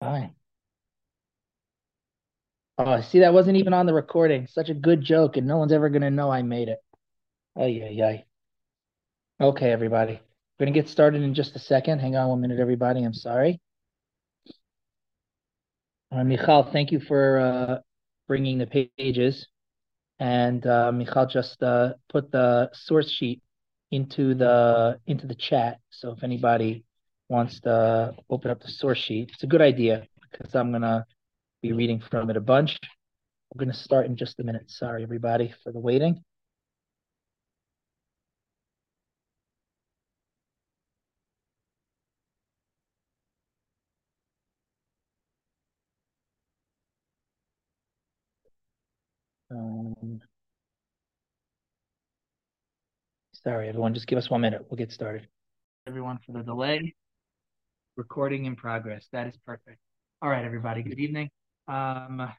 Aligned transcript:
Fine. 0.00 0.34
Oh, 2.78 3.00
see, 3.02 3.20
that 3.20 3.34
wasn't 3.34 3.58
even 3.58 3.74
on 3.74 3.84
the 3.86 3.92
recording. 3.92 4.46
Such 4.46 4.70
a 4.70 4.74
good 4.74 5.02
joke, 5.02 5.36
and 5.36 5.46
no 5.46 5.58
one's 5.58 5.72
ever 5.72 5.90
gonna 5.90 6.10
know 6.10 6.30
I 6.30 6.42
made 6.42 6.68
it. 6.68 6.78
Oh 7.56 7.66
yeah, 7.66 7.88
yeah. 7.90 8.22
Okay, 9.40 9.70
everybody. 9.70 10.20
We're 10.58 10.66
gonna 10.66 10.74
get 10.74 10.88
started 10.88 11.22
in 11.22 11.34
just 11.34 11.56
a 11.56 11.58
second. 11.58 11.98
Hang 11.98 12.16
on 12.16 12.28
one 12.30 12.40
minute, 12.40 12.58
everybody. 12.58 13.02
I'm 13.04 13.14
sorry. 13.14 13.60
Uh, 16.10 16.24
Michal, 16.24 16.64
thank 16.72 16.90
you 16.92 17.00
for 17.00 17.38
uh, 17.38 17.78
bringing 18.26 18.58
the 18.58 18.66
pages. 18.66 19.46
And 20.18 20.66
uh, 20.66 20.92
Michal 20.92 21.26
just 21.26 21.62
uh, 21.62 21.94
put 22.08 22.30
the 22.32 22.70
source 22.72 23.10
sheet 23.10 23.42
into 23.90 24.34
the 24.34 25.00
into 25.06 25.26
the 25.26 25.34
chat. 25.34 25.80
So 25.90 26.12
if 26.12 26.22
anybody 26.22 26.84
wants 27.30 27.60
to 27.60 28.14
open 28.28 28.50
up 28.50 28.60
the 28.60 28.68
source 28.68 28.98
sheet, 28.98 29.30
it's 29.32 29.42
a 29.44 29.46
good 29.46 29.62
idea 29.62 30.06
because 30.30 30.54
I'm 30.54 30.72
gonna 30.72 31.06
be 31.62 31.72
reading 31.72 32.00
from 32.00 32.30
it 32.30 32.36
a 32.36 32.40
bunch. 32.40 32.78
We're 33.54 33.64
going 33.64 33.72
to 33.72 33.78
start 33.78 34.06
in 34.06 34.16
just 34.16 34.38
a 34.38 34.44
minute. 34.44 34.70
Sorry, 34.70 35.02
everybody, 35.02 35.52
for 35.64 35.72
the 35.72 35.80
waiting. 35.80 36.22
Um, 49.50 50.20
sorry, 53.32 53.68
everyone. 53.68 53.94
Just 53.94 54.06
give 54.06 54.16
us 54.18 54.30
one 54.30 54.42
minute. 54.42 54.64
We'll 54.70 54.78
get 54.78 54.92
started. 54.92 55.26
Everyone 55.88 56.20
for 56.24 56.32
the 56.32 56.42
delay. 56.42 56.94
Recording 57.96 58.44
in 58.46 58.56
progress. 58.56 59.08
That 59.12 59.26
is 59.26 59.36
perfect. 59.44 59.78
All 60.22 60.30
right, 60.30 60.44
everybody. 60.44 60.82
Good 60.82 61.00
evening. 61.00 61.28
Um, 61.66 62.30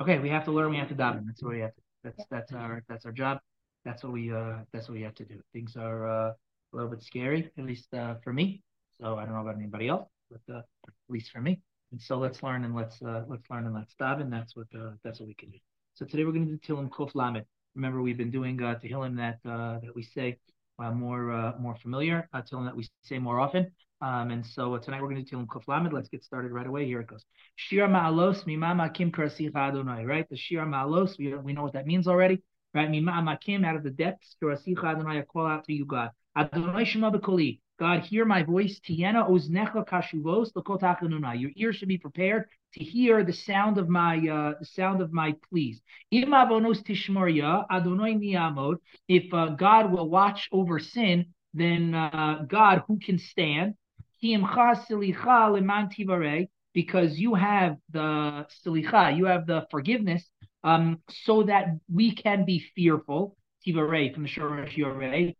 okay, 0.00 0.18
we 0.18 0.28
have 0.28 0.44
to 0.44 0.52
learn. 0.52 0.70
We 0.70 0.76
have 0.76 0.88
to 0.88 0.94
daven. 0.94 1.26
That's 1.26 1.42
what 1.42 1.52
we 1.52 1.60
have. 1.60 1.74
To, 1.74 1.82
that's 2.04 2.24
that's 2.30 2.52
our 2.52 2.82
that's 2.88 3.04
our 3.04 3.12
job. 3.12 3.38
That's 3.84 4.04
what 4.04 4.12
we 4.12 4.32
uh 4.32 4.58
that's 4.72 4.88
what 4.88 4.94
we 4.94 5.02
have 5.02 5.14
to 5.16 5.24
do. 5.24 5.40
Things 5.52 5.76
are 5.76 6.08
uh, 6.08 6.30
a 6.30 6.36
little 6.72 6.90
bit 6.90 7.02
scary, 7.02 7.50
at 7.58 7.64
least 7.64 7.92
uh, 7.92 8.14
for 8.22 8.32
me. 8.32 8.62
So 9.00 9.16
I 9.16 9.24
don't 9.24 9.34
know 9.34 9.40
about 9.40 9.56
anybody 9.56 9.88
else, 9.88 10.08
but 10.30 10.54
uh, 10.54 10.58
at 10.58 10.94
least 11.08 11.32
for 11.32 11.40
me. 11.40 11.60
And 11.90 12.00
so 12.00 12.16
let's 12.18 12.42
learn 12.42 12.64
and 12.64 12.74
let's 12.74 13.02
uh, 13.02 13.24
let's 13.28 13.50
learn 13.50 13.66
and 13.66 13.74
let's 13.74 13.94
daven. 14.00 14.30
That's 14.30 14.54
what 14.54 14.68
uh, 14.74 14.92
that's 15.02 15.18
what 15.20 15.26
we 15.26 15.34
can 15.34 15.50
do. 15.50 15.58
So 15.94 16.06
today 16.06 16.24
we're 16.24 16.32
going 16.32 16.46
to 16.46 16.52
do 16.52 16.58
Tehillim 16.58 16.88
Kuf 16.88 17.14
Lamed. 17.14 17.44
Remember, 17.74 18.00
we've 18.00 18.16
been 18.16 18.30
doing 18.30 18.62
uh, 18.62 18.76
Tehillim 18.82 19.16
that 19.16 19.38
uh, 19.48 19.80
that 19.80 19.94
we 19.94 20.02
say 20.02 20.38
uh, 20.78 20.92
more 20.92 21.32
uh, 21.32 21.52
more 21.58 21.74
familiar, 21.76 22.28
uh, 22.32 22.42
Tehillim 22.42 22.66
that 22.66 22.76
we 22.76 22.88
say 23.02 23.18
more 23.18 23.40
often. 23.40 23.72
Um, 24.00 24.30
and 24.30 24.46
so 24.46 24.74
uh, 24.74 24.78
tonight 24.78 25.02
we're 25.02 25.08
going 25.08 25.24
to 25.24 25.28
do 25.28 25.36
Tehillim 25.36 25.46
Kuf 25.46 25.66
Lamed. 25.66 25.92
Let's 25.92 26.08
get 26.08 26.22
started 26.22 26.52
right 26.52 26.66
away. 26.66 26.86
Here 26.86 27.00
it 27.00 27.08
goes. 27.08 27.24
Shir 27.56 27.88
Ma'alos 27.88 28.44
Mimama 28.44 28.92
Kim 28.94 29.10
Karasicha 29.10 29.56
Adonai. 29.56 30.04
Right, 30.04 30.28
the 30.28 30.36
Shir 30.36 30.64
Ma'alos. 30.64 31.18
We 31.18 31.34
we 31.34 31.52
know 31.52 31.64
what 31.64 31.72
that 31.72 31.86
means 31.86 32.06
already. 32.06 32.42
Right, 32.74 32.88
Mimama 32.88 33.40
Kim 33.40 33.64
out 33.64 33.74
of 33.74 33.82
the 33.82 33.90
depths 33.90 34.36
Karasicha 34.42 34.84
Adonai. 34.84 35.18
I 35.18 35.22
call 35.22 35.46
out 35.46 35.64
to 35.64 35.72
you, 35.72 35.84
God. 35.84 36.10
Adonai 36.36 36.84
Shema 36.84 37.10
B'Koli. 37.10 37.60
God, 37.78 38.00
hear 38.02 38.24
my 38.24 38.42
voice. 38.42 38.80
Tiena 38.80 39.28
oznecha 39.28 39.86
kashuvos 39.86 40.50
Your 41.40 41.50
ears 41.56 41.76
should 41.76 41.88
be 41.88 41.98
prepared 41.98 42.44
to 42.74 42.84
hear 42.84 43.24
the 43.24 43.32
sound 43.32 43.78
of 43.78 43.88
my 43.88 44.16
uh, 44.16 44.54
the 44.58 44.66
sound 44.66 45.00
of 45.00 45.12
my 45.12 45.34
pleas. 45.48 45.80
Im 46.10 46.30
avonos 46.30 46.82
tishmoria 46.82 47.64
Adonai 47.70 48.14
niyamod. 48.14 48.76
If 49.08 49.32
uh, 49.32 49.50
God 49.50 49.92
will 49.92 50.08
watch 50.08 50.48
over 50.52 50.78
sin, 50.78 51.26
then 51.54 51.94
uh, 51.94 52.44
God, 52.48 52.82
who 52.86 52.98
can 52.98 53.18
stand? 53.18 53.74
Because 56.74 57.18
you 57.18 57.34
have 57.34 57.76
the 57.90 58.46
silicha, 58.64 59.16
you 59.16 59.26
have 59.26 59.46
the 59.46 59.66
forgiveness, 59.70 60.24
um, 60.64 61.00
so 61.24 61.44
that 61.44 61.66
we 61.92 62.14
can 62.14 62.44
be 62.44 62.64
fearful. 62.74 63.36
Tivare 63.66 64.14
from 64.14 64.24
the 64.24 64.28
Shoresh 64.28 64.76
Yoreh, 64.76 65.34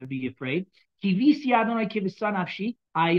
to 0.00 0.06
be 0.06 0.26
afraid. 0.26 0.66
I 1.02 1.06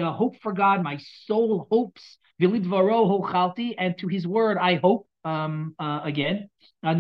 uh, 0.02 0.12
hope 0.12 0.36
for 0.42 0.54
God, 0.54 0.84
my 0.84 1.00
soul 1.26 1.68
hopes. 1.72 2.18
And 2.42 3.98
to 4.00 4.08
his 4.08 4.28
word 4.28 4.58
I 4.58 4.76
hope 4.76 5.08
um, 5.24 5.76
uh, 5.80 6.02
again. 6.04 6.50
Uh, 6.84 6.94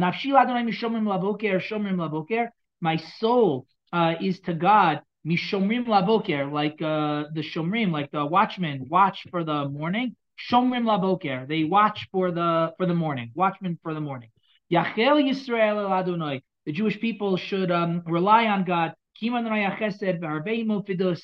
my 2.81 2.95
soul 3.19 3.67
uh, 3.91 4.13
is 4.21 4.39
to 4.41 4.53
God 4.53 5.01
Mishomrim 5.25 5.85
laboker, 5.85 6.51
like 6.51 6.81
uh, 6.81 7.29
the 7.33 7.41
shomrim, 7.41 7.91
like 7.91 8.09
the 8.11 8.25
watchmen 8.25 8.87
watch 8.89 9.27
for 9.29 9.43
the 9.43 9.67
morning. 9.67 10.15
Shomrim 10.49 10.85
laboker, 10.85 11.45
they 11.47 11.65
watch 11.65 12.07
for 12.11 12.31
the 12.31 12.73
for 12.77 12.85
the 12.85 12.93
morning. 12.93 13.31
Watchmen 13.35 13.77
for 13.83 13.93
the 13.93 13.99
morning. 13.99 14.29
Yachel 14.71 15.21
Yisrael 15.21 15.77
el 15.77 15.91
Adonai. 15.91 16.41
The 16.65 16.71
Jewish 16.71 16.99
people 16.99 17.35
should 17.35 17.71
um, 17.71 18.03
rely 18.05 18.45
on 18.45 18.63
God. 18.63 18.93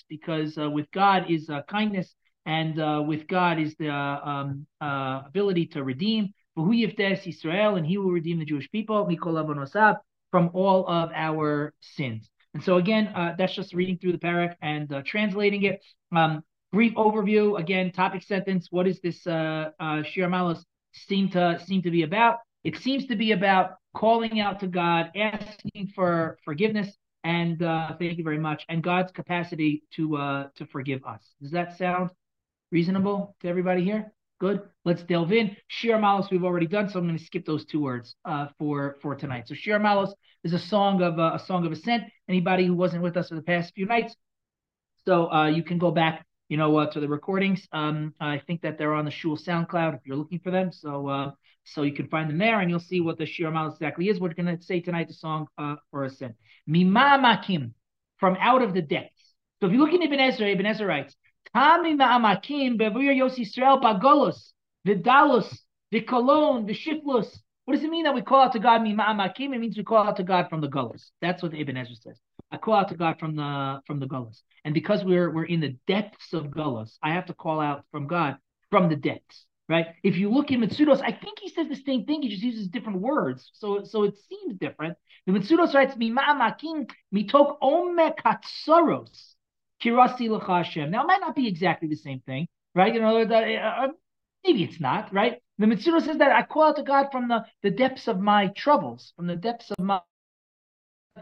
Because 0.10 0.58
uh, 0.58 0.70
with 0.70 0.92
God 0.92 1.32
is 1.32 1.50
uh, 1.50 1.62
kindness, 1.70 2.14
and 2.46 2.78
uh, 2.78 3.02
with 3.08 3.26
God 3.28 3.60
is 3.60 3.76
the 3.80 3.90
um, 3.90 4.68
uh, 4.82 5.22
ability 5.26 5.68
to 5.68 5.84
redeem. 5.84 6.34
Israel, 6.58 7.76
and 7.76 7.86
He 7.86 7.98
will 7.98 8.12
redeem 8.12 8.40
the 8.40 8.46
Jewish 8.46 8.70
people 8.70 9.10
from 10.32 10.50
all 10.54 10.88
of 10.88 11.12
our 11.14 11.74
sins. 11.80 12.30
And 12.56 12.64
so 12.64 12.78
again, 12.78 13.08
uh, 13.08 13.36
that's 13.38 13.54
just 13.54 13.74
reading 13.74 13.98
through 13.98 14.14
the 14.14 14.18
parak 14.18 14.56
and 14.62 14.92
uh, 14.92 15.02
translating 15.06 15.64
it. 15.64 15.82
Um, 16.16 16.42
brief 16.72 16.94
overview 16.96 17.60
again, 17.60 17.92
topic 17.92 18.24
sentence. 18.24 18.70
What 18.72 18.88
is 18.88 19.02
this 19.02 19.28
uh, 19.28 19.72
uh, 19.78 20.04
Shir 20.04 20.30
Malos 20.30 20.64
seem 20.94 21.30
to 21.32 21.60
seem 21.66 21.82
to 21.82 21.92
be 21.92 22.04
about? 22.04 22.38
It 22.64 22.78
seems 22.78 23.08
to 23.08 23.18
be 23.18 23.34
about 23.34 23.72
calling 23.94 24.40
out 24.40 24.62
to 24.62 24.68
God, 24.68 25.12
asking 25.18 25.92
for 25.94 26.38
forgiveness, 26.46 26.96
and 27.26 27.62
uh, 27.62 27.94
thank 28.00 28.18
you 28.18 28.24
very 28.24 28.40
much, 28.40 28.64
and 28.70 28.82
God's 28.82 29.12
capacity 29.12 29.84
to 29.98 30.16
uh, 30.16 30.48
to 30.56 30.66
forgive 30.66 31.04
us. 31.04 31.20
Does 31.42 31.52
that 31.52 31.78
sound 31.78 32.10
reasonable 32.72 33.36
to 33.42 33.50
everybody 33.50 33.84
here? 33.84 34.14
Good. 34.38 34.64
Let's 34.84 35.02
delve 35.04 35.32
in. 35.32 35.56
Shir 35.68 35.98
Malos 35.98 36.30
we've 36.30 36.44
already 36.44 36.68
done, 36.68 36.90
so 36.90 37.00
I'm 37.00 37.06
going 37.06 37.18
to 37.18 37.24
skip 37.24 37.46
those 37.46 37.64
two 37.66 37.82
words 37.82 38.16
uh, 38.26 38.48
for 38.60 38.98
for 39.02 39.16
tonight. 39.16 39.48
So 39.48 39.56
Shir 39.56 39.80
Malos 39.80 40.12
is 40.44 40.52
a 40.52 40.60
song 40.60 41.02
of 41.02 41.18
uh, 41.18 41.32
a 41.36 41.40
song 41.40 41.66
of 41.66 41.72
ascent. 41.72 42.04
Anybody 42.28 42.66
who 42.66 42.74
wasn't 42.74 43.02
with 43.02 43.16
us 43.16 43.30
for 43.30 43.36
the 43.36 43.42
past 43.42 43.74
few 43.74 43.86
nights, 43.86 44.14
so 45.06 45.32
uh, 45.32 45.48
you 45.48 45.64
can 45.64 45.78
go 45.78 45.90
back, 45.90 46.26
you 46.50 46.58
know, 46.58 46.78
uh, 46.78 46.92
to 46.92 47.00
the 47.00 47.08
recordings. 47.08 47.66
Um, 47.72 48.14
I 48.20 48.42
think 48.46 48.62
that 48.64 48.78
they're 48.78 48.94
on 48.94 49.06
the 49.06 49.12
Shul 49.12 49.38
SoundCloud 49.38 49.96
if 49.96 50.02
you're 50.06 50.18
looking 50.18 50.40
for 50.40 50.52
them. 50.52 50.74
So 50.74 51.08
uh, 51.08 51.32
so 51.64 51.84
you 51.84 51.94
can 51.94 52.10
find 52.10 52.30
them 52.30 52.38
there, 52.38 52.60
and 52.60 52.70
you'll 52.70 52.82
see 52.82 53.00
what 53.00 53.18
the 53.18 53.26
Shir 53.26 53.50
Malos 53.52 53.76
exactly 53.76 54.10
is. 54.10 54.20
We're 54.20 54.34
going 54.34 54.58
to 54.58 54.62
say 54.62 54.82
tonight 54.82 55.08
the 55.08 55.14
song 55.14 55.48
uh, 55.58 55.76
for 55.92 56.04
ascent. 56.04 56.36
Mima 56.68 57.22
makim, 57.24 57.72
from 58.18 58.36
out 58.42 58.62
of 58.62 58.74
the 58.74 58.82
depths. 58.82 59.34
So 59.62 59.68
if 59.68 59.72
you 59.72 59.80
look 59.80 59.94
in 59.94 60.02
Ibn 60.02 60.20
Ezra, 60.20 60.48
Ibn 60.50 60.66
Ezra 60.66 60.86
writes. 60.86 61.16
Tami 61.54 61.96
ma'amakim 61.96 62.78
bevir 62.78 63.16
Yos 63.16 63.38
Yisrael 63.38 63.82
bagolos, 63.82 64.54
vidalos, 64.88 65.58
vikolon, 65.94 66.68
vishiflos. 66.68 67.40
What 67.66 67.74
does 67.74 67.84
it 67.84 67.90
mean 67.90 68.04
that 68.04 68.14
we 68.14 68.22
call 68.22 68.44
out 68.44 68.54
to 68.54 68.60
God 68.60 68.82
ma'amakim? 68.82 69.54
It 69.54 69.60
means 69.60 69.78
we 69.78 69.84
call 69.84 70.08
out 70.08 70.18
to 70.18 70.24
God 70.24 70.50
from 70.50 70.62
the 70.62 70.68
gullus. 70.70 71.10
That's 71.22 71.42
what 71.42 71.54
Ibn 71.54 71.78
Ezra 71.78 71.96
says. 71.96 72.20
I 72.52 72.58
call 72.58 72.76
out 72.76 72.90
to 72.90 72.96
God 72.96 73.20
from 73.20 73.36
the 73.36 73.82
from 73.88 74.00
the 74.00 74.06
gullus. 74.06 74.42
And 74.64 74.74
because 74.74 75.04
we're 75.04 75.32
we're 75.32 75.46
in 75.46 75.62
the 75.62 75.76
depths 75.88 76.34
of 76.34 76.46
gullus, 76.46 76.98
I 77.02 77.14
have 77.14 77.26
to 77.28 77.34
call 77.34 77.60
out 77.60 77.86
from 77.92 78.08
God 78.08 78.38
from 78.70 78.90
the 78.90 78.96
depths. 78.96 79.46
Right? 79.68 79.88
If 80.04 80.18
you 80.18 80.30
look 80.30 80.52
in 80.52 80.62
Mitsudos, 80.62 81.02
I 81.02 81.12
think 81.12 81.40
he 81.42 81.50
says 81.50 81.68
the 81.68 81.76
same 81.76 82.06
thing. 82.06 82.22
He 82.22 82.30
just 82.30 82.44
uses 82.44 82.68
different 82.68 83.00
words, 83.00 83.50
so 83.54 83.84
so 83.84 84.04
it 84.04 84.16
seems 84.30 84.60
different. 84.60 84.96
The 85.26 85.34
Mitsudos 85.34 85.74
writes 85.74 85.96
ma'amakim 85.96 86.88
mitok 87.14 87.58
omek 87.64 88.18
hatsaros 88.24 89.35
kirasi 89.84 90.30
l'chashem. 90.30 90.90
Now, 90.90 91.04
it 91.04 91.08
might 91.08 91.22
not 91.22 91.36
be 91.36 91.48
exactly 91.48 91.88
the 91.88 91.96
same 91.96 92.20
thing, 92.22 92.48
right? 92.74 92.94
You 92.94 93.02
know, 93.02 93.26
the, 93.26 93.56
uh, 93.56 93.88
maybe 94.44 94.64
it's 94.64 94.80
not, 94.80 95.14
right? 95.14 95.42
The 95.58 95.68
Mitzvah 95.68 96.02
says 96.02 96.18
that 96.18 96.32
I 96.32 96.44
call 96.44 96.64
out 96.64 96.76
to 96.78 96.84
God 96.84 97.08
from 97.12 97.28
the, 97.28 97.46
the 97.64 97.72
depths 97.72 98.08
of 98.08 98.20
my 98.20 98.48
troubles, 98.48 99.14
from 99.16 99.28
the 99.28 99.36
depths 99.36 99.72
of 99.72 99.80
my 99.80 100.02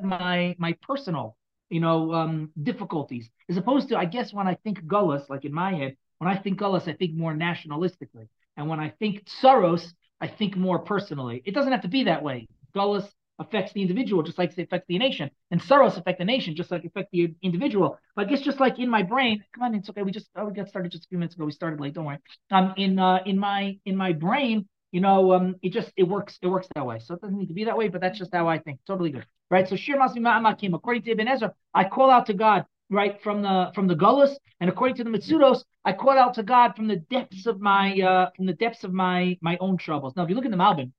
my 0.02 0.56
my 0.58 0.74
personal, 0.82 1.38
you 1.70 1.80
know, 1.80 2.14
um, 2.14 2.50
difficulties, 2.62 3.30
as 3.48 3.58
opposed 3.58 3.90
to, 3.90 3.98
I 3.98 4.06
guess, 4.06 4.34
when 4.34 4.48
I 4.48 4.56
think 4.56 4.84
gullus, 4.86 5.30
like 5.30 5.46
in 5.46 5.54
my 5.54 5.74
head, 5.74 5.98
when 6.18 6.30
I 6.30 6.36
think 6.36 6.60
gullus, 6.60 6.88
I 6.88 6.94
think 6.94 7.14
more 7.14 7.34
nationalistically, 7.34 8.28
and 8.58 8.68
when 8.68 8.80
I 8.80 8.90
think 8.90 9.26
Soros, 9.42 9.94
I 10.20 10.28
think 10.28 10.56
more 10.56 10.80
personally. 10.80 11.44
It 11.46 11.54
doesn't 11.54 11.72
have 11.72 11.82
to 11.82 11.88
be 11.88 12.06
that 12.06 12.24
way. 12.24 12.48
Gullus 12.76 13.08
affects 13.40 13.74
the 13.74 13.82
individual 13.82 14.24
just 14.24 14.38
like 14.38 14.58
it 14.58 14.64
affects 14.64 14.88
the 14.88 14.98
nation, 14.98 15.30
and 15.52 15.62
sorrows 15.62 15.98
affect 15.98 16.20
the 16.20 16.26
nation 16.26 16.56
just 16.56 16.72
like 16.72 16.84
it 16.84 16.88
affect 16.88 17.12
the 17.12 17.34
individual. 17.42 17.98
But 18.16 18.32
it's 18.32 18.42
just 18.44 18.60
like 18.60 18.80
in 18.80 18.90
my 18.90 19.04
brain, 19.04 19.44
come 19.54 19.64
on, 19.64 19.76
it's 19.76 19.90
okay. 19.90 20.04
We 20.04 20.12
just 20.12 20.30
oh, 20.36 20.46
we 20.46 20.54
got 20.54 20.70
started 20.70 20.92
just 20.92 21.06
a 21.06 21.08
few 21.10 21.18
minutes 21.18 21.36
ago. 21.36 21.46
We 21.46 21.52
started 21.52 21.80
late. 21.80 21.94
Don't 21.94 22.06
worry. 22.06 22.20
Um, 22.52 22.74
in 22.78 23.00
uh, 23.00 23.20
in 23.26 23.38
my 23.40 23.78
in 23.86 23.96
my 23.96 24.14
brain, 24.14 24.68
you 24.92 25.02
know, 25.02 25.34
um, 25.34 25.56
it 25.62 25.72
just 25.74 25.92
it 25.98 26.04
works 26.04 26.38
it 26.42 26.48
works 26.48 26.68
that 26.76 26.86
way. 26.86 27.00
So 27.00 27.16
it 27.16 27.22
doesn't 27.22 27.38
need 27.38 27.48
to 27.48 27.54
be 27.54 27.66
that 27.66 27.78
way, 27.78 27.88
but 27.90 28.02
that's 28.02 28.20
just 28.20 28.34
how 28.34 28.48
I 28.48 28.60
think. 28.60 28.80
Totally 28.86 29.10
good, 29.12 29.26
right? 29.50 29.68
So 29.68 29.76
Shir 29.76 29.98
Masmi 29.98 30.20
Ma'amakim, 30.20 30.74
according 30.76 31.04
to 31.04 31.12
Ibn 31.12 31.28
Ezra, 31.28 31.54
I 31.74 31.86
call 31.86 32.10
out 32.12 32.28
to 32.28 32.34
God. 32.34 32.66
right 32.90 33.22
from 33.24 33.42
the 33.42 33.72
from 33.74 33.88
the 33.88 33.96
gullus, 33.96 34.36
and 34.60 34.70
according 34.70 34.96
to 34.98 35.04
the 35.04 35.10
Mitzudos, 35.10 35.64
I 35.84 35.94
called 35.94 36.18
out 36.18 36.34
to 36.36 36.44
God 36.44 36.76
from 36.76 36.88
the 36.88 36.98
depths 36.98 37.46
of 37.48 37.60
my 37.60 38.00
uh, 38.00 38.30
from 38.36 38.46
the 38.46 38.54
depths 38.54 38.84
of 38.84 38.94
my 38.94 39.38
my 39.42 39.58
own 39.60 39.78
troubles. 39.78 40.14
Now, 40.16 40.24
if 40.24 40.30
you 40.30 40.36
look 40.36 40.46
in 40.46 40.52
the 40.52 40.58
Malbim, 40.58 40.92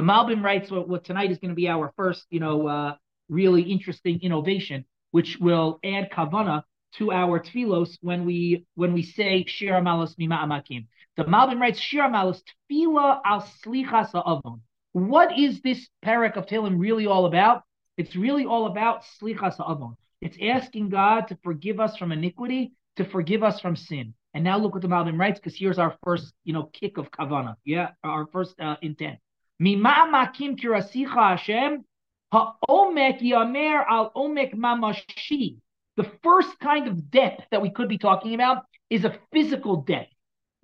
the 0.00 0.06
Malbim 0.06 0.42
writes 0.42 0.70
what, 0.70 0.88
what 0.88 1.04
tonight 1.04 1.30
is 1.30 1.36
going 1.36 1.50
to 1.50 1.54
be 1.54 1.68
our 1.68 1.92
first, 1.94 2.24
you 2.30 2.40
know, 2.40 2.66
uh, 2.66 2.94
really 3.28 3.60
interesting 3.60 4.18
innovation, 4.22 4.86
which 5.10 5.36
will 5.38 5.78
add 5.84 6.10
kavana 6.10 6.62
to 6.94 7.12
our 7.12 7.38
tfilos 7.38 7.98
when 8.00 8.24
we 8.24 8.64
when 8.76 8.94
we 8.94 9.02
say 9.02 9.44
Shir 9.46 9.72
Amalos 9.72 10.16
Mima 10.16 10.36
Amakim. 10.36 10.86
The 11.18 11.24
Malbim 11.24 11.60
writes 11.60 11.78
Shir 11.78 12.00
Amalos 12.00 12.40
Tfila 12.72 13.20
al 13.26 13.46
Slichas 13.62 14.08
Avon. 14.14 14.62
What 14.92 15.38
is 15.38 15.60
this 15.60 15.86
parak 16.02 16.38
of 16.38 16.46
Tehillim 16.46 16.78
really 16.78 17.06
all 17.06 17.26
about? 17.26 17.62
It's 17.98 18.16
really 18.16 18.46
all 18.46 18.68
about 18.68 19.02
Slichas 19.20 19.60
Avon. 19.60 19.98
It's 20.22 20.38
asking 20.40 20.88
God 20.88 21.28
to 21.28 21.38
forgive 21.44 21.78
us 21.78 21.98
from 21.98 22.10
iniquity, 22.10 22.72
to 22.96 23.04
forgive 23.04 23.42
us 23.42 23.60
from 23.60 23.76
sin. 23.76 24.14
And 24.32 24.44
now 24.44 24.56
look 24.56 24.72
what 24.72 24.80
the 24.80 24.88
Malbim 24.88 25.18
writes, 25.18 25.38
because 25.38 25.58
here's 25.58 25.78
our 25.78 25.94
first, 26.02 26.32
you 26.44 26.54
know, 26.54 26.70
kick 26.72 26.96
of 26.96 27.10
kavana. 27.10 27.56
Yeah, 27.66 27.90
our 28.02 28.26
first 28.32 28.58
uh, 28.58 28.76
intent. 28.80 29.18
Mima 29.60 30.08
makim 30.10 30.56
kirasicha 30.58 31.36
Hashem 31.36 31.84
ha'omek 32.32 33.20
yamer 33.20 33.84
al 33.86 34.10
omek 34.16 34.54
mamashi. 34.54 35.58
The 35.98 36.10
first 36.22 36.58
kind 36.60 36.88
of 36.88 37.10
depth 37.10 37.44
that 37.50 37.60
we 37.60 37.68
could 37.68 37.88
be 37.88 37.98
talking 37.98 38.32
about 38.32 38.64
is 38.88 39.04
a 39.04 39.18
physical 39.32 39.82
depth. 39.82 40.14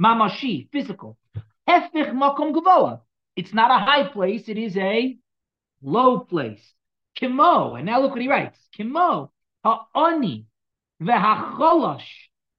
Mamashi, 0.03 0.71
physical. 0.73 1.19
It's 1.69 3.53
not 3.53 3.71
a 3.71 3.85
high 3.85 4.09
place, 4.09 4.49
it 4.49 4.57
is 4.57 4.79
a 4.79 5.19
low 5.83 6.21
place. 6.21 6.73
Kimo, 7.17 7.75
and 7.75 7.85
now 7.85 8.01
look 8.01 8.13
what 8.13 8.23
he 8.23 8.29
writes. 8.29 8.59
Kimo, 8.73 9.31
ha'oni, 9.63 10.47
v'hacholosh, 11.03 12.09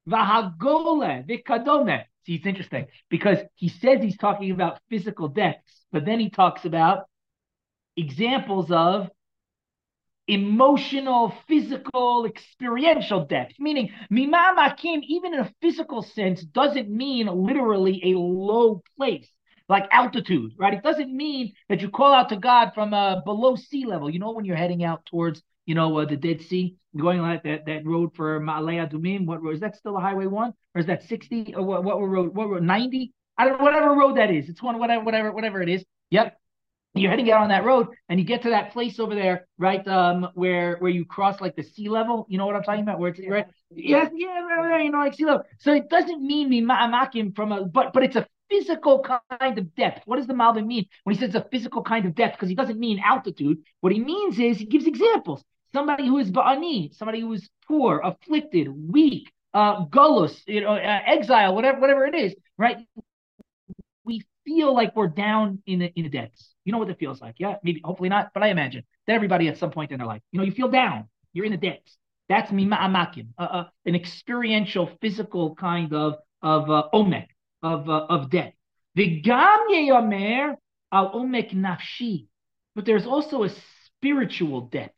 v'hagole, 0.08 1.26
v'kadome. 1.28 2.04
See, 2.28 2.36
it's 2.36 2.46
interesting 2.46 2.88
because 3.10 3.38
he 3.56 3.70
says 3.70 4.02
he's 4.02 4.18
talking 4.18 4.52
about 4.52 4.82
physical 4.90 5.30
depths, 5.30 5.86
but 5.94 6.04
then 6.04 6.20
he 6.20 6.30
talks 6.30 6.66
about 6.66 7.06
examples 7.96 8.70
of 8.70 9.10
emotional, 10.28 11.34
physical, 11.48 12.26
experiential 12.26 13.24
depth. 13.24 13.54
Meaning, 13.60 13.92
mima 14.10 14.54
makim, 14.58 15.04
even 15.08 15.36
in 15.36 15.40
a 15.40 15.54
physical 15.62 16.04
sense, 16.04 16.44
doesn't 16.44 16.90
mean 16.90 17.28
literally 17.28 18.02
a 18.12 18.20
low 18.20 18.82
place, 18.98 19.30
like 19.70 19.88
altitude, 19.92 20.52
right? 20.58 20.74
It 20.74 20.84
doesn't 20.84 21.16
mean 21.16 21.54
that 21.70 21.82
you 21.82 21.90
call 21.90 22.12
out 22.12 22.28
to 22.30 22.36
God 22.36 22.72
from 22.76 22.94
uh, 22.94 23.22
below 23.22 23.56
sea 23.56 23.86
level. 23.86 24.10
You 24.10 24.20
know, 24.20 24.34
when 24.34 24.44
you're 24.44 24.58
heading 24.58 24.84
out 24.84 25.06
towards, 25.06 25.42
you 25.68 25.76
know, 25.76 26.00
uh, 26.00 26.06
the 26.06 26.18
Dead 26.18 26.42
Sea, 26.42 26.76
going 26.96 27.22
like 27.22 27.44
that 27.44 27.68
that 27.68 27.86
road 27.86 28.16
for 28.16 28.40
Ma'aleh 28.40 28.90
Adumim. 28.90 29.28
What 29.28 29.44
road 29.44 29.54
is 29.54 29.60
that? 29.60 29.76
Still 29.76 29.98
a 29.98 30.02
Highway 30.02 30.26
One, 30.26 30.54
or 30.74 30.82
is 30.82 30.88
that 30.88 31.04
sixty? 31.04 31.54
Or 31.56 31.64
what? 31.64 31.84
What 31.84 32.00
road? 32.00 32.34
What 32.34 32.50
road? 32.50 32.64
Ninety? 32.64 33.14
I 33.38 33.46
don't 33.46 33.60
know. 33.60 33.66
Whatever 33.66 33.94
road 33.94 34.18
that 34.18 34.32
is. 34.32 34.50
It's 34.50 34.64
one. 34.64 34.80
Whatever. 34.80 35.04
Whatever. 35.04 35.32
Whatever 35.32 35.62
it 35.62 35.70
is. 35.70 35.86
Yep 36.10 36.36
you're 37.00 37.12
heading 37.12 37.32
out 37.32 37.42
on 37.42 37.50
that 37.50 37.64
road 37.64 37.88
and 38.10 38.20
you 38.20 38.26
get 38.26 38.42
to 38.44 38.50
that 38.50 38.72
place 38.72 39.00
over 39.00 39.16
there, 39.16 39.48
right? 39.58 39.86
Um, 39.88 40.30
where 40.34 40.78
where 40.78 40.92
you 40.92 41.06
cross 41.06 41.40
like 41.42 41.56
the 41.56 41.64
sea 41.64 41.90
level. 41.90 42.26
You 42.30 42.38
know 42.38 42.46
what 42.46 42.56
I'm 42.56 42.64
talking 42.64 42.82
about? 42.82 43.00
Where 43.00 43.10
it's 43.10 43.20
right? 43.28 43.46
Yes, 43.72 44.10
yeah, 44.14 44.40
right 44.42 44.64
there, 44.64 44.80
you 44.80 44.92
know, 44.92 45.00
like 45.00 45.14
sea 45.14 45.26
level. 45.26 45.44
So 45.60 45.74
it 45.74 45.90
doesn't 45.90 46.22
mean 46.22 46.50
me 46.50 46.62
ma'amakim 46.62 47.36
from 47.36 47.52
a 47.52 47.66
but 47.66 47.94
but 47.94 48.04
it's 48.04 48.16
a 48.16 48.28
physical 48.50 49.00
kind 49.02 49.58
of 49.58 49.76
depth. 49.76 50.04
What 50.06 50.18
does 50.18 50.28
the 50.28 50.34
Malvin 50.34 50.68
mean 50.68 50.86
when 51.04 51.16
he 51.16 51.22
says 51.22 51.36
a 51.36 51.46
physical 51.52 51.84
kind 51.84 52.06
of 52.06 52.16
depth? 52.16 52.38
Because 52.38 52.50
he 52.50 52.56
doesn't 52.56 52.80
mean 52.80 53.00
altitude. 53.04 53.60
What 53.82 53.92
he 53.92 54.00
means 54.00 54.40
is 54.40 54.58
he 54.58 54.66
gives 54.66 54.88
examples. 54.88 55.44
Somebody 55.78 56.08
who 56.08 56.18
is 56.18 56.32
ba'ani, 56.32 56.78
somebody 57.00 57.20
who 57.22 57.32
is 57.34 57.48
poor, 57.68 58.02
afflicted, 58.04 58.68
weak, 58.96 59.26
uh, 59.54 59.86
gullus, 59.86 60.36
you 60.48 60.62
know, 60.62 60.74
uh, 60.74 61.00
exile, 61.16 61.54
whatever, 61.54 61.80
whatever 61.80 62.04
it 62.12 62.16
is, 62.16 62.34
right? 62.58 62.80
We 64.04 64.16
feel 64.44 64.74
like 64.74 64.96
we're 64.96 65.14
down 65.28 65.62
in 65.68 65.78
the 65.82 65.90
in 65.98 66.04
the 66.08 66.10
depths. 66.10 66.44
You 66.66 66.72
know 66.72 66.80
what 66.80 66.90
it 66.90 66.98
feels 66.98 67.22
like. 67.22 67.36
Yeah, 67.38 67.56
maybe, 67.64 67.80
hopefully 67.84 68.10
not, 68.10 68.32
but 68.34 68.42
I 68.42 68.48
imagine 68.48 68.84
that 69.06 69.14
everybody 69.14 69.50
at 69.50 69.60
some 69.60 69.70
point 69.70 69.92
in 69.92 70.00
their 70.00 70.08
life, 70.08 70.24
you 70.32 70.40
know, 70.40 70.46
you 70.50 70.52
feel 70.52 70.72
down. 70.84 71.10
You're 71.34 71.46
in 71.46 71.52
the 71.52 71.58
depths. 71.70 71.96
That's 72.28 72.50
mima'amakim, 72.52 73.28
uh, 73.38 73.42
uh, 73.58 73.64
an 73.86 73.94
experiential, 73.94 74.90
physical 75.00 75.54
kind 75.54 75.94
of 75.94 76.16
of 76.42 76.62
uh, 76.72 76.86
omek, 76.92 77.28
of 77.62 77.88
uh, 77.88 78.16
of 78.16 78.32
death. 78.32 78.54
V'gam 78.98 79.60
yeyamer 79.70 80.56
al 80.92 81.08
omek 81.12 81.50
nafshi, 81.54 82.26
but 82.76 82.84
there's 82.88 83.06
also 83.06 83.44
a 83.44 83.52
spiritual 83.86 84.62
death. 84.62 84.92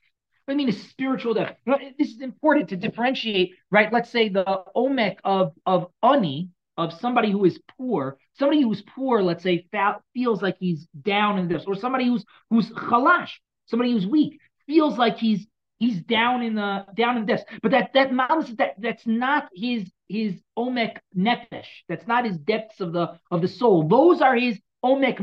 I 0.50 0.56
mean 0.56 0.70
a 0.70 0.74
spiritual 0.74 1.34
death? 1.34 1.56
This 1.98 2.10
is 2.10 2.22
important 2.22 2.70
to 2.70 2.78
differentiate, 2.78 3.54
right? 3.70 3.92
Let's 3.94 4.10
say 4.10 4.30
the 4.30 4.64
omek 4.76 5.18
of 5.24 5.54
of 5.66 5.88
ani, 6.04 6.50
of 6.78 6.94
somebody 6.94 7.32
who 7.32 7.46
is 7.46 7.60
poor, 7.78 8.18
somebody 8.34 8.62
who's 8.62 8.82
poor, 8.82 9.22
let's 9.22 9.44
say, 9.44 9.68
feels 10.14 10.42
like 10.42 10.58
he's 10.60 10.88
down 11.02 11.38
in 11.38 11.48
this, 11.48 11.66
or 11.68 11.76
somebody 11.76 12.08
who's 12.08 12.26
who's 12.50 12.70
chalash, 12.72 13.32
somebody 13.68 13.92
who's 13.92 14.08
weak, 14.08 14.40
feels 14.66 14.98
like 14.98 15.18
he's 15.18 15.46
he's 15.78 16.02
down 16.02 16.42
in 16.42 16.56
the 16.56 16.86
down 16.96 17.18
in 17.18 17.26
this. 17.26 17.42
But 17.62 17.72
that 17.72 17.94
that 17.94 18.10
that 18.58 18.76
that's 18.80 19.06
not 19.06 19.50
his 19.54 19.92
his 20.08 20.42
omek 20.58 20.98
nefesh. 21.16 21.68
That's 21.88 22.08
not 22.08 22.26
his 22.26 22.38
depths 22.38 22.80
of 22.82 22.94
the 22.94 23.20
of 23.30 23.42
the 23.42 23.48
soul. 23.48 23.88
Those 23.88 24.22
are 24.22 24.36
his 24.36 24.60
omek 24.84 25.20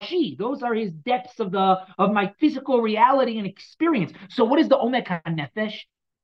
mamashi. 0.00 0.38
Those 0.38 0.62
are 0.62 0.74
his 0.74 0.92
depths 0.92 1.40
of 1.40 1.52
the 1.52 1.78
of 1.98 2.12
my 2.12 2.32
physical 2.38 2.80
reality 2.80 3.38
and 3.38 3.46
experience. 3.46 4.12
So 4.30 4.44
what 4.44 4.60
is 4.60 4.68
the 4.68 4.76
omek 4.76 5.22
nefesh? 5.26 5.74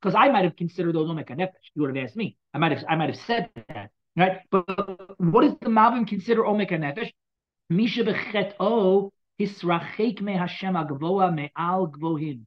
Because 0.01 0.15
I 0.15 0.29
might 0.31 0.45
have 0.45 0.57
considered 0.57 0.95
those 0.95 1.09
omek 1.09 1.29
nefesh. 1.31 1.53
You 1.75 1.83
would 1.83 1.97
have 1.97 2.05
asked 2.05 2.17
me. 2.17 2.37
I 2.55 2.59
might 2.59 2.73
have 2.73 2.85
I 2.89 2.97
might 2.97 3.11
have 3.11 3.19
said 3.27 3.51
that. 3.69 3.91
Right? 4.17 4.39
But 4.51 4.65
what 5.19 5.43
does 5.43 5.57
the 5.61 5.69
Malvim 5.69 6.09
consider 6.09 6.43
Omek 6.43 6.71
HaNefesh? 6.71 7.13
Misha 7.69 8.03
b'chet'o 8.03 9.11
hisrachek 9.39 10.23
me 10.23 10.33
Hashem 10.33 10.75
agvoa 10.75 11.35
me'al 11.35 11.89
gvohim. 11.89 12.41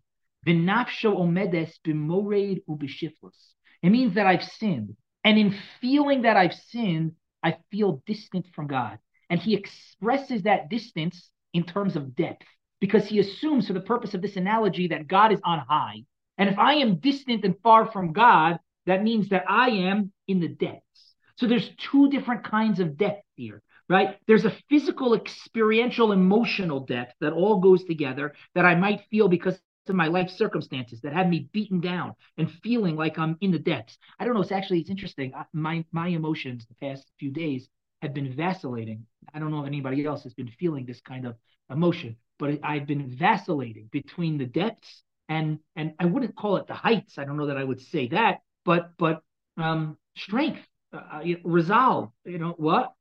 V'nafsho 0.48 1.16
omedes 1.16 1.78
b'mored 1.86 2.64
u'b'shiflus. 2.68 3.54
It 3.84 3.92
means 3.92 4.16
that 4.16 4.26
I've 4.26 4.44
sinned. 4.44 4.96
And 5.24 5.38
in 5.38 5.56
feeling 5.80 6.24
that 6.24 6.38
I've 6.38 6.56
sinned, 6.56 7.12
I 7.44 7.58
feel 7.70 8.02
distant 8.08 8.48
from 8.56 8.66
God. 8.66 8.98
And 9.30 9.40
he 9.40 9.56
expresses 9.56 10.44
that 10.44 10.70
distance 10.70 11.30
in 11.54 11.64
terms 11.64 11.96
of 11.96 12.16
depth 12.16 12.46
because 12.80 13.08
he 13.08 13.20
assumes, 13.20 13.68
for 13.68 13.74
the 13.74 13.82
purpose 13.82 14.14
of 14.14 14.22
this 14.22 14.38
analogy, 14.38 14.88
that 14.88 15.08
God 15.08 15.32
is 15.32 15.40
on 15.44 15.60
high. 15.60 16.04
And 16.38 16.50
if 16.50 16.58
I 16.58 16.76
am 16.76 17.00
distant 17.00 17.44
and 17.44 17.56
far 17.62 17.92
from 17.92 18.14
God, 18.14 18.60
that 18.86 19.04
means 19.04 19.30
that 19.30 19.44
I 19.48 19.70
am 19.70 20.12
in 20.28 20.40
the 20.40 20.48
depths. 20.48 21.16
So 21.36 21.48
there's 21.48 21.70
two 21.92 22.10
different 22.10 22.44
kinds 22.44 22.80
of 22.80 22.98
depth 22.98 23.24
here, 23.36 23.62
right? 23.88 24.18
There's 24.28 24.46
a 24.46 24.56
physical, 24.70 25.14
experiential, 25.14 26.12
emotional 26.12 26.82
depth 26.82 27.14
that 27.22 27.34
all 27.34 27.60
goes 27.60 27.84
together 27.84 28.34
that 28.56 28.66
I 28.66 28.76
might 28.76 29.06
feel 29.12 29.28
because 29.28 29.60
of 29.88 29.96
my 29.96 30.08
life 30.08 30.30
circumstances 30.30 31.02
that 31.02 31.14
have 31.14 31.28
me 31.28 31.50
beaten 31.52 31.82
down 31.82 32.14
and 32.38 32.52
feeling 32.64 32.96
like 32.96 33.18
I'm 33.18 33.38
in 33.42 33.52
the 33.52 33.60
depths. 33.60 33.98
I 34.20 34.26
don't 34.26 34.36
know. 34.36 34.42
It's 34.42 34.52
actually 34.52 34.82
it's 34.82 34.90
interesting. 34.90 35.34
My 35.52 35.84
my 35.92 36.10
emotions 36.10 36.66
the 36.68 36.76
past 36.76 37.12
few 37.20 37.32
days 37.32 37.68
have 38.02 38.14
been 38.14 38.34
vacillating. 38.34 39.06
I 39.34 39.40
don't 39.40 39.52
know 39.52 39.62
if 39.62 39.68
anybody 39.68 40.06
else 40.06 40.24
has 40.24 40.34
been 40.34 40.50
feeling 40.60 40.86
this 40.86 41.02
kind 41.02 41.26
of 41.26 41.36
emotion, 41.70 42.16
but 42.38 42.60
I've 42.64 42.88
been 42.88 43.10
vacillating 43.10 43.90
between 43.92 44.38
the 44.38 44.46
depths 44.46 45.04
and 45.28 45.60
and 45.76 45.94
I 46.00 46.06
wouldn't 46.06 46.36
call 46.36 46.58
it 46.58 46.68
the 46.68 46.74
heights. 46.74 47.18
I 47.18 47.26
don't 47.26 47.38
know 47.38 47.48
that 47.48 47.58
I 47.58 47.64
would 47.64 47.82
say 47.82 48.08
that, 48.10 48.40
but 48.66 48.92
but 48.98 49.22
um, 49.58 49.98
strength 50.18 50.62
uh, 50.94 50.98
uh 50.98 51.24
resolve. 51.44 52.12
You 52.26 52.40
know 52.40 52.56
what? 52.58 52.94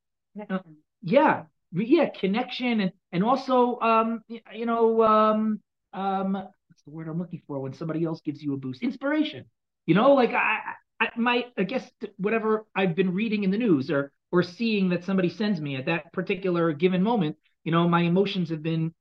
Uh, 0.50 0.58
yeah, 1.02 1.44
yeah, 1.72 2.10
connection 2.10 2.80
and 2.80 2.92
and 3.12 3.24
also 3.24 3.78
um 3.80 4.22
you 4.28 4.66
know 4.66 5.02
um 5.02 5.60
um 5.92 6.32
what's 6.32 6.82
the 6.84 6.90
word 6.90 7.08
I'm 7.08 7.18
looking 7.18 7.42
for 7.46 7.60
when 7.60 7.72
somebody 7.72 8.04
else 8.04 8.20
gives 8.20 8.42
you 8.42 8.54
a 8.54 8.56
boost? 8.56 8.82
Inspiration. 8.82 9.46
You 9.86 9.94
know, 9.94 10.12
like 10.12 10.30
I, 10.30 10.58
I 11.00 11.08
my 11.16 11.46
I 11.56 11.62
guess 11.62 11.90
whatever 12.18 12.66
I've 12.74 12.94
been 12.94 13.14
reading 13.14 13.44
in 13.44 13.50
the 13.50 13.58
news 13.58 13.90
or 13.90 14.12
or 14.30 14.42
seeing 14.42 14.90
that 14.90 15.04
somebody 15.04 15.28
sends 15.28 15.60
me 15.60 15.76
at 15.76 15.86
that 15.86 16.12
particular 16.12 16.72
given 16.72 17.02
moment, 17.02 17.36
you 17.64 17.72
know, 17.72 17.88
my 17.88 18.02
emotions 18.02 18.50
have 18.50 18.62
been 18.62 18.94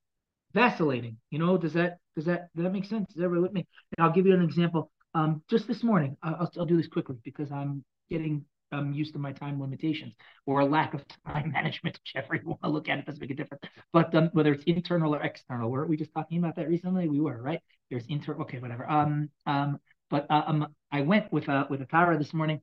vacillating. 0.53 1.17
You 1.29 1.39
know, 1.39 1.57
does 1.57 1.73
that 1.73 1.99
does 2.15 2.25
that 2.25 2.49
does 2.55 2.63
that 2.63 2.73
make 2.73 2.85
sense? 2.85 3.13
Does 3.13 3.23
everybody 3.23 3.41
with 3.43 3.53
me? 3.53 3.67
And 3.97 4.05
I'll 4.05 4.13
give 4.13 4.25
you 4.25 4.33
an 4.33 4.41
example. 4.41 4.91
Um, 5.13 5.41
just 5.49 5.67
this 5.67 5.83
morning, 5.83 6.17
I'll, 6.23 6.51
I'll 6.57 6.65
do 6.65 6.77
this 6.77 6.87
quickly 6.87 7.17
because 7.23 7.51
I'm 7.51 7.83
getting 8.09 8.45
I'm 8.71 8.93
used 8.93 9.13
to 9.13 9.19
my 9.19 9.31
time 9.31 9.61
limitations 9.61 10.13
or 10.45 10.59
a 10.59 10.65
lack 10.65 10.93
of 10.93 11.01
time 11.25 11.51
management, 11.53 11.99
whichever 12.03 12.35
you 12.35 12.47
want 12.47 12.61
to 12.63 12.69
look 12.69 12.89
at 12.89 12.99
it 12.99 13.05
doesn't 13.05 13.21
make 13.21 13.31
a 13.31 13.35
difference. 13.35 13.63
But 13.93 14.13
um, 14.15 14.29
whether 14.33 14.53
it's 14.53 14.63
internal 14.65 15.15
or 15.15 15.21
external, 15.21 15.69
weren't 15.71 15.89
we 15.89 15.97
just 15.97 16.13
talking 16.13 16.37
about 16.39 16.55
that 16.57 16.67
recently? 16.67 17.07
We 17.07 17.21
were, 17.21 17.41
right? 17.41 17.61
There's 17.89 18.05
internal, 18.07 18.41
okay, 18.43 18.59
whatever. 18.59 18.89
Um, 18.89 19.29
um, 19.45 19.79
but 20.09 20.25
uh, 20.29 20.43
um, 20.47 20.67
I 20.91 21.01
went 21.01 21.31
with 21.31 21.47
a 21.47 21.67
with 21.69 21.81
a 21.81 21.85
Tara 21.85 22.17
this 22.17 22.33
morning 22.33 22.61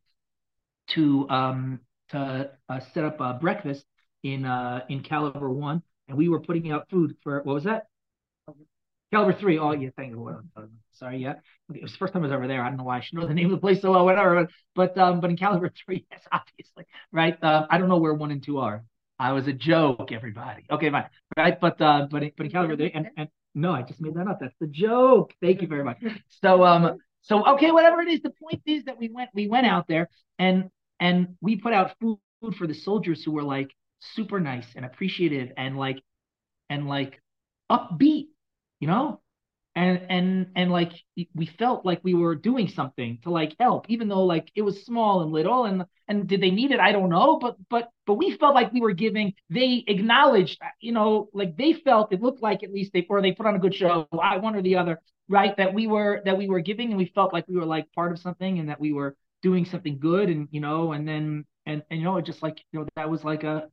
to 0.88 1.28
um 1.30 1.80
to 2.14 2.50
uh, 2.68 2.80
set 2.92 3.04
up 3.04 3.20
a 3.20 3.34
breakfast 3.34 3.84
in 4.22 4.44
uh 4.44 4.80
in 4.88 5.02
Caliber 5.02 5.50
One, 5.50 5.82
and 6.08 6.16
we 6.16 6.28
were 6.28 6.40
putting 6.40 6.70
out 6.72 6.88
food 6.90 7.16
for 7.22 7.42
what 7.42 7.54
was 7.54 7.64
that? 7.64 7.86
Caliber 9.12 9.38
three. 9.38 9.58
Oh 9.58 9.72
yeah, 9.72 9.90
thank 9.96 10.10
you. 10.10 10.40
Sorry, 10.92 11.18
yeah. 11.18 11.34
It 11.72 11.82
was 11.82 11.92
the 11.92 11.98
first 11.98 12.12
time 12.12 12.22
I 12.22 12.26
was 12.26 12.32
ever 12.32 12.48
there. 12.48 12.62
I 12.62 12.68
don't 12.68 12.78
know 12.78 12.84
why 12.84 12.98
I 12.98 13.00
should 13.00 13.18
know 13.18 13.26
the 13.26 13.34
name 13.34 13.46
of 13.46 13.52
the 13.52 13.58
place 13.58 13.80
so 13.80 13.92
well, 13.92 14.04
whatever. 14.04 14.48
But 14.74 14.98
um, 14.98 15.20
but 15.20 15.30
in 15.30 15.36
Caliber 15.36 15.70
three, 15.84 16.06
yes, 16.10 16.20
obviously, 16.32 16.84
right? 17.12 17.36
Uh, 17.42 17.66
I 17.70 17.78
don't 17.78 17.88
know 17.88 17.98
where 17.98 18.14
one 18.14 18.32
and 18.32 18.42
two 18.42 18.58
are. 18.58 18.84
I 19.18 19.32
was 19.32 19.46
a 19.46 19.52
joke, 19.52 20.10
everybody. 20.10 20.64
Okay, 20.70 20.90
fine, 20.90 21.08
right? 21.36 21.60
But 21.60 21.80
uh, 21.80 22.08
but 22.10 22.24
but 22.36 22.46
in 22.46 22.52
Caliber 22.52 22.76
three, 22.76 22.90
and, 22.92 23.08
and 23.16 23.28
no, 23.54 23.72
I 23.72 23.82
just 23.82 24.00
made 24.00 24.14
that 24.14 24.26
up. 24.26 24.38
That's 24.40 24.56
the 24.60 24.66
joke. 24.66 25.32
Thank 25.40 25.62
you 25.62 25.68
very 25.68 25.84
much. 25.84 25.98
So 26.42 26.64
um, 26.64 26.98
so 27.22 27.46
okay, 27.54 27.70
whatever 27.70 28.00
it 28.00 28.08
is, 28.08 28.20
the 28.20 28.30
point 28.30 28.62
is 28.66 28.84
that 28.84 28.98
we 28.98 29.08
went 29.08 29.30
we 29.32 29.46
went 29.46 29.66
out 29.66 29.86
there 29.86 30.08
and 30.38 30.70
and 31.00 31.36
we 31.40 31.56
put 31.56 31.72
out 31.72 31.94
food 32.00 32.18
for 32.56 32.66
the 32.66 32.74
soldiers 32.74 33.22
who 33.24 33.32
were 33.32 33.42
like 33.42 33.74
super 34.00 34.40
nice 34.40 34.66
and 34.76 34.84
appreciative 34.84 35.50
and 35.56 35.76
like 35.78 36.02
and 36.70 36.88
like 36.88 37.20
upbeat, 37.70 38.28
you 38.80 38.88
know? 38.88 39.20
And 39.76 40.06
and 40.08 40.46
and 40.54 40.70
like 40.70 40.92
we 41.34 41.46
felt 41.46 41.84
like 41.84 42.00
we 42.04 42.14
were 42.14 42.36
doing 42.36 42.68
something 42.68 43.18
to 43.24 43.30
like 43.30 43.56
help, 43.58 43.86
even 43.90 44.06
though 44.06 44.24
like 44.24 44.48
it 44.54 44.62
was 44.62 44.84
small 44.84 45.22
and 45.22 45.32
little. 45.32 45.64
And 45.64 45.84
and 46.06 46.28
did 46.28 46.40
they 46.40 46.52
need 46.52 46.70
it? 46.70 46.78
I 46.78 46.92
don't 46.92 47.08
know, 47.08 47.38
but 47.40 47.56
but 47.68 47.90
but 48.06 48.14
we 48.14 48.36
felt 48.36 48.54
like 48.54 48.72
we 48.72 48.80
were 48.80 48.92
giving. 48.92 49.34
They 49.50 49.82
acknowledged, 49.88 50.60
you 50.80 50.92
know, 50.92 51.28
like 51.32 51.56
they 51.56 51.72
felt 51.72 52.12
it 52.12 52.22
looked 52.22 52.40
like 52.40 52.62
at 52.62 52.72
least 52.72 52.92
they 52.92 53.04
or 53.10 53.20
they 53.20 53.32
put 53.32 53.46
on 53.46 53.56
a 53.56 53.58
good 53.58 53.74
show, 53.74 54.06
one 54.12 54.54
or 54.54 54.62
the 54.62 54.76
other, 54.76 55.00
right? 55.28 55.56
That 55.56 55.74
we 55.74 55.88
were 55.88 56.22
that 56.24 56.38
we 56.38 56.48
were 56.48 56.60
giving, 56.60 56.90
and 56.90 56.96
we 56.96 57.06
felt 57.06 57.32
like 57.32 57.48
we 57.48 57.56
were 57.56 57.66
like 57.66 57.92
part 57.94 58.12
of 58.12 58.20
something, 58.20 58.60
and 58.60 58.68
that 58.68 58.78
we 58.78 58.92
were 58.92 59.16
doing 59.44 59.64
something 59.66 59.98
good, 60.00 60.28
and 60.30 60.48
you 60.50 60.60
know, 60.60 60.92
and 60.92 61.06
then 61.06 61.44
and 61.66 61.82
and 61.90 62.00
you 62.00 62.04
know, 62.04 62.16
it 62.16 62.24
just 62.24 62.42
like 62.42 62.58
you 62.72 62.80
know 62.80 62.86
that 62.96 63.08
was 63.08 63.22
like 63.22 63.44
a 63.44 63.68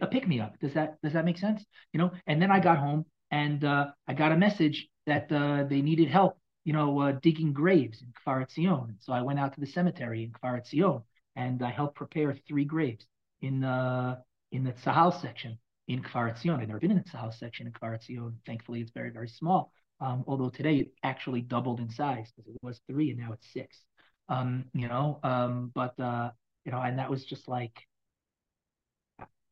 a 0.00 0.06
pick 0.06 0.26
me 0.26 0.40
up. 0.40 0.58
Does 0.60 0.72
that 0.74 0.96
does 1.02 1.12
that 1.12 1.24
make 1.26 1.36
sense? 1.36 1.62
You 1.92 1.98
know, 1.98 2.10
and 2.26 2.40
then 2.40 2.50
I 2.50 2.60
got 2.60 2.78
home 2.78 3.04
and 3.30 3.64
uh, 3.64 3.86
I 4.08 4.14
got 4.14 4.32
a 4.32 4.36
message 4.36 4.88
that 5.06 5.30
uh, 5.30 5.64
they 5.68 5.82
needed 5.82 6.08
help, 6.08 6.38
you 6.64 6.72
know, 6.72 7.00
uh, 7.00 7.12
digging 7.22 7.52
graves 7.52 8.02
in 8.02 8.12
Kfar 8.12 8.44
Etzion. 8.44 8.94
So 9.00 9.12
I 9.12 9.22
went 9.22 9.38
out 9.38 9.54
to 9.54 9.60
the 9.60 9.66
cemetery 9.66 10.24
in 10.24 10.32
Kfar 10.32 10.60
Etzion 10.60 11.02
and 11.34 11.62
I 11.62 11.70
helped 11.70 11.96
prepare 11.96 12.36
three 12.48 12.64
graves 12.64 13.04
in 13.42 13.64
uh, 13.64 14.16
in 14.52 14.64
the 14.64 14.72
Tzahal 14.72 15.20
section 15.20 15.58
in 15.88 16.02
Kfar 16.02 16.32
Etzion. 16.32 16.60
I've 16.60 16.68
never 16.68 16.80
been 16.80 16.90
in 16.92 16.98
the 16.98 17.10
Tzahal 17.10 17.34
section 17.34 17.66
in 17.66 17.72
Kfar 17.72 17.98
Etzion. 17.98 18.34
Thankfully, 18.46 18.80
it's 18.80 18.92
very 18.92 19.10
very 19.10 19.28
small. 19.28 19.72
Um, 19.98 20.24
although 20.26 20.50
today 20.50 20.76
it 20.76 20.88
actually 21.02 21.40
doubled 21.40 21.80
in 21.80 21.88
size 21.88 22.30
because 22.36 22.54
it 22.54 22.62
was 22.62 22.80
three 22.86 23.10
and 23.10 23.18
now 23.18 23.32
it's 23.32 23.50
six. 23.52 23.84
Um, 24.28 24.64
you 24.74 24.88
know, 24.88 25.20
um, 25.22 25.70
but 25.74 25.98
uh, 26.00 26.30
you 26.64 26.72
know, 26.72 26.80
and 26.80 26.98
that 26.98 27.10
was 27.10 27.24
just 27.24 27.48
like 27.48 27.86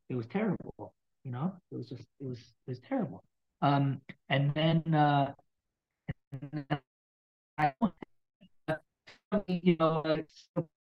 it 0.08 0.16
was 0.16 0.26
terrible. 0.26 0.94
You 1.24 1.32
know, 1.32 1.52
it 1.70 1.76
was 1.76 1.88
just 1.88 2.02
it 2.20 2.26
was 2.26 2.38
it 2.38 2.70
was 2.70 2.80
terrible. 2.80 3.22
Um, 3.62 4.00
and 4.28 4.52
then 4.54 4.94
uh, 4.94 5.34
I, 7.58 7.72
you 9.48 9.76
know, 9.78 10.02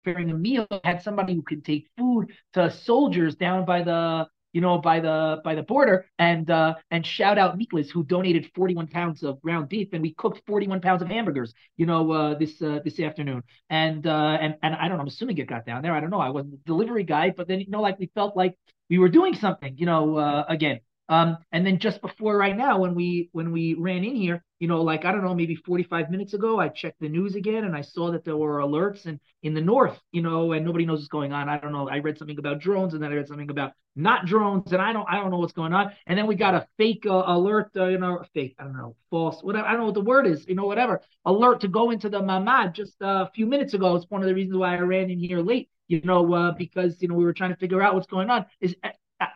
preparing 0.03 0.31
a 0.31 0.35
meal, 0.35 0.67
had 0.85 1.03
somebody 1.03 1.35
who 1.35 1.43
could 1.43 1.65
take 1.65 1.89
food 1.97 2.33
to 2.55 2.71
soldiers 2.71 3.37
down 3.37 3.65
by 3.65 3.83
the 3.83 4.27
you 4.53 4.61
know, 4.61 4.79
by 4.79 5.01
the 5.01 5.41
by 5.45 5.55
the 5.55 5.63
border, 5.63 6.07
and 6.19 6.51
uh, 6.51 6.75
and 6.91 7.07
shout 7.07 7.39
out 7.39 7.57
Meatless 7.57 7.91
who 7.91 8.05
donated 8.05 8.51
41 8.55 8.89
pounds 8.89 9.23
of 9.23 9.41
ground 9.41 9.69
beef, 9.69 9.89
and 9.93 10.03
we 10.03 10.15
cooked 10.15 10.43
41 10.47 10.81
pounds 10.81 11.03
of 11.03 11.09
hamburgers, 11.09 11.55
you 11.77 11.87
know, 11.87 12.11
uh, 12.13 12.35
this 12.35 12.61
uh, 12.63 12.81
this 12.85 13.01
afternoon, 13.01 13.43
and 13.69 14.07
uh, 14.07 14.39
and 14.41 14.57
and 14.63 14.75
I 14.75 14.89
don't 14.89 14.97
know, 14.97 15.03
I'm 15.03 15.09
assuming 15.09 15.39
it 15.39 15.47
got 15.47 15.67
down 15.67 15.83
there. 15.83 15.93
I 15.95 16.01
don't 16.01 16.11
know, 16.11 16.21
I 16.21 16.31
wasn't 16.31 16.53
the 16.53 16.59
delivery 16.67 17.05
guy, 17.05 17.31
but 17.31 17.49
then 17.49 17.61
you 17.61 17.71
know, 17.71 17.81
like 17.81 17.99
we 17.99 18.11
felt 18.15 18.37
like 18.37 18.57
we 18.89 18.99
were 18.99 19.09
doing 19.09 19.35
something, 19.35 19.77
you 19.79 19.87
know, 19.87 20.17
uh, 20.17 20.45
again. 20.49 20.81
Um, 21.11 21.39
and 21.51 21.67
then 21.67 21.81
just 21.81 22.01
before 22.01 22.37
right 22.37 22.57
now, 22.57 22.79
when 22.79 22.95
we 22.95 23.31
when 23.33 23.51
we 23.51 23.75
ran 23.75 24.05
in 24.05 24.15
here, 24.15 24.45
you 24.61 24.69
know, 24.69 24.81
like 24.81 25.05
I 25.05 25.11
don't 25.11 25.25
know, 25.25 25.35
maybe 25.35 25.57
45 25.57 26.09
minutes 26.09 26.35
ago, 26.35 26.61
I 26.61 26.69
checked 26.69 27.01
the 27.01 27.09
news 27.09 27.35
again 27.35 27.65
and 27.65 27.75
I 27.77 27.81
saw 27.81 28.13
that 28.13 28.25
there 28.25 28.37
were 28.37 28.59
alerts 28.59 29.07
and 29.07 29.19
in 29.43 29.53
the 29.53 29.61
north, 29.61 29.99
you 30.13 30.23
know, 30.23 30.53
and 30.53 30.65
nobody 30.65 30.87
knows 30.87 31.01
what's 31.01 31.09
going 31.09 31.33
on. 31.33 31.49
I 31.49 31.59
don't 31.59 31.73
know. 31.73 31.89
I 31.89 31.99
read 31.99 32.17
something 32.17 32.39
about 32.39 32.61
drones 32.61 32.95
and 32.95 33.03
then 33.03 33.11
I 33.11 33.17
read 33.17 33.27
something 33.27 33.51
about 33.51 33.73
not 33.97 34.27
drones, 34.27 34.71
and 34.73 34.81
I 34.81 34.93
don't 34.93 35.07
I 35.11 35.17
don't 35.17 35.33
know 35.33 35.39
what's 35.39 35.53
going 35.53 35.73
on. 35.73 35.91
And 36.07 36.17
then 36.17 36.29
we 36.29 36.37
got 36.37 36.55
a 36.55 36.69
fake 36.79 37.05
uh, 37.07 37.25
alert, 37.27 37.73
uh, 37.77 37.87
you 37.87 37.99
know, 37.99 38.25
fake, 38.33 38.55
I 38.61 38.63
don't 38.63 38.77
know, 38.77 38.95
false, 39.11 39.43
whatever. 39.43 39.67
I 39.67 39.73
don't 39.73 39.81
know 39.81 39.87
what 39.87 39.95
the 39.95 40.03
word 40.03 40.29
is, 40.29 40.47
you 40.47 40.55
know, 40.55 40.67
whatever 40.67 41.01
alert 41.25 41.61
to 41.63 41.69
go 41.69 41.91
into 41.91 42.09
the 42.09 42.21
mamad 42.21 42.73
just 42.75 42.95
a 43.01 43.29
few 43.35 43.47
minutes 43.47 43.75
ago. 43.75 43.97
It's 43.97 44.09
one 44.09 44.23
of 44.23 44.29
the 44.29 44.35
reasons 44.35 44.57
why 44.57 44.77
I 44.77 44.79
ran 44.79 45.11
in 45.11 45.19
here 45.19 45.41
late 45.41 45.71
you 45.91 46.01
know, 46.05 46.33
uh, 46.33 46.53
because 46.53 47.03
you 47.03 47.09
know 47.09 47.17
we 47.17 47.25
were 47.25 47.33
trying 47.33 47.51
to 47.51 47.57
figure 47.57 47.83
out 47.83 47.95
what's 47.95 48.07
going 48.07 48.31
on. 48.31 48.47
Is 48.61 48.77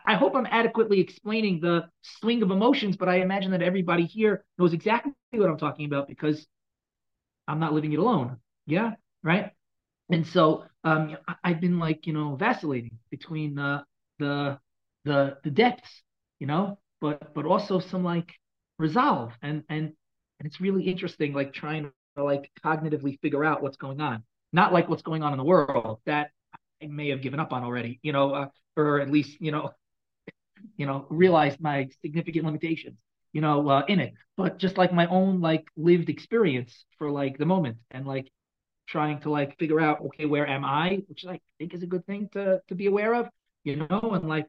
I 0.05 0.15
hope 0.15 0.35
I'm 0.35 0.47
adequately 0.49 0.99
explaining 0.99 1.59
the 1.59 1.89
swing 2.01 2.41
of 2.41 2.51
emotions, 2.51 2.97
but 2.97 3.07
I 3.09 3.17
imagine 3.17 3.51
that 3.51 3.61
everybody 3.61 4.05
here 4.05 4.43
knows 4.57 4.73
exactly 4.73 5.13
what 5.31 5.49
I'm 5.49 5.57
talking 5.57 5.85
about 5.85 6.07
because 6.07 6.45
I'm 7.47 7.59
not 7.59 7.73
living 7.73 7.93
it 7.93 7.99
alone. 7.99 8.37
Yeah, 8.65 8.93
right. 9.23 9.51
And 10.09 10.25
so 10.25 10.65
um, 10.83 11.17
I've 11.43 11.61
been 11.61 11.79
like 11.79 12.07
you 12.07 12.13
know 12.13 12.35
vacillating 12.35 12.97
between 13.09 13.57
uh, 13.59 13.83
the 14.19 14.59
the 15.03 15.37
the 15.43 15.51
depths, 15.51 16.03
you 16.39 16.47
know, 16.47 16.79
but 17.01 17.33
but 17.33 17.45
also 17.45 17.79
some 17.79 18.03
like 18.03 18.31
resolve 18.77 19.31
and 19.41 19.63
and 19.69 19.93
and 20.39 20.45
it's 20.47 20.59
really 20.61 20.83
interesting 20.83 21.33
like 21.33 21.53
trying 21.53 21.91
to 22.17 22.23
like 22.23 22.51
cognitively 22.63 23.19
figure 23.21 23.43
out 23.43 23.61
what's 23.61 23.77
going 23.77 24.01
on, 24.01 24.23
not 24.53 24.73
like 24.73 24.89
what's 24.89 25.01
going 25.03 25.23
on 25.23 25.31
in 25.33 25.37
the 25.37 25.43
world 25.43 25.99
that 26.05 26.31
I 26.81 26.87
may 26.87 27.09
have 27.09 27.21
given 27.21 27.39
up 27.39 27.53
on 27.53 27.63
already, 27.63 27.99
you 28.03 28.11
know, 28.11 28.33
uh, 28.33 28.47
or 28.75 28.99
at 29.01 29.09
least 29.11 29.39
you 29.41 29.51
know, 29.51 29.71
you 30.77 30.85
know, 30.85 31.05
realized 31.09 31.59
my 31.59 31.87
significant 32.01 32.45
limitations, 32.45 32.97
you 33.33 33.41
know, 33.41 33.67
uh, 33.69 33.83
in 33.87 33.99
it. 33.99 34.13
But 34.37 34.57
just 34.59 34.77
like 34.77 34.93
my 34.93 35.07
own 35.07 35.41
like 35.41 35.65
lived 35.77 36.09
experience 36.09 36.85
for 36.97 37.11
like 37.11 37.37
the 37.37 37.45
moment, 37.45 37.77
and 37.91 38.05
like 38.05 38.31
trying 38.87 39.19
to 39.21 39.29
like 39.31 39.57
figure 39.57 39.79
out, 39.81 40.01
okay, 40.01 40.25
where 40.25 40.47
am 40.47 40.63
I? 40.65 41.01
Which 41.07 41.25
I 41.25 41.39
think 41.57 41.73
is 41.73 41.83
a 41.83 41.87
good 41.87 42.05
thing 42.05 42.29
to 42.33 42.61
to 42.67 42.75
be 42.75 42.87
aware 42.87 43.15
of, 43.15 43.29
you 43.63 43.75
know, 43.77 44.11
and 44.13 44.27
like 44.27 44.47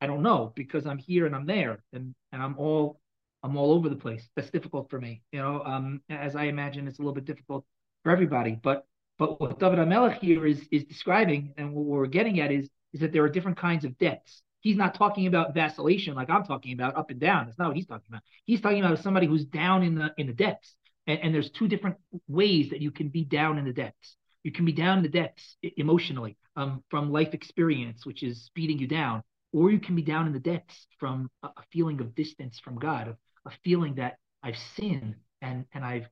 I 0.00 0.06
don't 0.06 0.22
know 0.22 0.52
because 0.54 0.86
I'm 0.86 0.98
here 0.98 1.26
and 1.26 1.34
I'm 1.34 1.46
there, 1.46 1.82
and 1.92 2.14
and 2.32 2.42
I'm 2.42 2.56
all 2.58 3.00
I'm 3.42 3.56
all 3.56 3.72
over 3.72 3.88
the 3.88 3.96
place. 3.96 4.28
That's 4.36 4.50
difficult 4.50 4.90
for 4.90 5.00
me, 5.00 5.22
you 5.32 5.40
know. 5.40 5.62
Um, 5.64 6.02
as 6.10 6.36
I 6.36 6.44
imagine, 6.44 6.88
it's 6.88 6.98
a 6.98 7.02
little 7.02 7.14
bit 7.14 7.24
difficult 7.24 7.64
for 8.02 8.12
everybody, 8.12 8.58
but 8.60 8.86
but 9.18 9.40
what 9.40 9.58
David 9.58 9.78
HaMelech 9.78 10.18
here 10.20 10.46
is 10.46 10.66
is 10.70 10.84
describing, 10.84 11.52
and 11.56 11.74
what 11.74 11.84
we're 11.84 12.06
getting 12.06 12.40
at 12.40 12.52
is 12.52 12.68
is 12.92 13.00
that 13.00 13.12
there 13.12 13.24
are 13.24 13.28
different 13.28 13.58
kinds 13.58 13.84
of 13.84 13.98
debts. 13.98 14.42
He's 14.60 14.76
not 14.76 14.94
talking 14.94 15.26
about 15.26 15.54
vacillation 15.54 16.14
like 16.14 16.30
I'm 16.30 16.44
talking 16.44 16.72
about, 16.72 16.96
up 16.96 17.10
and 17.10 17.20
down. 17.20 17.46
That's 17.46 17.58
not 17.58 17.68
what 17.68 17.76
he's 17.76 17.86
talking 17.86 18.06
about. 18.08 18.22
He's 18.44 18.60
talking 18.60 18.82
about 18.82 18.98
somebody 19.00 19.26
who's 19.26 19.44
down 19.44 19.82
in 19.82 19.94
the 19.94 20.12
in 20.16 20.26
the 20.26 20.32
depths. 20.32 20.74
And, 21.06 21.20
and 21.20 21.34
there's 21.34 21.50
two 21.50 21.68
different 21.68 21.96
ways 22.28 22.70
that 22.70 22.80
you 22.80 22.90
can 22.90 23.08
be 23.08 23.24
down 23.24 23.58
in 23.58 23.64
the 23.64 23.72
depths. 23.72 24.16
You 24.44 24.52
can 24.52 24.64
be 24.64 24.72
down 24.72 24.98
in 24.98 25.02
the 25.02 25.08
depths 25.08 25.56
emotionally 25.76 26.36
um, 26.54 26.84
from 26.90 27.10
life 27.10 27.34
experience, 27.34 28.06
which 28.06 28.22
is 28.22 28.50
beating 28.54 28.78
you 28.78 28.86
down, 28.86 29.22
or 29.52 29.70
you 29.70 29.80
can 29.80 29.96
be 29.96 30.02
down 30.02 30.26
in 30.26 30.32
the 30.32 30.38
depths 30.38 30.86
from 30.98 31.30
a, 31.42 31.48
a 31.48 31.62
feeling 31.72 32.00
of 32.00 32.14
distance 32.14 32.60
from 32.60 32.78
God, 32.78 33.08
a, 33.08 33.48
a 33.48 33.52
feeling 33.64 33.96
that 33.96 34.18
I've 34.42 34.58
sinned 34.76 35.16
and 35.42 35.64
and 35.72 35.84
I've 35.84 36.08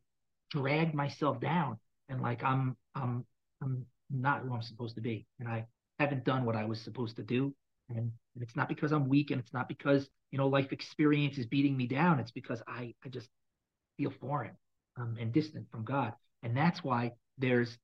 dragged 0.50 0.94
myself 0.94 1.40
down 1.40 1.78
and 2.08 2.20
like 2.20 2.42
I'm 2.42 2.76
I'm 2.96 3.24
I'm 3.62 3.86
not 4.10 4.42
who 4.42 4.54
I'm 4.54 4.62
supposed 4.62 4.94
to 4.96 5.00
be, 5.00 5.26
and 5.38 5.48
I 5.48 5.66
haven't 5.98 6.24
done 6.24 6.44
what 6.44 6.56
I 6.56 6.64
was 6.64 6.80
supposed 6.80 7.16
to 7.16 7.22
do. 7.22 7.54
And, 7.88 7.98
and 7.98 8.42
it's 8.42 8.56
not 8.56 8.68
because 8.68 8.92
I'm 8.92 9.08
weak, 9.08 9.30
and 9.30 9.40
it's 9.40 9.52
not 9.52 9.68
because 9.68 10.08
you 10.30 10.38
know 10.38 10.48
life 10.48 10.72
experience 10.72 11.38
is 11.38 11.46
beating 11.46 11.76
me 11.76 11.86
down. 11.86 12.18
It's 12.20 12.32
because 12.32 12.62
I 12.66 12.94
I 13.04 13.08
just 13.08 13.28
feel 13.96 14.12
foreign 14.20 14.56
um, 14.96 15.16
and 15.20 15.32
distant 15.32 15.66
from 15.70 15.84
God, 15.84 16.12
and 16.42 16.56
that's 16.56 16.82
why 16.82 17.12
there's 17.38 17.78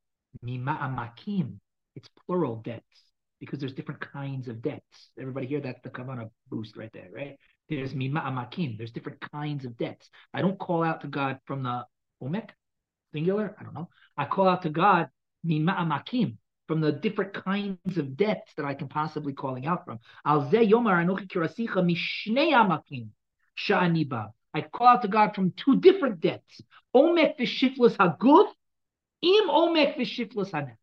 mima'amakim. 0.45 1.59
It's 1.95 2.09
plural 2.27 2.57
debts 2.57 3.13
because 3.39 3.59
there's 3.59 3.75
different 3.75 4.01
kinds 4.01 4.49
of 4.49 4.63
debts. 4.63 5.11
Everybody 5.21 5.47
hear 5.47 5.61
that's 5.61 5.81
the 5.83 5.91
kavana 5.91 6.31
boost 6.49 6.77
right 6.77 6.93
there, 6.93 7.09
right? 7.13 7.37
There's 7.69 7.93
mima'amakim. 7.93 8.79
There's 8.79 8.93
different 8.93 9.21
kinds 9.33 9.65
of 9.65 9.77
debts. 9.77 10.09
I 10.33 10.43
don't 10.43 10.59
call 10.59 10.83
out 10.83 11.01
to 11.03 11.09
God 11.09 11.39
from 11.45 11.63
the 11.63 11.85
omek, 12.23 12.51
singular. 13.13 13.55
I 13.59 13.63
don't 13.63 13.75
know. 13.75 13.89
I 14.17 14.25
call 14.25 14.49
out 14.49 14.63
to 14.63 14.71
God 14.71 15.09
min 15.45 15.65
ma'amakim 15.67 16.37
from 16.69 16.81
the 16.81 16.93
different 16.93 17.35
kinds 17.35 17.99
of 17.99 18.17
debts 18.17 18.53
that 18.57 18.65
I 18.65 18.75
can 18.75 18.89
possibly 18.89 19.33
calling 19.33 19.67
out 19.67 19.85
from. 19.85 19.99
Yomar 20.27 21.05
anochi 21.05 21.29
kirasicha 21.29 21.83
mishnei 21.83 22.53
amakim 22.53 23.09
sha'ani 23.59 24.33
I 24.55 24.61
call 24.63 24.87
out 24.87 25.03
to 25.03 25.09
God 25.09 25.35
from 25.35 25.53
two 25.53 25.81
different 25.81 26.21
debts. 26.21 26.61
Omek 26.95 27.39
v'shiflus 27.39 27.97
haguf, 27.97 28.49
im 29.23 29.49
omek 29.49 29.97
v'shiflus 29.97 30.51
hanefesh. 30.51 30.77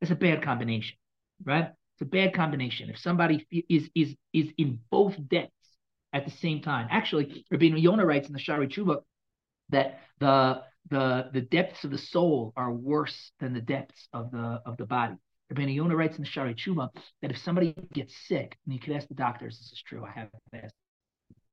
It's 0.00 0.10
a 0.10 0.14
bad 0.14 0.42
combination, 0.42 0.96
right? 1.44 1.70
It's 1.94 2.02
a 2.02 2.04
bad 2.06 2.34
combination. 2.34 2.88
If 2.88 2.98
somebody 2.98 3.46
is 3.68 3.90
is 3.94 4.16
is 4.32 4.48
in 4.56 4.80
both 4.90 5.16
debts 5.28 5.52
at 6.12 6.24
the 6.24 6.30
same 6.30 6.60
time. 6.62 6.88
Actually, 6.90 7.44
Rabbi 7.50 7.66
Yonah 7.66 8.06
writes 8.06 8.26
in 8.26 8.32
the 8.32 8.38
Shari 8.38 8.68
Tshuva 8.68 9.02
that 9.70 10.00
the 10.18 10.62
the 10.88 11.30
the 11.32 11.40
depths 11.42 11.84
of 11.84 11.90
the 11.90 11.98
soul 11.98 12.52
are 12.56 12.72
worse 12.72 13.32
than 13.40 13.52
the 13.52 13.60
depths 13.60 14.08
of 14.12 14.30
the 14.30 14.60
of 14.66 14.76
the 14.76 14.86
body. 14.86 15.14
Rabbi 15.50 15.70
Yonah 15.70 15.96
writes 15.96 16.16
in 16.16 16.22
the 16.22 16.30
Shari 16.30 16.54
Tshuva 16.54 16.88
that 17.22 17.30
if 17.30 17.38
somebody 17.38 17.74
gets 17.92 18.14
sick, 18.28 18.56
and 18.64 18.74
you 18.74 18.80
could 18.80 18.94
ask 18.94 19.08
the 19.08 19.14
doctors, 19.14 19.58
this 19.58 19.72
is 19.72 19.82
true, 19.84 20.04
I 20.04 20.10
have 20.12 20.28
asked 20.54 20.74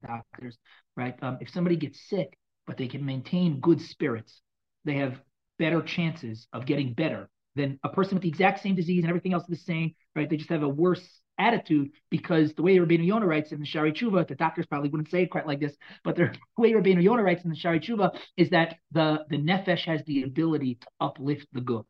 doctors, 0.06 0.58
right? 0.96 1.16
Um, 1.24 1.40
if 1.42 1.50
somebody 1.50 1.76
gets 1.76 2.08
sick, 2.08 2.38
but 2.68 2.78
they 2.78 2.88
can 2.88 3.04
maintain 3.06 3.60
good 3.60 3.82
spirits. 3.82 4.42
They 4.86 4.96
have 4.96 5.20
better 5.58 5.82
chances 5.82 6.48
of 6.54 6.66
getting 6.66 6.94
better 6.94 7.30
than 7.56 7.80
a 7.84 7.90
person 7.90 8.16
with 8.16 8.24
the 8.24 8.30
exact 8.30 8.62
same 8.62 8.76
disease 8.76 9.04
and 9.04 9.10
everything 9.10 9.34
else 9.34 9.44
is 9.44 9.58
the 9.58 9.64
same, 9.66 9.96
right? 10.16 10.30
They 10.30 10.38
just 10.38 10.50
have 10.52 10.64
a 10.64 10.70
worse 10.70 11.08
attitude 11.38 11.92
because 12.10 12.54
the 12.54 12.62
way 12.62 12.78
Rabbeinu 12.78 13.06
Yonah 13.06 13.26
writes 13.26 13.52
in 13.52 13.60
the 13.60 13.66
Shari 13.66 13.94
Tshuva, 13.94 14.28
the 14.28 14.36
doctors 14.36 14.66
probably 14.66 14.90
wouldn't 14.90 15.10
say 15.10 15.24
it 15.24 15.32
quite 15.32 15.48
like 15.48 15.60
this, 15.60 15.76
but 16.04 16.16
the 16.16 16.34
way 16.58 16.74
Rabbeinu 16.74 17.02
Yonah 17.02 17.24
writes 17.24 17.44
in 17.44 17.50
the 17.50 17.56
Shari 17.56 17.80
Tshuva 17.80 18.18
is 18.36 18.50
that 18.50 18.78
the, 18.92 19.26
the 19.30 19.38
nefesh 19.38 19.86
has 19.86 20.02
the 20.06 20.24
ability 20.24 20.76
to 20.76 20.88
uplift 21.00 21.48
the 21.54 21.62
guf, 21.62 21.86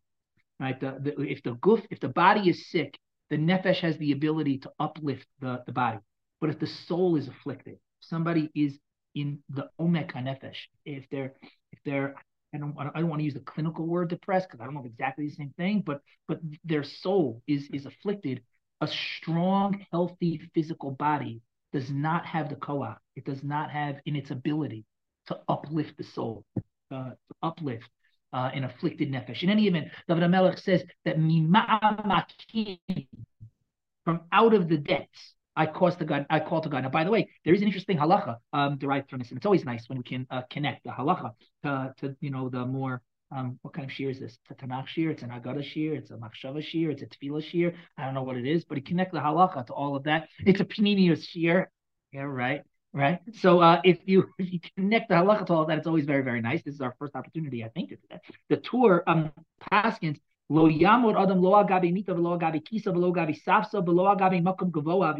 right? 0.60 0.80
The, 0.80 0.98
the, 1.00 1.22
if 1.22 1.44
the 1.44 1.52
guf, 1.56 1.86
if 1.90 2.00
the 2.00 2.10
body 2.10 2.50
is 2.50 2.70
sick, 2.70 2.98
the 3.30 3.38
nefesh 3.38 3.80
has 3.80 3.98
the 3.98 4.12
ability 4.12 4.60
to 4.60 4.72
uplift 4.80 5.26
the, 5.40 5.64
the 5.66 5.72
body. 5.72 6.00
But 6.40 6.50
if 6.50 6.60
the 6.60 6.68
soul 6.68 7.16
is 7.16 7.28
afflicted, 7.28 7.78
somebody 8.00 8.50
is 8.56 8.78
in 9.16 9.40
the 9.50 9.70
omek 9.80 10.14
hanefesh, 10.14 10.58
if 10.86 11.06
they're 11.10 11.34
if 11.72 11.80
they're 11.84 12.16
I 12.54 12.58
don't 12.60 12.76
I 12.80 13.00
don't 13.00 13.10
want 13.10 13.20
to 13.20 13.26
use 13.26 13.34
the 13.34 13.42
clinical 13.42 13.86
word 13.86 14.10
depressed 14.10 14.48
because 14.48 14.62
I 14.62 14.66
don't 14.66 14.74
know 14.74 14.86
exactly 14.86 15.28
the 15.28 15.36
same 15.36 15.54
thing, 15.58 15.84
but 15.86 16.02
but 16.28 16.40
their 16.64 16.84
soul 16.84 17.42
is 17.48 17.68
is 17.74 17.86
afflicted. 17.86 18.42
A 18.82 18.88
strong, 18.88 19.86
healthy 19.92 20.50
physical 20.54 20.92
body 20.92 21.42
does 21.74 21.90
not 21.90 22.26
have 22.26 22.50
the 22.50 22.56
koach. 22.56 22.98
It 23.16 23.26
does 23.26 23.44
not 23.44 23.72
have 23.72 23.98
in 24.06 24.16
its 24.16 24.32
ability 24.32 24.86
to 25.28 25.40
uplift 25.50 25.98
the 25.98 26.04
soul, 26.04 26.46
uh, 26.92 27.12
to 27.12 27.36
uplift 27.42 27.90
uh, 28.34 28.52
an 28.54 28.64
afflicted 28.64 29.12
nefesh. 29.12 29.44
In 29.44 29.50
any 29.50 29.68
event, 29.68 29.88
David 30.08 30.28
Melech 30.30 30.58
says 30.60 30.84
that 31.06 31.16
from 34.04 34.22
out 34.32 34.54
of 34.54 34.70
the 34.70 34.78
depths 34.78 35.34
I 35.58 35.66
call 35.66 35.92
to 35.92 36.06
God. 36.06 36.28
I 36.30 36.40
call 36.40 36.62
to 36.62 36.70
God. 36.70 36.84
Now, 36.84 36.90
by 36.90 37.04
the 37.04 37.10
way, 37.10 37.28
there 37.44 37.54
is 37.54 37.62
an 37.62 37.68
interesting 37.68 37.98
halacha 37.98 38.38
um, 38.54 38.78
derived 38.78 39.10
from 39.10 39.20
this, 39.20 39.30
and 39.30 39.38
it's 39.38 39.46
always 39.46 39.66
nice 39.66 39.90
when 39.90 39.98
we 39.98 40.04
can 40.04 40.28
uh, 40.30 40.44
connect 40.52 40.84
the 40.84 40.92
halacha 40.92 41.32
to, 41.64 41.94
to 41.98 42.16
you 42.22 42.30
know 42.30 42.48
the 42.48 42.64
more 42.64 43.02
um, 43.32 43.60
what 43.62 43.74
kind 43.74 43.86
of 43.86 43.92
shear 43.92 44.10
is 44.10 44.20
this? 44.20 44.38
It's 44.50 44.62
a 44.62 44.66
Tanakh 44.66 44.88
shear, 44.88 45.12
it's 45.12 45.24
an 45.24 45.30
Agada 45.30 45.64
shear, 45.64 45.96
it's 45.96 46.12
a 46.12 46.16
Machshava 46.16 46.64
shear, 46.64 46.92
it's 46.92 47.02
a 47.02 47.08
Tefillah 47.08 47.44
shear. 47.44 47.74
I 47.98 48.06
don't 48.06 48.14
know 48.14 48.24
what 48.24 48.38
it 48.38 48.46
is, 48.46 48.64
but 48.64 48.78
he 48.78 48.82
connects 48.82 49.14
the 49.14 49.20
halacha 49.20 49.66
to 49.68 49.74
all 49.74 49.96
of 49.96 50.04
that. 50.04 50.30
It's 50.46 50.62
a 50.62 50.66
Paninius 50.66 51.28
shear. 51.28 51.70
Yeah, 52.14 52.22
right, 52.22 52.64
right. 52.94 53.20
So 53.34 53.60
uh, 53.60 53.82
if 53.84 54.00
you 54.06 54.30
if 54.40 54.52
you 54.54 54.60
connect 54.78 55.10
the 55.10 55.16
halacha 55.16 55.46
to 55.48 55.54
all 55.54 55.66
that, 55.66 55.78
it's 55.78 55.88
always 55.88 56.06
very 56.06 56.24
very 56.24 56.42
nice. 56.42 56.64
This 56.64 56.76
is 56.76 56.82
our 56.82 56.96
first 57.00 57.16
opportunity, 57.16 57.64
I 57.64 57.70
think, 57.70 57.90
to 57.90 57.96
do 57.96 58.02
that. 58.12 58.22
The 58.50 58.58
Tur 58.58 59.04
um, 59.08 59.32
Paskins 59.72 60.20
Lo 60.50 60.70
yamod 60.70 61.22
adam 61.22 61.42
lo 61.42 61.52
agabi 61.62 61.92
mita 61.92 62.14
v'lo 62.14 62.40
agabi 62.40 62.64
kisa 62.64 62.92
v'lo 62.92 63.12
agabi 63.14 63.36
safsa 63.36 63.84
v'lo 63.84 64.08
agabi 64.16 64.42
makom 64.42 64.72
gavoa. 64.72 65.14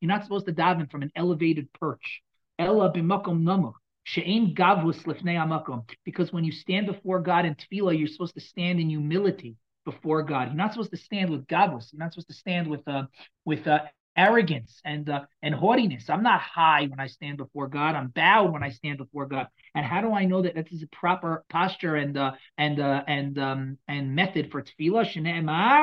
You're 0.00 0.08
not 0.08 0.22
supposed 0.22 0.46
to 0.46 0.52
daven 0.52 0.90
from 0.90 1.02
an 1.02 1.12
elevated 1.14 1.70
perch. 1.74 2.22
Ella 2.58 2.90
b'makom 2.90 3.42
namuch. 3.42 3.74
She'en 4.08 4.54
gavus 4.54 5.02
amakom. 5.02 5.90
Because 6.04 6.32
when 6.32 6.44
you 6.44 6.52
stand 6.52 6.86
before 6.86 7.18
God 7.18 7.44
in 7.44 7.56
tefillah, 7.56 7.98
you're 7.98 8.06
supposed 8.06 8.34
to 8.34 8.40
stand 8.40 8.78
in 8.78 8.88
humility 8.88 9.56
before 9.84 10.22
God. 10.22 10.46
You're 10.46 10.54
not 10.54 10.72
supposed 10.72 10.92
to 10.92 10.96
stand 10.96 11.28
with 11.28 11.44
gavus. 11.48 11.92
You're 11.92 11.98
not 11.98 12.12
supposed 12.12 12.28
to 12.28 12.34
stand 12.34 12.68
with 12.68 12.86
uh, 12.86 13.06
with 13.44 13.66
uh, 13.66 13.80
arrogance 14.16 14.80
and 14.84 15.10
uh, 15.10 15.22
and 15.42 15.52
haughtiness. 15.56 16.08
I'm 16.08 16.22
not 16.22 16.40
high 16.40 16.86
when 16.86 17.00
I 17.00 17.08
stand 17.08 17.38
before 17.38 17.66
God. 17.66 17.96
I'm 17.96 18.06
bowed 18.06 18.52
when 18.52 18.62
I 18.62 18.70
stand 18.70 18.98
before 18.98 19.26
God. 19.26 19.48
And 19.74 19.84
how 19.84 20.02
do 20.02 20.12
I 20.12 20.24
know 20.24 20.40
that 20.42 20.54
that 20.54 20.70
is 20.70 20.84
a 20.84 20.88
proper 20.96 21.44
posture 21.50 21.96
and 21.96 22.16
uh, 22.16 22.32
and 22.56 22.78
uh, 22.78 23.02
and 23.08 23.36
um, 23.40 23.78
and 23.88 24.14
method 24.14 24.52
for 24.52 24.62
tefillah? 24.62 25.74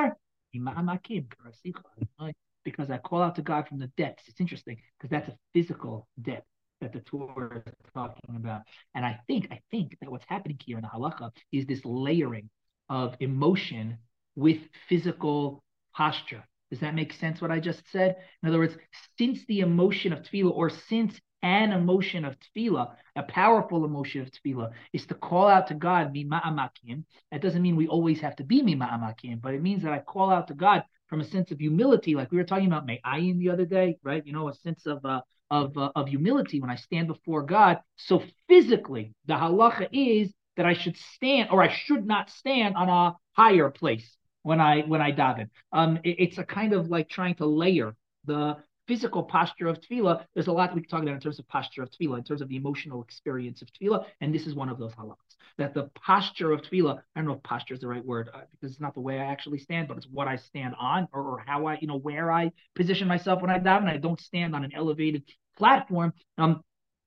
Because 2.63 2.89
I 2.89 2.97
call 2.99 3.21
out 3.21 3.35
to 3.35 3.41
God 3.41 3.67
from 3.67 3.79
the 3.79 3.87
depths. 3.97 4.23
It's 4.27 4.39
interesting 4.39 4.77
because 4.97 5.09
that's 5.09 5.27
a 5.27 5.37
physical 5.53 6.07
depth 6.21 6.47
that 6.83 6.93
the 6.93 7.01
Torah 7.01 7.63
is 7.65 7.73
talking 7.93 8.35
about. 8.35 8.61
And 8.95 9.05
I 9.05 9.19
think 9.27 9.47
I 9.51 9.59
think 9.71 9.97
that 9.99 10.09
what's 10.09 10.25
happening 10.27 10.59
here 10.63 10.77
in 10.77 10.83
the 10.83 10.89
halacha 10.89 11.31
is 11.51 11.65
this 11.65 11.81
layering 11.83 12.49
of 12.89 13.15
emotion 13.19 13.97
with 14.35 14.59
physical 14.87 15.63
posture 15.93 16.43
does 16.73 16.79
that 16.79 16.95
make 16.95 17.13
sense 17.13 17.39
what 17.39 17.51
I 17.51 17.59
just 17.59 17.83
said? 17.91 18.15
In 18.41 18.49
other 18.49 18.57
words, 18.57 18.75
since 19.19 19.45
the 19.45 19.59
emotion 19.59 20.11
of 20.11 20.23
tefillah, 20.23 20.55
or 20.55 20.71
since 20.71 21.13
an 21.43 21.71
emotion 21.71 22.25
of 22.25 22.35
tefillah, 22.39 22.95
a 23.15 23.21
powerful 23.21 23.85
emotion 23.85 24.21
of 24.21 24.31
tefillah, 24.31 24.71
is 24.91 25.05
to 25.05 25.13
call 25.13 25.47
out 25.47 25.67
to 25.67 25.75
God, 25.75 26.11
mima'amakim. 26.15 27.03
That 27.31 27.43
doesn't 27.43 27.61
mean 27.61 27.75
we 27.75 27.87
always 27.87 28.21
have 28.21 28.35
to 28.37 28.43
be 28.43 28.63
mima'amakim, 28.63 29.39
but 29.39 29.53
it 29.53 29.61
means 29.61 29.83
that 29.83 29.93
I 29.93 29.99
call 29.99 30.31
out 30.31 30.47
to 30.47 30.55
God 30.55 30.83
from 31.05 31.21
a 31.21 31.25
sense 31.25 31.51
of 31.51 31.59
humility, 31.59 32.15
like 32.15 32.31
we 32.31 32.39
were 32.39 32.43
talking 32.43 32.65
about 32.65 32.87
me'ayin 32.87 33.37
the 33.37 33.51
other 33.51 33.65
day, 33.65 33.99
right? 34.01 34.25
You 34.25 34.33
know, 34.33 34.49
a 34.49 34.53
sense 34.55 34.87
of 34.87 35.05
uh, 35.05 35.21
of 35.53 35.77
uh, 35.77 35.91
of 35.95 36.07
humility 36.07 36.59
when 36.59 36.71
I 36.71 36.75
stand 36.75 37.07
before 37.07 37.43
God. 37.43 37.79
So 37.95 38.23
physically, 38.49 39.13
the 39.27 39.35
halacha 39.35 39.87
is 39.91 40.33
that 40.57 40.65
I 40.65 40.73
should 40.73 40.97
stand, 41.15 41.49
or 41.51 41.61
I 41.61 41.71
should 41.71 42.05
not 42.05 42.29
stand 42.29 42.75
on 42.75 42.89
a 42.89 43.15
higher 43.33 43.69
place 43.69 44.07
when 44.41 44.59
I 44.59 44.81
when 44.81 45.01
I 45.01 45.11
daven. 45.11 45.49
Um, 45.71 45.99
it, 46.03 46.15
it's 46.23 46.37
a 46.37 46.43
kind 46.43 46.73
of 46.73 46.89
like 46.89 47.07
trying 47.07 47.35
to 47.35 47.45
layer 47.45 47.95
the 48.25 48.57
physical 48.87 49.23
posture 49.23 49.67
of 49.67 49.79
tefillah. 49.79 50.25
There's 50.33 50.47
a 50.47 50.51
lot 50.51 50.75
we 50.75 50.81
can 50.81 50.89
talk 50.89 51.03
about 51.03 51.15
in 51.15 51.21
terms 51.21 51.39
of 51.39 51.47
posture 51.47 51.83
of 51.83 51.89
tefillah, 51.91 52.17
in 52.17 52.23
terms 52.23 52.41
of 52.41 52.49
the 52.49 52.57
emotional 52.57 53.01
experience 53.01 53.61
of 53.61 53.69
tefillah, 53.71 54.05
and 54.21 54.33
this 54.33 54.45
is 54.45 54.55
one 54.55 54.69
of 54.69 54.77
those 54.77 54.93
halachas. 54.93 55.35
That 55.57 55.73
the 55.73 55.89
posture 55.95 56.51
of 56.51 56.61
tefillah, 56.61 56.97
I 56.97 57.19
don't 57.19 57.27
know 57.27 57.33
if 57.33 57.43
posture 57.43 57.75
is 57.75 57.79
the 57.79 57.87
right 57.87 58.05
word 58.05 58.29
uh, 58.33 58.41
because 58.51 58.71
it's 58.71 58.81
not 58.81 58.93
the 58.93 59.01
way 59.01 59.19
I 59.19 59.25
actually 59.25 59.59
stand, 59.59 59.87
but 59.87 59.97
it's 59.97 60.07
what 60.07 60.27
I 60.27 60.35
stand 60.35 60.75
on 60.79 61.07
or, 61.13 61.21
or 61.21 61.43
how 61.45 61.67
I, 61.67 61.77
you 61.79 61.87
know, 61.87 61.99
where 61.99 62.31
I 62.31 62.51
position 62.75 63.07
myself 63.07 63.41
when 63.41 63.51
I 63.51 63.59
daven. 63.59 63.87
I 63.87 63.97
don't 63.97 64.19
stand 64.19 64.55
on 64.55 64.63
an 64.63 64.71
elevated 64.75 65.23
platform 65.57 66.13
um, 66.37 66.61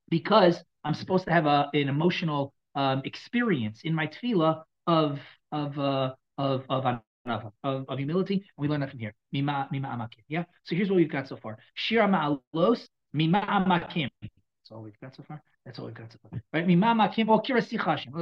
because 0.08 0.62
I'm 0.84 0.94
supposed 0.94 1.24
to 1.26 1.32
have 1.32 1.46
a 1.46 1.68
an 1.72 1.88
emotional 1.88 2.52
um, 2.74 3.02
experience 3.04 3.80
in 3.84 3.94
my 3.94 4.06
tefillah 4.06 4.62
of 4.86 5.18
of 5.52 5.78
uh, 5.78 6.14
of 6.38 6.64
of 6.68 6.84
of, 7.64 7.84
of, 7.88 7.98
humility, 7.98 8.34
and 8.34 8.42
we 8.56 8.68
learn 8.68 8.80
that 8.80 8.90
from 8.90 9.00
here. 9.00 9.12
Mima, 9.32 9.68
mima 9.72 9.88
amakim. 9.88 10.22
Yeah. 10.28 10.44
So 10.62 10.76
here's 10.76 10.88
what 10.88 10.96
we've 10.96 11.10
got 11.10 11.26
so 11.26 11.36
far. 11.36 11.58
Shira 11.74 12.06
ma'alos, 12.06 12.86
mima 13.12 13.40
amakim. 13.40 14.10
That's 14.22 14.70
all 14.70 14.82
we've 14.82 15.00
got 15.00 15.16
so 15.16 15.24
far. 15.26 15.42
That's 15.66 15.80
all 15.80 15.86
we've 15.86 15.94
got 15.94 16.12
so 16.12 16.18
far. 16.30 16.40
Right? 16.52 16.64
Mima 16.64 16.86
amakim. 16.94 17.26
Oh. 17.28 17.42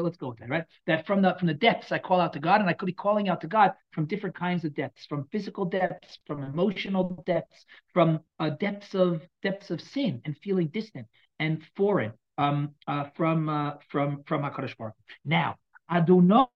Let's 0.02 0.16
go 0.16 0.28
with 0.28 0.38
that. 0.38 0.48
Right. 0.48 0.64
That 0.86 1.06
from 1.06 1.20
the 1.20 1.36
from 1.38 1.46
the 1.46 1.54
depths 1.54 1.92
I 1.92 1.98
call 1.98 2.18
out 2.18 2.32
to 2.32 2.40
God, 2.40 2.62
and 2.62 2.70
I 2.70 2.72
could 2.72 2.86
be 2.86 2.92
calling 2.92 3.28
out 3.28 3.42
to 3.42 3.46
God 3.46 3.74
from 3.92 4.06
different 4.06 4.34
kinds 4.34 4.64
of 4.64 4.74
depths, 4.74 5.04
from 5.06 5.28
physical 5.30 5.66
depths, 5.66 6.18
from 6.26 6.42
emotional 6.42 7.22
depths, 7.26 7.66
from 7.92 8.20
uh, 8.40 8.48
depths 8.48 8.94
of 8.94 9.20
depths 9.42 9.70
of 9.70 9.82
sin 9.82 10.22
and 10.24 10.34
feeling 10.38 10.68
distant 10.68 11.06
and 11.38 11.62
foreign. 11.76 12.14
Um, 12.36 12.70
uh, 12.88 13.04
from 13.14 13.48
uh, 13.48 13.74
from 13.90 14.24
from 14.26 14.42
Hakadosh 14.42 14.76
Baruch. 14.76 14.94
Now, 15.24 15.56
I 15.88 16.00
do 16.00 16.20
not 16.20 16.50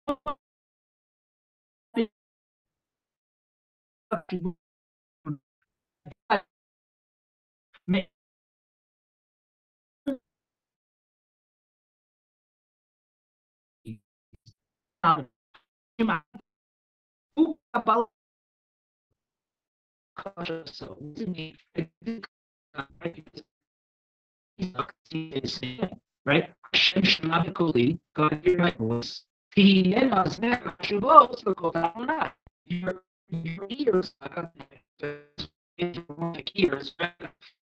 não. 15.17 15.29
A 17.73 17.81
palavra 17.81 18.09
right? 26.27 26.53
Hashem 26.73 27.03
shema 27.05 27.45
b'koli, 27.45 27.99
God 28.15 28.41
hear 28.43 28.59
my 28.59 28.71
voice. 28.73 29.25
Tihyeh 29.57 30.09
mazeh 30.11 30.61
hashuvos 30.63 31.45
l'kol 31.47 31.73
ha'onah. 31.75 32.35
Your 32.67 33.03
your 33.29 33.67
ears, 33.69 34.15
like 34.21 34.37
ears, 36.55 36.95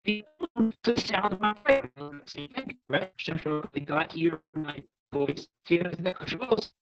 the 0.04 0.96
sound 0.96 1.34
of 1.34 1.40
my 1.40 1.52
prayer. 1.54 1.90
Right? 2.88 3.12
Hashem 3.18 3.62
God 3.84 4.12
hear 4.12 4.40
my 4.54 4.82
pojistí, 5.10 5.76
že 5.76 5.90
jako 6.08 6.24
živost, 6.26 6.72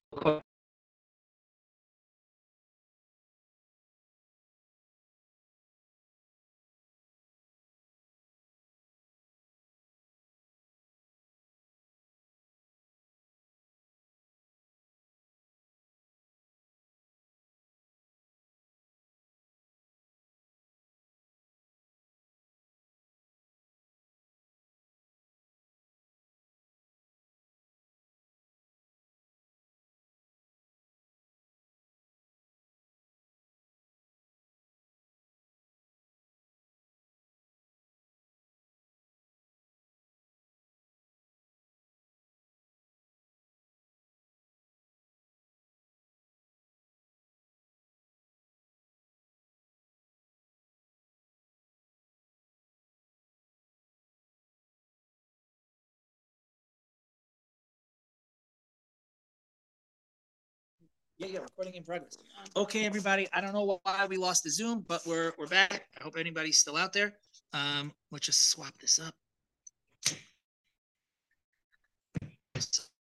Yeah, 61.18 61.29
yeah, 61.29 61.38
recording 61.38 61.74
in 61.74 61.83
progress. 61.83 62.18
Okay, 62.57 62.85
everybody. 62.85 63.26
I 63.33 63.40
don't 63.40 63.55
know 63.55 63.81
why 63.83 64.07
we 64.07 64.18
lost 64.18 64.44
the 64.44 64.50
Zoom, 64.50 64.85
but 64.87 65.00
we're 65.07 65.33
we're 65.38 65.46
back. 65.46 65.87
I 65.98 66.05
hope 66.05 66.16
anybody's 66.18 66.59
still 66.59 66.76
out 66.76 66.92
there. 66.92 67.14
Um, 67.55 67.92
let's 68.11 68.26
just 68.26 68.50
swap 68.50 68.74
this 68.81 68.98
up. 68.98 69.14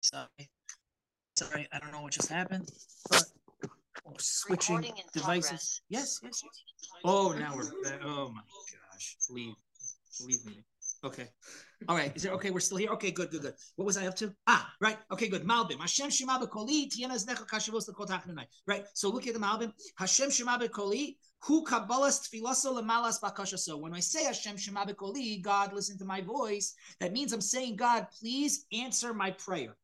Sorry, 0.02 0.50
sorry, 1.38 1.68
I 1.74 1.80
don't 1.80 1.92
know 1.92 2.02
what 2.02 2.14
just 2.14 2.30
happened, 2.30 2.70
but 3.10 3.26
we're 4.06 4.14
switching 4.20 4.86
in 4.86 4.94
devices. 5.14 5.22
progress. 5.22 5.82
Yes, 5.90 6.20
yes, 6.24 6.42
yes. 6.46 6.64
Oh, 7.04 7.36
now 7.38 7.58
we're. 7.58 7.66
back. 7.84 8.00
Oh 8.06 8.32
my 8.34 8.42
gosh! 8.94 9.18
Leave, 9.30 9.54
leave 10.26 10.46
me. 10.46 10.64
Okay. 11.04 11.28
All 11.88 11.96
right. 11.96 12.16
Is 12.16 12.26
it 12.26 12.32
okay? 12.34 12.50
We're 12.50 12.60
still 12.60 12.78
here. 12.78 12.90
Okay. 12.92 13.12
Good. 13.12 13.30
Good. 13.30 13.42
Good. 13.42 13.54
What 13.76 13.86
was 13.86 13.98
I 13.98 14.08
up 14.08 14.16
to? 14.16 14.34
Ah, 14.48 14.74
right. 14.82 14.98
Okay. 15.12 15.28
Good. 15.28 15.44
Malbim. 15.44 15.80
Hashem 15.80 16.10
Shema 16.10 16.40
Bekoli 16.40 16.90
Tiena 16.90 17.14
Znecha 17.24 17.48
Kashavos 17.48 17.88
Lekot 17.90 18.10
Hachnunai. 18.10 18.46
Right. 18.66 18.86
So 18.94 19.10
look 19.10 19.28
at 19.28 19.34
the 19.34 19.40
Malbim. 19.40 19.72
Hashem 19.98 20.32
Shema 20.32 20.58
Bekoli 20.58 21.18
Hu 21.44 21.64
Kabbalas 21.64 22.28
Tfilaso 22.28 22.82
Lemalas 22.82 23.20
Bakashaso. 23.22 23.80
When 23.80 23.94
I 23.94 24.00
say 24.00 24.24
Hashem 24.24 24.58
Shema 24.58 24.86
Bekoli, 24.86 25.42
God, 25.42 25.72
listen 25.74 25.98
to 26.00 26.06
my 26.06 26.22
voice. 26.22 26.74
That 27.00 27.14
means 27.14 27.32
I'm 27.32 27.42
saying, 27.42 27.76
God, 27.76 28.08
please 28.20 28.66
answer 28.74 29.14
my 29.14 29.32
prayer. 29.32 29.76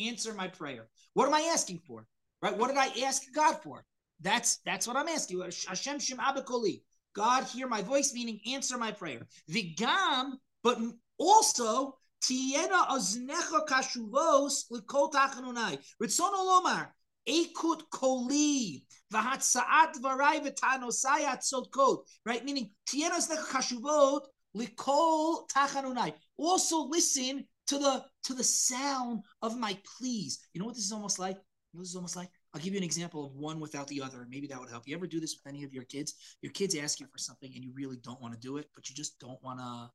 Answer 0.00 0.32
my 0.32 0.48
prayer. 0.48 0.88
What 1.12 1.28
am 1.28 1.34
I 1.34 1.50
asking 1.52 1.80
for? 1.86 2.06
Right. 2.40 2.56
What 2.56 2.68
did 2.68 2.78
I 2.78 2.88
ask 3.06 3.22
God 3.34 3.58
for? 3.62 3.84
That's 4.20 4.58
that's 4.64 4.88
what 4.88 4.96
I'm 4.96 5.08
asking. 5.08 5.40
Hashem 5.40 5.98
Shema 5.98 6.34
Bekoli. 6.34 6.82
God, 7.14 7.44
hear 7.44 7.68
my 7.68 7.80
voice, 7.82 8.12
meaning 8.12 8.40
answer 8.52 8.76
my 8.76 8.90
prayer. 8.90 9.26
Vigam, 9.48 10.32
but 10.64 10.78
also 11.18 11.98
tiena 12.22 12.88
oznecha 12.90 13.66
kashuvos 13.66 14.64
likol 14.70 15.12
tachanunai. 15.12 15.78
Ritzono 16.02 16.44
lomar 16.44 16.88
ekut 17.26 17.82
koli 17.90 18.84
v'hatzaat 19.12 19.94
dvarai 20.00 20.40
v'tanosai 20.44 21.24
atzodkot. 21.26 22.04
Right, 22.24 22.44
meaning 22.44 22.70
tiena 22.88 23.16
oznecha 23.18 23.46
kashuvot 23.46 24.22
likol 24.56 25.48
tachanunai. 25.48 26.12
Also 26.38 26.84
listen 26.84 27.44
to 27.66 27.78
the 27.78 28.04
to 28.24 28.34
the 28.34 28.44
sound 28.44 29.22
of 29.42 29.58
my 29.58 29.78
pleas. 29.84 30.38
You 30.52 30.60
know 30.60 30.66
what 30.66 30.74
this 30.74 30.84
is 30.84 30.92
almost 30.92 31.18
like? 31.18 31.36
You 31.36 31.78
know 31.78 31.82
this 31.82 31.90
is 31.90 31.96
almost 31.96 32.16
like? 32.16 32.30
I'll 32.52 32.60
give 32.60 32.72
you 32.72 32.78
an 32.78 32.84
example 32.84 33.26
of 33.26 33.34
one 33.34 33.58
without 33.58 33.88
the 33.88 34.00
other. 34.00 34.26
Maybe 34.30 34.46
that 34.46 34.60
would 34.60 34.70
help. 34.70 34.86
You 34.86 34.94
ever 34.94 35.08
do 35.08 35.18
this 35.18 35.36
with 35.36 35.52
any 35.52 35.64
of 35.64 35.72
your 35.72 35.82
kids? 35.84 36.14
Your 36.40 36.52
kids 36.52 36.76
ask 36.76 37.00
you 37.00 37.06
for 37.06 37.18
something 37.18 37.50
and 37.52 37.64
you 37.64 37.72
really 37.74 37.96
don't 37.96 38.22
want 38.22 38.32
to 38.32 38.38
do 38.38 38.58
it, 38.58 38.68
but 38.76 38.88
you 38.88 38.94
just 38.94 39.18
don't 39.18 39.42
want 39.42 39.58
to 39.58 39.90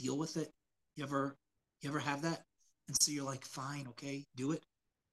deal 0.00 0.16
with 0.16 0.36
it. 0.36 0.52
You 0.96 1.04
ever 1.04 1.36
you 1.80 1.90
ever 1.90 1.98
have 1.98 2.22
that? 2.22 2.44
And 2.88 2.96
so 3.00 3.12
you're 3.12 3.24
like, 3.24 3.44
fine, 3.44 3.86
okay, 3.90 4.26
do 4.36 4.52
it. 4.52 4.62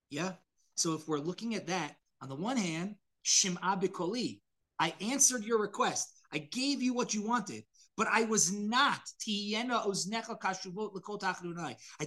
Yeah. 0.10 0.34
So 0.76 0.94
if 0.94 1.08
we're 1.08 1.20
looking 1.20 1.56
at 1.56 1.68
that, 1.68 1.96
on 2.22 2.30
the 2.30 2.36
one 2.36 2.58
hand, 2.58 2.96
Shim'a 3.26 3.82
Bikoli, 3.82 4.42
I 4.80 4.94
answered 5.00 5.44
your 5.44 5.60
request. 5.60 6.12
I 6.34 6.40
gave 6.40 6.82
you 6.82 6.94
what 6.94 7.14
you 7.14 7.22
wanted, 7.22 7.64
but 7.98 8.08
I 8.08 8.24
was 8.24 8.52
not. 8.54 9.02
I 9.28 9.66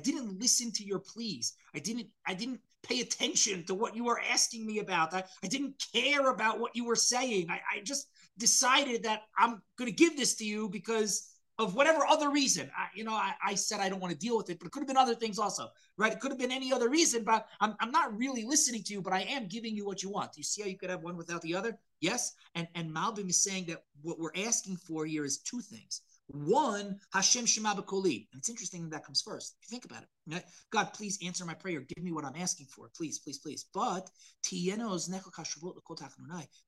didn't 0.02 0.40
listen 0.40 0.72
to 0.72 0.84
your 0.84 0.98
pleas. 0.98 1.54
I 1.74 1.78
didn't. 1.78 2.08
I 2.26 2.34
didn't 2.34 2.60
pay 2.82 3.00
attention 3.00 3.64
to 3.64 3.74
what 3.74 3.96
you 3.96 4.04
were 4.04 4.20
asking 4.20 4.66
me 4.66 4.78
about. 4.78 5.14
I, 5.14 5.24
I 5.42 5.46
didn't 5.46 5.82
care 5.94 6.30
about 6.30 6.60
what 6.60 6.76
you 6.76 6.84
were 6.84 6.96
saying. 6.96 7.48
I, 7.50 7.60
I 7.76 7.80
just 7.82 8.08
decided 8.38 9.02
that 9.04 9.22
I'm 9.38 9.62
going 9.78 9.90
to 9.90 9.96
give 9.96 10.16
this 10.16 10.34
to 10.36 10.44
you 10.44 10.68
because 10.68 11.33
of 11.58 11.74
whatever 11.74 12.04
other 12.06 12.30
reason. 12.30 12.70
I, 12.76 12.86
you 12.94 13.04
know, 13.04 13.12
I, 13.12 13.32
I 13.44 13.54
said 13.54 13.80
I 13.80 13.88
don't 13.88 14.00
want 14.00 14.12
to 14.12 14.18
deal 14.18 14.36
with 14.36 14.50
it, 14.50 14.58
but 14.58 14.66
it 14.66 14.72
could 14.72 14.80
have 14.80 14.88
been 14.88 14.96
other 14.96 15.14
things 15.14 15.38
also, 15.38 15.68
right? 15.96 16.12
It 16.12 16.20
could 16.20 16.32
have 16.32 16.38
been 16.38 16.50
any 16.50 16.72
other 16.72 16.88
reason, 16.88 17.22
but 17.22 17.46
I'm, 17.60 17.74
I'm 17.80 17.92
not 17.92 18.16
really 18.18 18.44
listening 18.44 18.82
to 18.84 18.92
you, 18.92 19.00
but 19.00 19.12
I 19.12 19.20
am 19.22 19.46
giving 19.46 19.76
you 19.76 19.86
what 19.86 20.02
you 20.02 20.10
want. 20.10 20.32
Do 20.32 20.40
you 20.40 20.44
see 20.44 20.62
how 20.62 20.68
you 20.68 20.76
could 20.76 20.90
have 20.90 21.02
one 21.02 21.16
without 21.16 21.42
the 21.42 21.54
other? 21.54 21.78
Yes. 22.00 22.34
And 22.54 22.66
and 22.74 22.90
Malbim 22.90 23.30
is 23.30 23.42
saying 23.42 23.66
that 23.66 23.84
what 24.02 24.18
we're 24.18 24.30
asking 24.36 24.76
for 24.76 25.06
here 25.06 25.24
is 25.24 25.38
two 25.38 25.60
things. 25.60 26.02
One, 26.26 26.98
Hashem 27.12 27.46
Shema 27.46 27.74
B'Koli. 27.74 28.26
And 28.32 28.38
it's 28.38 28.48
interesting 28.48 28.82
that, 28.84 28.90
that 28.92 29.04
comes 29.04 29.20
first. 29.22 29.56
If 29.60 29.70
you 29.70 29.74
think 29.74 29.84
about 29.84 30.02
it, 30.02 30.08
right? 30.26 30.44
God, 30.70 30.92
please 30.94 31.18
answer 31.24 31.44
my 31.44 31.54
prayer. 31.54 31.80
Give 31.80 32.02
me 32.02 32.12
what 32.12 32.24
I'm 32.24 32.36
asking 32.36 32.66
for. 32.66 32.90
Please, 32.96 33.18
please, 33.18 33.38
please. 33.38 33.66
But 33.74 34.10
but 34.50 34.58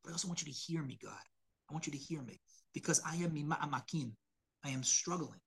I 0.09 0.13
also 0.13 0.29
want 0.29 0.43
you 0.43 0.53
to 0.53 0.59
hear 0.59 0.83
me, 0.83 0.99
God. 1.03 1.13
I 1.69 1.73
want 1.73 1.87
you 1.87 1.93
to 1.93 1.99
hear 1.99 2.23
me 2.23 2.41
because 2.75 3.01
I 3.05 3.17
am 3.17 3.31
mima'amakin. 3.31 4.13
I 4.67 4.71
am 4.71 4.83
struggling. 4.83 5.39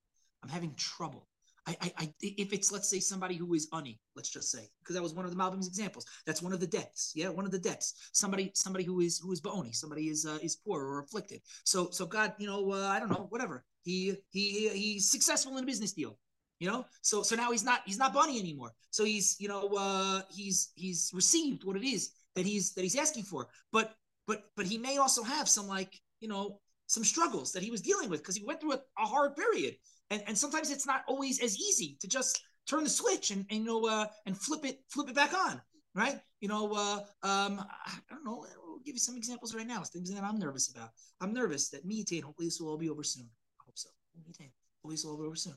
I'm 0.42 0.50
having 0.50 0.74
trouble. 0.76 1.28
I, 1.68 1.76
I, 1.82 1.92
I, 1.98 2.14
if 2.22 2.54
it's 2.54 2.72
let's 2.72 2.90
say 2.90 3.00
somebody 3.00 3.36
who 3.36 3.54
is 3.54 3.68
ani, 3.74 4.00
let's 4.16 4.30
just 4.30 4.50
say, 4.50 4.70
because 4.80 4.96
that 4.96 5.04
was 5.04 5.14
one 5.14 5.26
of 5.26 5.32
the 5.32 5.38
Malbim's 5.38 5.68
examples. 5.68 6.06
That's 6.26 6.42
one 6.42 6.54
of 6.54 6.60
the 6.60 6.68
debts. 6.68 7.12
Yeah, 7.16 7.30
one 7.30 7.46
of 7.46 7.52
the 7.52 7.60
debts. 7.60 8.10
Somebody, 8.14 8.52
somebody 8.56 8.86
who 8.86 9.02
is 9.02 9.20
who 9.20 9.32
is 9.32 9.42
baoni, 9.42 9.76
somebody 9.76 10.08
is 10.08 10.26
uh, 10.26 10.40
is 10.42 10.56
poor 10.56 10.82
or 10.84 11.00
afflicted. 11.00 11.42
So, 11.66 11.90
so 11.92 12.06
God, 12.06 12.34
you 12.40 12.48
know, 12.48 12.72
uh, 12.72 12.88
I 12.88 13.00
don't 13.00 13.10
know, 13.10 13.28
whatever. 13.30 13.66
He 13.84 14.16
he 14.32 14.70
he's 14.70 15.12
successful 15.12 15.58
in 15.58 15.64
a 15.64 15.68
business 15.68 15.92
deal. 15.92 16.18
You 16.60 16.70
know, 16.70 16.86
so 17.02 17.22
so 17.22 17.36
now 17.36 17.52
he's 17.52 17.64
not 17.64 17.82
he's 17.86 18.00
not 18.00 18.14
bunny 18.14 18.40
anymore. 18.40 18.72
So 18.90 19.04
he's 19.04 19.36
you 19.40 19.50
know 19.50 19.70
uh, 19.78 20.22
he's 20.32 20.72
he's 20.76 21.12
received 21.14 21.66
what 21.66 21.76
it 21.76 21.84
is 21.84 22.12
that 22.36 22.46
he's 22.46 22.74
that 22.74 22.82
he's 22.82 22.98
asking 22.98 23.24
for. 23.24 23.48
But 23.72 23.94
but 24.28 24.44
but 24.56 24.66
he 24.66 24.78
may 24.78 24.98
also 24.98 25.24
have 25.24 25.48
some 25.48 25.68
like 25.68 25.94
you 26.20 26.30
know 26.30 26.60
some 26.90 27.04
struggles 27.04 27.52
that 27.52 27.62
he 27.62 27.70
was 27.70 27.82
dealing 27.82 28.10
with 28.10 28.20
because 28.20 28.36
he 28.36 28.44
went 28.44 28.60
through 28.60 28.74
a, 28.74 28.82
a, 28.98 29.06
hard 29.06 29.36
period. 29.36 29.76
And, 30.10 30.24
and 30.28 30.36
sometimes 30.36 30.72
it's 30.72 30.88
not 30.88 31.04
always 31.08 31.40
as 31.40 31.56
easy 31.56 31.98
to 32.02 32.08
just 32.08 32.42
turn 32.68 32.84
the 32.84 32.90
switch 32.90 33.30
and, 33.30 33.46
and 33.52 33.60
you 33.60 33.66
know 33.66 33.86
uh, 33.86 34.08
and 34.26 34.36
flip 34.36 34.66
it 34.66 34.80
flip 34.90 35.08
it 35.08 35.16
back 35.16 35.34
on, 35.34 35.62
right? 35.94 36.20
You 36.42 36.48
know, 36.48 36.74
uh, 36.74 37.00
um, 37.22 37.64
I 37.86 38.00
don't 38.10 38.26
know. 38.26 38.44
I'll 38.66 38.80
give 38.84 38.96
you 38.96 39.00
some 39.00 39.16
examples 39.16 39.54
right 39.54 39.68
now. 39.68 39.84
Things 39.84 40.12
that 40.12 40.24
I'm 40.24 40.40
nervous 40.40 40.74
about. 40.76 40.90
I'm 41.22 41.32
nervous 41.32 41.70
that 41.70 41.86
me 41.86 42.04
and 42.12 42.24
hopefully 42.24 42.48
this 42.48 42.60
will 42.60 42.70
all 42.70 42.78
be 42.78 42.90
over 42.90 43.04
soon. 43.04 43.30
I 43.62 43.64
hope 43.66 43.78
so. 43.78 43.90
Me 44.16 44.24
Hopefully 44.26 44.96
this 44.96 45.06
will 45.06 45.12
all 45.12 45.22
be 45.22 45.28
over 45.28 45.36
soon. 45.36 45.56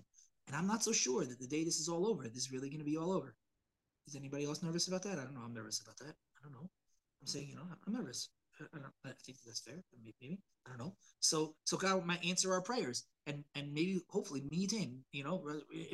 And 0.49 0.55
I'm 0.55 0.67
not 0.67 0.85
so 0.85 0.93
sure 0.93 1.25
that 1.25 1.41
the 1.41 1.47
day 1.47 1.65
this 1.65 1.81
is 1.81 1.89
all 1.89 2.07
over, 2.07 2.25
this 2.25 2.45
is 2.45 2.53
really 2.53 2.69
going 2.69 2.81
to 2.81 2.85
be 2.85 2.99
all 2.99 3.11
over. 3.11 3.35
Is 4.07 4.17
anybody 4.17 4.45
else 4.45 4.63
nervous 4.63 4.87
about 4.89 5.03
that? 5.05 5.19
I 5.19 5.25
don't 5.25 5.35
know. 5.35 5.41
I'm 5.45 5.55
nervous 5.55 5.81
about 5.81 5.97
that. 5.99 6.15
I 6.37 6.43
don't 6.43 6.53
know. 6.53 6.69
I'm 7.21 7.27
saying, 7.27 7.49
you 7.49 7.55
know, 7.55 7.63
I'm 7.87 7.93
nervous. 7.95 8.29
I, 8.61 8.79
don't, 8.79 8.93
I 9.05 9.11
think 9.25 9.39
that's 9.45 9.61
fair. 9.61 9.83
Maybe 10.05 10.39
I 10.67 10.71
don't 10.71 10.79
know. 10.79 10.95
So 11.21 11.55
so 11.65 11.77
God 11.77 12.05
might 12.05 12.25
answer 12.25 12.53
our 12.53 12.63
prayers, 12.63 13.05
and 13.27 13.45
and 13.55 13.73
maybe 13.73 14.01
hopefully 14.09 14.43
meet 14.51 14.73
him. 14.73 15.05
You 15.13 15.25
know, 15.25 15.45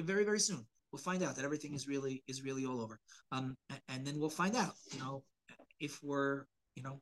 very 0.01 0.25
very 0.25 0.41
soon 0.41 0.67
we'll 0.93 1.01
find 1.01 1.23
out 1.23 1.37
that 1.37 1.45
everything 1.45 1.75
is 1.75 1.87
really 1.87 2.23
is 2.27 2.43
really 2.43 2.65
all 2.65 2.81
over. 2.81 2.99
Um, 3.33 3.57
and 3.89 4.07
then 4.07 4.19
we'll 4.19 4.31
find 4.31 4.57
out. 4.57 4.75
You 4.93 5.01
know, 5.01 5.23
if 5.81 6.03
we're 6.03 6.45
you 6.75 6.83
know 6.83 7.01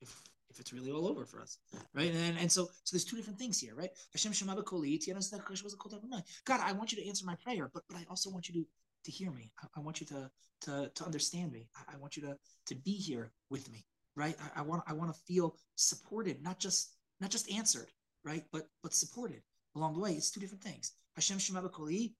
if 0.00 0.22
if 0.48 0.58
it's 0.58 0.72
really 0.72 0.90
all 0.90 1.06
over 1.06 1.24
for 1.24 1.40
us, 1.40 1.58
right? 1.94 2.12
And 2.12 2.38
and 2.38 2.50
so 2.50 2.66
so 2.84 2.96
there's 2.96 3.04
two 3.04 3.16
different 3.16 3.38
things 3.38 3.58
here, 3.58 3.74
right? 3.74 3.90
Hashem 4.12 4.32
Shema 4.32 4.54
God, 4.54 6.60
I 6.60 6.72
want 6.72 6.92
you 6.92 7.02
to 7.02 7.08
answer 7.08 7.26
my 7.26 7.36
prayer, 7.36 7.70
but 7.72 7.82
but 7.88 7.98
I 7.98 8.04
also 8.08 8.30
want 8.30 8.48
you 8.48 8.54
to 8.54 8.66
to 9.04 9.10
hear 9.10 9.30
me. 9.30 9.52
I, 9.62 9.66
I 9.76 9.80
want 9.80 10.00
you 10.00 10.06
to 10.08 10.30
to 10.62 10.90
to 10.94 11.04
understand 11.04 11.52
me. 11.52 11.68
I, 11.76 11.94
I 11.94 11.96
want 11.98 12.16
you 12.16 12.22
to 12.22 12.36
to 12.66 12.74
be 12.74 12.92
here 12.92 13.32
with 13.50 13.70
me 13.70 13.84
right? 14.16 14.36
I, 14.40 14.60
I 14.60 14.62
want 14.62 14.82
I 14.86 14.92
want 14.92 15.14
to 15.14 15.20
feel 15.22 15.56
supported, 15.76 16.42
not 16.42 16.58
just 16.58 16.96
not 17.20 17.30
just 17.30 17.50
answered, 17.50 17.88
right? 18.24 18.44
But 18.52 18.68
but 18.82 18.94
supported 18.94 19.42
along 19.76 19.94
the 19.94 20.00
way. 20.00 20.12
It's 20.12 20.30
two 20.30 20.40
different 20.40 20.62
things. 20.62 20.92
Hashem 21.16 21.38
Shema 21.38 21.60
L'Kol 21.60 22.14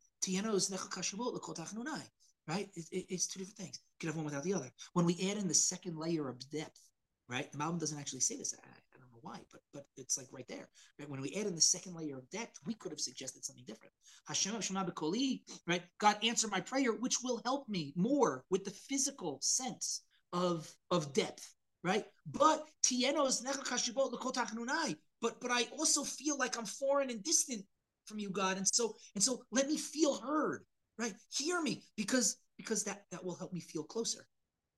Tachnunai. 1.54 2.02
Right? 2.48 2.68
It, 2.74 2.86
it, 2.90 3.06
it's 3.10 3.28
two 3.28 3.38
different 3.38 3.58
things. 3.58 3.78
You 3.78 3.98
could 4.00 4.06
have 4.08 4.16
one 4.16 4.24
without 4.24 4.42
the 4.42 4.54
other. 4.54 4.70
When 4.94 5.04
we 5.06 5.14
add 5.30 5.36
in 5.36 5.46
the 5.46 5.54
second 5.54 5.96
layer 5.96 6.28
of 6.28 6.50
depth, 6.50 6.80
right? 7.28 7.50
The 7.52 7.58
Malbim 7.58 7.78
doesn't 7.78 7.98
actually 7.98 8.20
say 8.20 8.36
this. 8.36 8.54
I, 8.54 8.66
I 8.66 8.98
don't 8.98 9.12
know 9.12 9.20
why, 9.22 9.38
but 9.52 9.60
but 9.72 9.84
it's 9.96 10.18
like 10.18 10.26
right 10.32 10.48
there. 10.48 10.68
Right? 10.98 11.08
When 11.08 11.20
we 11.20 11.34
add 11.34 11.46
in 11.46 11.54
the 11.54 11.60
second 11.60 11.94
layer 11.94 12.16
of 12.18 12.28
depth, 12.30 12.58
we 12.66 12.74
could 12.74 12.90
have 12.90 13.00
suggested 13.00 13.44
something 13.44 13.64
different. 13.68 13.92
Hashem 14.26 14.60
Shema 14.60 14.84
B'Koli, 14.84 15.42
right? 15.68 15.82
God 15.98 16.16
answer 16.24 16.48
my 16.48 16.60
prayer, 16.60 16.92
which 16.92 17.22
will 17.22 17.40
help 17.44 17.68
me 17.68 17.92
more 17.94 18.44
with 18.50 18.64
the 18.64 18.72
physical 18.72 19.38
sense 19.42 20.02
of 20.32 20.68
of 20.90 21.12
depth 21.12 21.54
right? 21.82 22.04
But 22.26 22.62
but 25.22 25.40
but 25.40 25.50
I 25.50 25.64
also 25.78 26.04
feel 26.04 26.38
like 26.38 26.58
I'm 26.58 26.66
foreign 26.66 27.10
and 27.10 27.22
distant 27.22 27.64
from 28.06 28.18
you, 28.18 28.30
God. 28.30 28.56
And 28.56 28.66
so 28.72 28.96
and 29.14 29.22
so 29.22 29.42
let 29.50 29.68
me 29.68 29.76
feel 29.76 30.20
heard, 30.20 30.64
right? 30.98 31.14
Hear 31.32 31.62
me 31.62 31.82
because 31.96 32.36
because 32.56 32.84
that 32.84 33.04
that 33.10 33.24
will 33.24 33.36
help 33.36 33.52
me 33.52 33.60
feel 33.60 33.84
closer, 33.84 34.26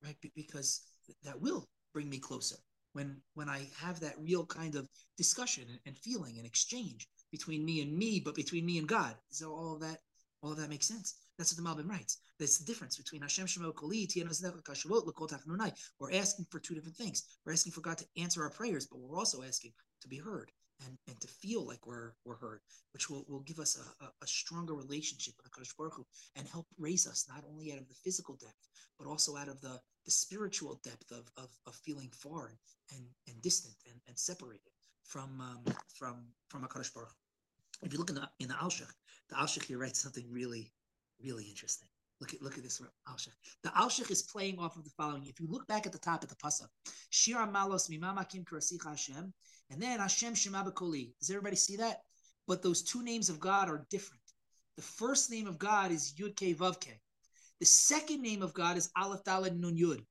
right? 0.04 0.16
Because 0.34 0.82
that 1.24 1.40
will 1.40 1.68
bring 1.92 2.08
me 2.08 2.18
closer 2.18 2.56
when 2.92 3.16
when 3.34 3.48
I 3.48 3.66
have 3.78 4.00
that 4.00 4.14
real 4.18 4.44
kind 4.46 4.74
of 4.74 4.88
discussion 5.16 5.64
and, 5.68 5.78
and 5.86 5.98
feeling 5.98 6.38
and 6.38 6.46
exchange 6.46 7.08
between 7.30 7.64
me 7.64 7.80
and 7.80 7.96
me, 7.96 8.20
but 8.20 8.34
between 8.34 8.66
me 8.66 8.78
and 8.78 8.88
God. 8.88 9.16
So 9.30 9.52
all 9.52 9.74
of 9.74 9.80
that 9.80 9.98
all 10.42 10.52
of 10.52 10.58
that 10.58 10.70
makes 10.70 10.86
sense. 10.86 11.16
That's 11.42 11.58
what 11.58 11.76
the 11.76 11.82
Malbim 11.82 11.90
writes. 11.90 12.18
That's 12.38 12.58
the 12.58 12.64
difference 12.64 12.96
between 12.96 13.20
Hashem 13.22 13.46
Shemo 13.46 13.74
Koli, 13.74 14.08
We're 15.98 16.12
asking 16.12 16.46
for 16.50 16.60
two 16.60 16.74
different 16.76 16.96
things. 16.96 17.24
We're 17.44 17.52
asking 17.52 17.72
for 17.72 17.80
God 17.80 17.98
to 17.98 18.06
answer 18.16 18.44
our 18.44 18.50
prayers, 18.50 18.86
but 18.86 19.00
we're 19.00 19.18
also 19.18 19.42
asking 19.42 19.72
to 20.02 20.08
be 20.08 20.18
heard 20.18 20.52
and, 20.86 20.96
and 21.08 21.20
to 21.20 21.26
feel 21.26 21.66
like 21.66 21.84
we're 21.84 22.12
we're 22.24 22.36
heard, 22.36 22.60
which 22.92 23.10
will, 23.10 23.24
will 23.28 23.40
give 23.40 23.58
us 23.58 23.76
a, 23.76 24.04
a, 24.04 24.08
a 24.22 24.26
stronger 24.28 24.74
relationship 24.74 25.34
with 25.36 25.50
HaKadosh 25.50 25.76
Baruch 25.76 25.94
Hu 25.94 26.06
and 26.36 26.46
help 26.46 26.68
raise 26.78 27.08
us 27.08 27.26
not 27.28 27.42
only 27.50 27.72
out 27.72 27.80
of 27.80 27.88
the 27.88 27.94
physical 28.04 28.36
depth, 28.36 28.68
but 28.96 29.08
also 29.08 29.36
out 29.36 29.48
of 29.48 29.60
the, 29.60 29.80
the 30.04 30.12
spiritual 30.12 30.78
depth 30.84 31.10
of, 31.10 31.28
of, 31.36 31.50
of 31.66 31.74
feeling 31.74 32.10
far 32.12 32.52
and, 32.94 33.04
and 33.26 33.42
distant 33.42 33.74
and, 33.90 34.00
and 34.06 34.16
separated 34.16 34.70
from 35.02 35.40
um, 35.40 35.74
from 35.92 36.22
from 36.50 36.62
HaKadosh 36.62 36.94
Baruch. 36.94 37.16
If 37.82 37.92
you 37.92 37.98
look 37.98 38.10
in 38.10 38.14
the 38.14 38.28
in 38.38 38.46
the 38.46 38.54
Alshich, 38.54 38.86
the 39.28 39.34
Alshich 39.34 39.64
here 39.64 39.78
writes 39.78 40.00
something 40.00 40.26
really, 40.30 40.70
really 41.24 41.44
interesting. 41.44 41.88
Look 42.20 42.34
at 42.34 42.42
look 42.42 42.56
at 42.56 42.62
this 42.62 42.80
Alshich. 43.08 43.32
The 43.64 43.70
Alshich 43.70 44.10
is 44.10 44.22
playing 44.22 44.58
off 44.58 44.76
of 44.76 44.84
the 44.84 44.90
following. 44.90 45.26
If 45.26 45.40
you 45.40 45.48
look 45.48 45.66
back 45.66 45.86
at 45.86 45.92
the 45.92 45.98
top 45.98 46.22
of 46.22 46.28
the 46.28 46.36
pasuk, 46.36 46.68
Shira 47.10 47.48
Malos 47.48 47.90
Mimamakim 47.90 48.44
Kurasicha 48.44 48.90
Hashem, 48.90 49.32
and 49.70 49.82
then 49.82 49.98
Hashem 49.98 50.34
Shema 50.34 50.64
B'Koli. 50.64 51.14
Does 51.18 51.30
everybody 51.30 51.56
see 51.56 51.76
that? 51.76 52.02
But 52.46 52.62
those 52.62 52.82
two 52.82 53.02
names 53.02 53.28
of 53.28 53.40
God 53.40 53.68
are 53.68 53.86
different. 53.90 54.22
The 54.76 54.82
first 54.82 55.30
name 55.30 55.46
of 55.46 55.58
God 55.58 55.90
is 55.90 56.14
Yud 56.18 56.36
Ke 56.36 56.56
Vav. 56.56 56.76
The 57.60 57.66
second 57.66 58.22
name 58.22 58.42
of 58.42 58.54
God 58.54 58.76
is 58.76 58.90
Aleph 58.96 59.24
Daled 59.24 59.58
Nun 59.58 59.76
Yud. 59.76 60.04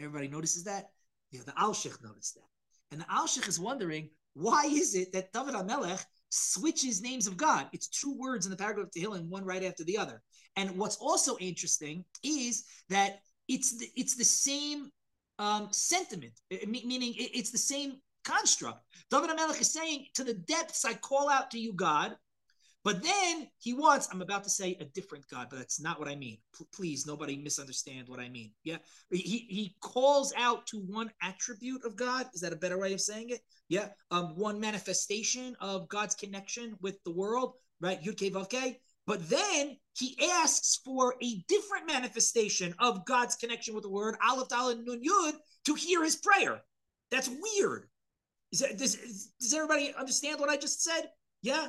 Everybody 0.00 0.28
notices 0.28 0.64
that? 0.64 0.90
Yeah, 1.30 1.40
the 1.44 1.52
Alshich 1.52 2.02
noticed 2.02 2.34
that. 2.34 2.48
And 2.90 3.00
the 3.00 3.04
Alshich 3.06 3.48
is 3.48 3.60
wondering 3.60 4.10
why 4.34 4.64
is 4.66 4.94
it 4.94 5.12
that 5.12 5.32
David 5.32 5.54
HaMelech 5.54 6.04
switches 6.30 7.00
names 7.02 7.26
of 7.26 7.36
God. 7.36 7.68
It's 7.72 7.88
two 7.88 8.14
words 8.18 8.46
in 8.46 8.50
the 8.50 8.56
paragraph 8.56 8.86
of 8.86 8.92
Tehillim, 8.92 9.28
one 9.28 9.44
right 9.44 9.64
after 9.64 9.84
the 9.84 9.98
other. 9.98 10.22
And 10.56 10.76
what's 10.76 10.96
also 10.96 11.36
interesting 11.38 12.04
is 12.22 12.64
that 12.88 13.20
it's 13.48 13.78
the, 13.78 13.88
it's 13.96 14.16
the 14.16 14.24
same 14.24 14.90
um, 15.38 15.68
sentiment, 15.70 16.32
meaning 16.66 17.14
it's 17.16 17.50
the 17.50 17.58
same 17.58 18.00
construct. 18.24 18.80
David 19.10 19.30
HaMelech 19.30 19.60
is 19.60 19.72
saying, 19.72 20.06
to 20.14 20.24
the 20.24 20.34
depths 20.34 20.84
I 20.84 20.94
call 20.94 21.30
out 21.30 21.50
to 21.52 21.58
you, 21.58 21.72
God. 21.72 22.16
But 22.84 23.02
then 23.02 23.48
he 23.58 23.74
wants, 23.74 24.08
I'm 24.12 24.22
about 24.22 24.44
to 24.44 24.50
say 24.50 24.76
a 24.80 24.84
different 24.84 25.28
God, 25.28 25.48
but 25.50 25.58
that's 25.58 25.80
not 25.80 25.98
what 25.98 26.08
I 26.08 26.14
mean. 26.14 26.38
P- 26.56 26.64
please, 26.72 27.06
nobody 27.06 27.36
misunderstand 27.36 28.08
what 28.08 28.20
I 28.20 28.28
mean. 28.28 28.52
Yeah. 28.62 28.78
He, 29.10 29.46
he 29.48 29.76
calls 29.80 30.32
out 30.36 30.66
to 30.68 30.78
one 30.78 31.10
attribute 31.20 31.84
of 31.84 31.96
God. 31.96 32.26
Is 32.34 32.40
that 32.40 32.52
a 32.52 32.56
better 32.56 32.78
way 32.78 32.92
of 32.92 33.00
saying 33.00 33.30
it? 33.30 33.40
Yeah. 33.68 33.88
Um, 34.10 34.36
one 34.36 34.60
manifestation 34.60 35.56
of 35.60 35.88
God's 35.88 36.14
connection 36.14 36.76
with 36.80 37.02
the 37.04 37.10
world, 37.10 37.54
right? 37.80 38.00
Yud 38.00 38.76
But 39.06 39.28
then 39.28 39.76
he 39.94 40.16
asks 40.32 40.80
for 40.84 41.16
a 41.20 41.44
different 41.48 41.86
manifestation 41.88 42.74
of 42.78 43.04
God's 43.04 43.34
connection 43.34 43.74
with 43.74 43.82
the 43.82 43.90
word, 43.90 44.16
Aleph 44.26 44.48
Nun 44.50 45.02
Yud, 45.02 45.32
to 45.66 45.74
hear 45.74 46.04
his 46.04 46.16
prayer. 46.16 46.62
That's 47.10 47.28
weird. 47.28 47.88
That, 48.60 48.78
does, 48.78 48.96
does 49.40 49.52
everybody 49.52 49.92
understand 49.98 50.38
what 50.40 50.48
I 50.48 50.56
just 50.56 50.82
said? 50.82 51.10
Yeah? 51.42 51.68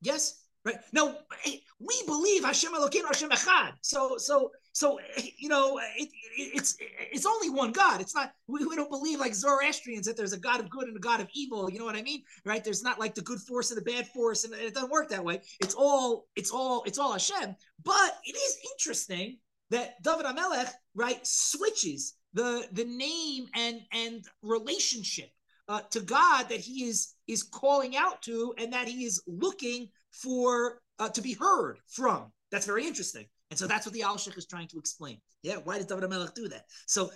Yes? 0.00 0.42
Right? 0.64 0.76
Now, 0.92 1.16
eh, 1.46 1.56
we 1.78 2.02
believe 2.06 2.44
Hashem 2.44 2.72
Elokeinu 2.72 3.06
Hashem 3.06 3.30
Echad. 3.30 3.72
So, 3.80 4.18
so, 4.18 4.50
so, 4.72 4.98
eh, 5.16 5.22
you 5.38 5.48
know, 5.48 5.78
eh, 5.78 5.82
it, 5.96 6.08
it, 6.36 6.50
it's 6.54 6.76
it's 6.78 7.24
only 7.24 7.48
one 7.48 7.72
God. 7.72 8.02
It's 8.02 8.14
not, 8.14 8.32
we, 8.46 8.64
we 8.66 8.76
don't 8.76 8.90
believe 8.90 9.18
like 9.18 9.34
Zoroastrians 9.34 10.06
that 10.06 10.18
there's 10.18 10.34
a 10.34 10.38
God 10.38 10.60
of 10.60 10.68
good 10.68 10.86
and 10.86 10.96
a 10.96 11.00
God 11.00 11.20
of 11.20 11.28
evil. 11.34 11.70
You 11.70 11.78
know 11.78 11.86
what 11.86 11.96
I 11.96 12.02
mean? 12.02 12.22
Right? 12.44 12.62
There's 12.62 12.82
not 12.82 13.00
like 13.00 13.14
the 13.14 13.22
good 13.22 13.40
force 13.40 13.70
and 13.70 13.78
the 13.78 13.90
bad 13.90 14.06
force, 14.08 14.44
and 14.44 14.52
it 14.52 14.74
doesn't 14.74 14.90
work 14.90 15.08
that 15.08 15.24
way. 15.24 15.40
It's 15.60 15.74
all, 15.74 16.26
it's 16.36 16.50
all, 16.50 16.82
it's 16.84 16.98
all 16.98 17.12
Hashem. 17.12 17.56
But 17.82 18.18
it 18.24 18.36
is 18.36 18.58
interesting 18.72 19.38
that 19.70 20.02
David 20.02 20.26
Amelech, 20.26 20.70
right, 20.94 21.26
switches 21.26 22.14
the 22.34 22.66
the 22.72 22.84
name 22.84 23.46
and 23.54 23.80
and 23.92 24.24
relationship 24.42 25.30
uh, 25.70 25.80
to 25.90 26.00
God 26.00 26.48
that 26.48 26.58
he 26.58 26.84
is 26.84 27.14
is 27.28 27.44
calling 27.44 27.96
out 27.96 28.20
to 28.22 28.52
and 28.58 28.72
that 28.72 28.88
he 28.88 29.04
is 29.04 29.22
looking 29.28 29.88
for 30.10 30.82
uh, 30.98 31.08
to 31.10 31.22
be 31.22 31.34
heard 31.34 31.78
from. 31.86 32.32
That's 32.50 32.66
very 32.66 32.86
interesting. 32.86 33.26
And 33.50 33.58
so 33.58 33.68
that's 33.68 33.86
what 33.86 33.92
the 33.94 34.00
Alshich 34.00 34.36
is 34.36 34.46
trying 34.46 34.66
to 34.68 34.78
explain. 34.78 35.18
Yeah, 35.42 35.56
why 35.62 35.78
did 35.78 35.86
David 35.86 36.10
Melech 36.10 36.34
do 36.34 36.48
that? 36.48 36.64
So 36.86 37.10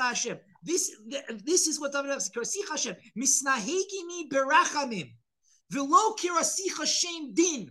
Hashem. 0.00 0.38
This 0.64 0.96
this 1.44 1.68
is 1.68 1.80
what 1.80 1.92
David 1.92 2.08
Melech 2.08 2.22
Kirasicha 2.34 2.70
Hashem. 2.70 2.96
Misnahegini 3.16 4.28
berachamim. 4.28 5.12
Velo 5.70 6.14
kirasicha 6.16 6.84
shem 6.84 7.32
din. 7.32 7.70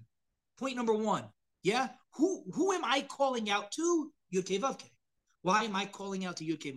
Point 0.58 0.78
number 0.78 0.94
one. 0.94 1.26
Yeah, 1.64 1.90
who 2.14 2.46
who 2.54 2.72
am 2.72 2.86
I 2.86 3.02
calling 3.02 3.50
out 3.50 3.74
to? 3.74 4.12
Yud 4.34 4.46
Vavke. 4.62 4.90
Why 5.42 5.64
am 5.64 5.76
I 5.76 5.86
calling 5.86 6.26
out 6.26 6.36
to 6.38 6.46
Yud 6.46 6.60
Ke 6.60 6.76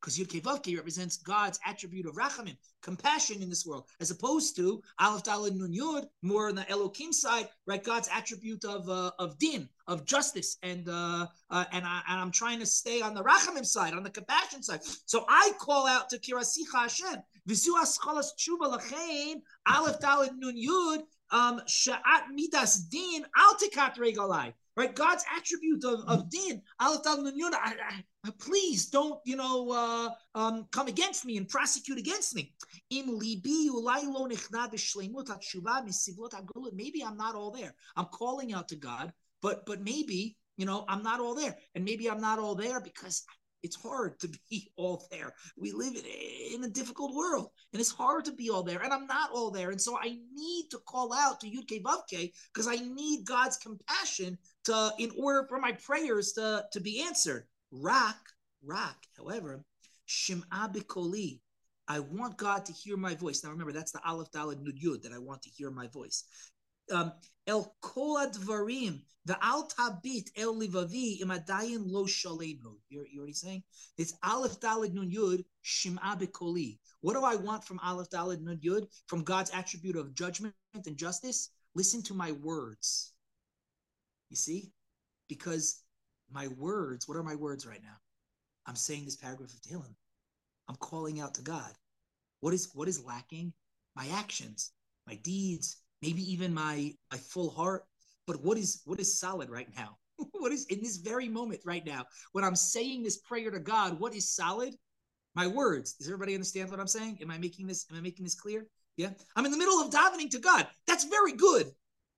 Because 0.00 0.18
Yud 0.18 0.28
Ke 0.30 0.76
represents 0.76 1.16
God's 1.16 1.58
attribute 1.66 2.06
of 2.06 2.14
rachamim, 2.14 2.56
compassion 2.80 3.42
in 3.42 3.48
this 3.48 3.66
world, 3.66 3.88
as 4.00 4.12
opposed 4.12 4.54
to 4.56 4.80
Aleph 5.00 5.24
Daled 5.24 5.56
Nun 5.56 5.72
Yud, 5.72 6.06
more 6.22 6.48
on 6.48 6.54
the 6.54 6.68
Elohim 6.70 7.12
side, 7.12 7.48
right? 7.66 7.82
God's 7.82 8.08
attribute 8.12 8.64
of 8.64 8.88
uh, 8.88 9.10
of 9.18 9.36
din, 9.38 9.68
of 9.88 10.04
justice, 10.04 10.58
and 10.62 10.88
uh, 10.88 11.26
uh, 11.50 11.64
and 11.72 11.84
I 11.84 12.02
and 12.08 12.20
I'm 12.20 12.30
trying 12.30 12.60
to 12.60 12.66
stay 12.66 13.00
on 13.00 13.14
the 13.14 13.24
rachamim 13.24 13.66
side, 13.66 13.94
on 13.94 14.04
the 14.04 14.10
compassion 14.10 14.62
side. 14.62 14.80
So 15.06 15.24
I 15.28 15.50
call 15.58 15.88
out 15.88 16.08
to 16.10 16.18
Kirasicha 16.18 16.82
Hashem, 16.82 17.16
Vizu 17.48 17.74
Aschalas 17.82 18.28
Tshuva 18.38 18.78
Lachain, 18.78 19.42
Aleph 19.66 19.98
Daled 19.98 20.36
Nun 20.36 20.56
Yud, 20.56 21.00
um, 21.32 21.60
Sha'at 21.66 22.28
Midas 22.32 22.76
Din, 22.76 23.26
Al 23.36 23.54
Tikat 23.56 23.96
Regalai 23.96 24.52
right? 24.78 24.94
God's 24.94 25.24
attribute 25.36 25.84
of, 25.84 26.00
of 26.06 26.30
din, 26.30 26.62
please 28.38 28.86
don't, 28.86 29.20
you 29.24 29.34
know, 29.36 29.70
uh, 29.72 30.10
um, 30.38 30.66
come 30.70 30.86
against 30.86 31.24
me 31.24 31.36
and 31.36 31.48
prosecute 31.48 31.98
against 31.98 32.34
me. 32.36 32.54
Maybe 32.90 33.74
I'm 37.04 37.16
not 37.16 37.34
all 37.34 37.50
there. 37.50 37.74
I'm 37.96 38.06
calling 38.06 38.54
out 38.54 38.68
to 38.68 38.76
God, 38.76 39.12
but 39.42 39.66
but 39.66 39.82
maybe, 39.82 40.36
you 40.56 40.64
know, 40.64 40.84
I'm 40.88 41.02
not 41.02 41.18
all 41.18 41.34
there. 41.34 41.56
And 41.74 41.84
maybe 41.84 42.08
I'm 42.08 42.20
not 42.20 42.38
all 42.38 42.54
there 42.54 42.80
because 42.80 43.24
it's 43.62 43.76
hard 43.76 44.18
to 44.20 44.28
be 44.50 44.70
all 44.76 45.06
there. 45.10 45.34
We 45.56 45.72
live 45.72 45.94
in 46.54 46.64
a 46.64 46.68
difficult 46.68 47.14
world, 47.14 47.50
and 47.72 47.80
it's 47.80 47.90
hard 47.90 48.24
to 48.26 48.32
be 48.32 48.50
all 48.50 48.62
there. 48.62 48.80
And 48.82 48.92
I'm 48.92 49.06
not 49.06 49.30
all 49.32 49.50
there, 49.50 49.70
and 49.70 49.80
so 49.80 49.98
I 49.98 50.18
need 50.32 50.68
to 50.70 50.78
call 50.86 51.12
out 51.12 51.40
to 51.40 51.48
Yud 51.48 51.68
Vavke 51.82 52.32
because 52.52 52.68
I 52.68 52.76
need 52.76 53.24
God's 53.24 53.56
compassion 53.56 54.38
to, 54.68 54.92
in 54.98 55.10
order 55.18 55.46
for 55.48 55.58
my 55.58 55.72
prayers 55.72 56.32
to, 56.32 56.64
to 56.72 56.80
be 56.80 57.02
answered. 57.02 57.44
Rock, 57.70 58.18
rock. 58.64 58.96
However, 59.16 59.62
Shim'a 60.08 60.72
Bikoli. 60.72 61.40
I 61.90 62.00
want 62.00 62.36
God 62.36 62.66
to 62.66 62.72
hear 62.72 62.96
my 62.96 63.14
voice. 63.14 63.42
Now 63.42 63.50
remember, 63.50 63.72
that's 63.72 63.92
the 63.92 64.00
Aleph 64.06 64.30
Daled 64.30 64.62
Nud 64.62 64.82
Yud 64.82 65.02
that 65.02 65.12
I 65.12 65.18
want 65.18 65.42
to 65.42 65.50
hear 65.50 65.70
my 65.70 65.86
voice. 65.86 66.24
Um, 66.92 67.12
El 67.46 67.74
kol 67.80 68.16
advarim 68.18 69.00
the 69.28 69.36
al 69.44 69.68
tabit 69.68 70.30
el 70.36 70.54
livavi 70.54 71.20
imadayin 71.20 71.82
lo 71.86 72.04
shalenu. 72.04 72.76
You're, 72.88 73.06
you 73.06 73.18
already 73.18 73.34
saying 73.34 73.62
it's 73.98 74.14
aleph 74.22 74.58
dalid 74.58 74.94
nun 74.94 75.10
yud 75.10 75.44
shim'a 75.62 76.18
bekoli. 76.18 76.78
What 77.02 77.12
do 77.12 77.24
I 77.24 77.36
want 77.36 77.62
from 77.64 77.78
aleph 77.84 78.08
dalid 78.08 78.40
nun 78.40 78.58
yud? 78.64 78.86
From 79.06 79.24
God's 79.24 79.50
attribute 79.50 79.96
of 79.96 80.14
judgment 80.14 80.54
and 80.74 80.96
justice? 80.96 81.50
Listen 81.74 82.02
to 82.04 82.14
my 82.14 82.32
words. 82.32 83.12
You 84.30 84.36
see, 84.36 84.72
because 85.28 85.82
my 86.30 86.48
words. 86.48 87.08
What 87.08 87.16
are 87.16 87.22
my 87.22 87.34
words 87.34 87.66
right 87.66 87.82
now? 87.82 87.96
I'm 88.66 88.76
saying 88.76 89.04
this 89.04 89.16
paragraph 89.16 89.52
of 89.52 89.60
Tehillim. 89.62 89.94
I'm 90.68 90.76
calling 90.76 91.20
out 91.20 91.34
to 91.34 91.42
God. 91.42 91.72
What 92.40 92.54
is 92.54 92.70
what 92.74 92.88
is 92.88 93.04
lacking? 93.04 93.52
My 93.96 94.06
actions, 94.12 94.72
my 95.06 95.16
deeds, 95.16 95.78
maybe 96.02 96.30
even 96.30 96.54
my 96.54 96.92
my 97.10 97.18
full 97.18 97.50
heart 97.50 97.84
but 98.26 98.42
what 98.42 98.58
is 98.58 98.82
what 98.84 99.00
is 99.00 99.18
solid 99.18 99.50
right 99.50 99.68
now 99.76 99.96
what 100.32 100.52
is 100.52 100.66
in 100.66 100.80
this 100.80 100.98
very 100.98 101.28
moment 101.28 101.60
right 101.64 101.84
now 101.84 102.04
when 102.32 102.44
i'm 102.44 102.56
saying 102.56 103.02
this 103.02 103.18
prayer 103.18 103.50
to 103.50 103.60
god 103.60 103.98
what 103.98 104.14
is 104.14 104.30
solid 104.30 104.74
my 105.34 105.46
words 105.46 105.94
does 105.94 106.08
everybody 106.08 106.34
understand 106.34 106.70
what 106.70 106.80
i'm 106.80 106.86
saying 106.86 107.18
am 107.20 107.30
i 107.30 107.38
making 107.38 107.66
this 107.66 107.86
am 107.90 107.96
i 107.96 108.00
making 108.00 108.24
this 108.24 108.34
clear 108.34 108.66
yeah 108.96 109.10
i'm 109.36 109.44
in 109.44 109.52
the 109.52 109.58
middle 109.58 109.80
of 109.80 109.90
davening 109.90 110.30
to 110.30 110.38
god 110.38 110.66
that's 110.86 111.04
very 111.04 111.32
good 111.32 111.66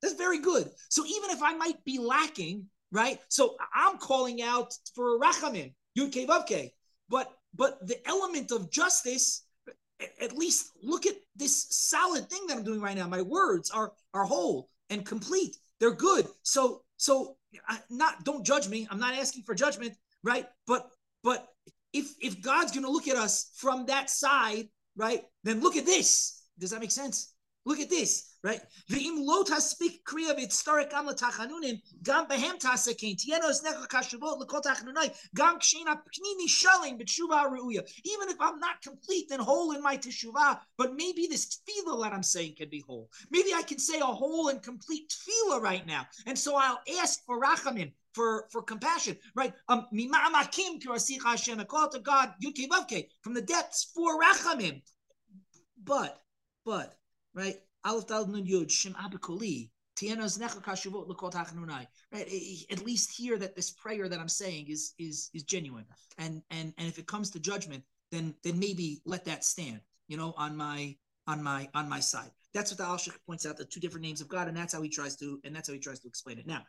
that's 0.03 0.15
very 0.15 0.39
good 0.39 0.69
so 0.89 1.05
even 1.05 1.31
if 1.31 1.43
i 1.43 1.55
might 1.55 1.83
be 1.85 1.99
lacking 1.99 2.67
right 2.93 3.21
so 3.29 3.57
i'm 3.75 3.99
calling 3.99 4.43
out 4.43 4.73
for 4.95 5.19
rachamim 5.19 5.73
yud 5.99 6.13
ke 6.13 6.73
but 7.09 7.33
but 7.55 7.85
the 7.87 7.97
element 8.09 8.51
of 8.53 8.71
justice 8.71 9.45
at 10.21 10.37
least 10.37 10.71
look 10.83 11.07
at 11.07 11.17
this 11.37 11.67
solid 11.71 12.29
thing 12.29 12.47
that 12.47 12.57
I'm 12.57 12.65
doing 12.65 12.81
right 12.81 12.97
now. 12.97 13.07
My 13.07 13.23
words 13.23 13.71
are 13.71 13.93
are 14.15 14.25
whole 14.25 14.69
and 14.89 15.05
complete. 15.05 15.57
They're 15.79 15.95
good. 15.95 16.27
So 16.43 16.83
so 16.97 17.37
not 17.91 18.25
don't 18.25 18.45
judge 18.45 18.69
me. 18.69 18.87
I'm 18.91 19.01
not 19.01 19.15
asking 19.15 19.45
for 19.45 19.55
judgment, 19.55 19.95
right? 20.23 20.47
But 20.67 20.91
but 21.23 21.49
if 21.93 22.15
if 22.21 22.41
God's 22.41 22.73
going 22.73 22.85
to 22.85 22.91
look 22.91 23.09
at 23.09 23.17
us 23.17 23.51
from 23.57 23.87
that 23.87 24.11
side, 24.11 24.69
right? 24.97 25.23
Then 25.45 25.61
look 25.61 25.77
at 25.77 25.87
this. 25.87 26.43
Does 26.59 26.71
that 26.71 26.81
make 26.81 26.91
sense? 26.91 27.35
Look 27.66 27.79
at 27.81 27.90
this, 27.90 28.37
right? 28.42 28.61
Ve'im 28.90 29.18
lo 29.18 29.44
taspik 29.44 30.03
kriya 30.03 30.35
v'tzarek 30.35 30.90
gam 30.90 31.07
l'tachanunim 31.07 31.79
gam 32.03 32.27
behem 32.27 32.59
tasakein 32.59 33.16
tienos 33.16 33.62
necha 33.62 33.87
kashavot 33.87 34.38
l'kol 34.38 34.62
tachanunai 34.62 35.14
gam 35.35 35.59
kshina 35.59 36.01
pnimi 36.01 36.49
shalim 36.49 36.99
b'tshuva 36.99 37.44
ru'uya. 37.51 37.83
Even 38.05 38.31
if 38.31 38.40
I'm 38.40 38.59
not 38.59 38.81
complete 38.83 39.31
and 39.31 39.42
whole 39.42 39.73
in 39.73 39.83
my 39.83 39.99
teshuvah, 39.99 40.59
but 40.79 40.94
maybe 40.94 41.27
this 41.27 41.61
tefillah 41.68 42.03
that 42.05 42.14
I'm 42.14 42.23
saying 42.23 42.55
can 42.57 42.70
be 42.70 42.81
whole. 42.87 43.11
Maybe 43.31 43.53
I 43.55 43.62
can 43.62 43.79
say 43.79 43.99
a 44.01 44.05
whole 44.05 44.49
and 44.49 44.62
complete 44.62 45.12
tefillah 45.12 45.61
right 45.61 45.87
now, 45.87 46.07
and 46.27 46.38
so 46.38 46.57
I'll 46.57 46.81
ask 46.99 47.23
for 47.27 47.38
rachamim 47.38 47.92
for 48.14 48.49
for 48.51 48.62
compassion, 48.62 49.18
right? 49.37 49.53
Um, 49.68 49.87
Hashem, 49.90 51.64
call 51.66 51.88
to 51.90 51.99
God, 52.01 52.35
yudke 52.42 53.07
from 53.23 53.35
the 53.35 53.42
depths 53.42 53.90
for 53.94 54.18
rachamim. 54.20 54.83
But, 55.83 56.20
but 56.64 56.94
right? 57.35 57.57
Aleph 57.85 58.07
Dal 58.07 58.27
Nun 58.27 58.47
Yud 58.47 58.71
Shem 58.71 58.95
Abikoli. 58.95 59.71
Right, 60.03 60.19
at 62.71 62.87
least 62.87 63.16
hear 63.16 63.37
that 63.37 63.55
this 63.55 63.71
prayer 63.71 64.09
that 64.09 64.19
I'm 64.19 64.29
saying 64.29 64.69
is 64.69 64.95
is 64.99 65.29
is 65.35 65.43
genuine, 65.43 65.85
and 66.16 66.43
and 66.51 66.73
and 66.79 66.88
if 66.88 66.99
it 66.99 67.07
comes 67.07 67.31
to 67.31 67.38
judgment, 67.38 67.85
then 68.11 68.35
then 68.43 68.59
maybe 68.59 69.03
let 69.05 69.27
that 69.27 69.45
stand, 69.45 69.81
you 70.09 70.16
know, 70.16 70.33
on 70.38 70.57
my 70.57 70.97
on 71.27 71.43
my 71.43 71.69
on 71.75 71.88
my 71.88 72.01
side. 72.01 72.31
That's 72.55 72.71
what 72.71 72.79
the 72.79 72.85
Alshich 72.85 73.19
points 73.27 73.45
out 73.45 73.59
the 73.59 73.64
two 73.64 73.81
different 73.81 74.07
names 74.07 74.23
of 74.23 74.29
God, 74.29 74.49
and 74.49 74.57
that's 74.57 74.73
how 74.73 74.81
he 74.81 74.88
tries 74.88 75.16
to 75.16 75.38
and 75.45 75.55
that's 75.55 75.69
how 75.69 75.75
he 75.75 75.81
tries 75.81 76.01
to 76.01 76.09
explain 76.09 76.38
it. 76.38 76.47
Now, 76.47 76.64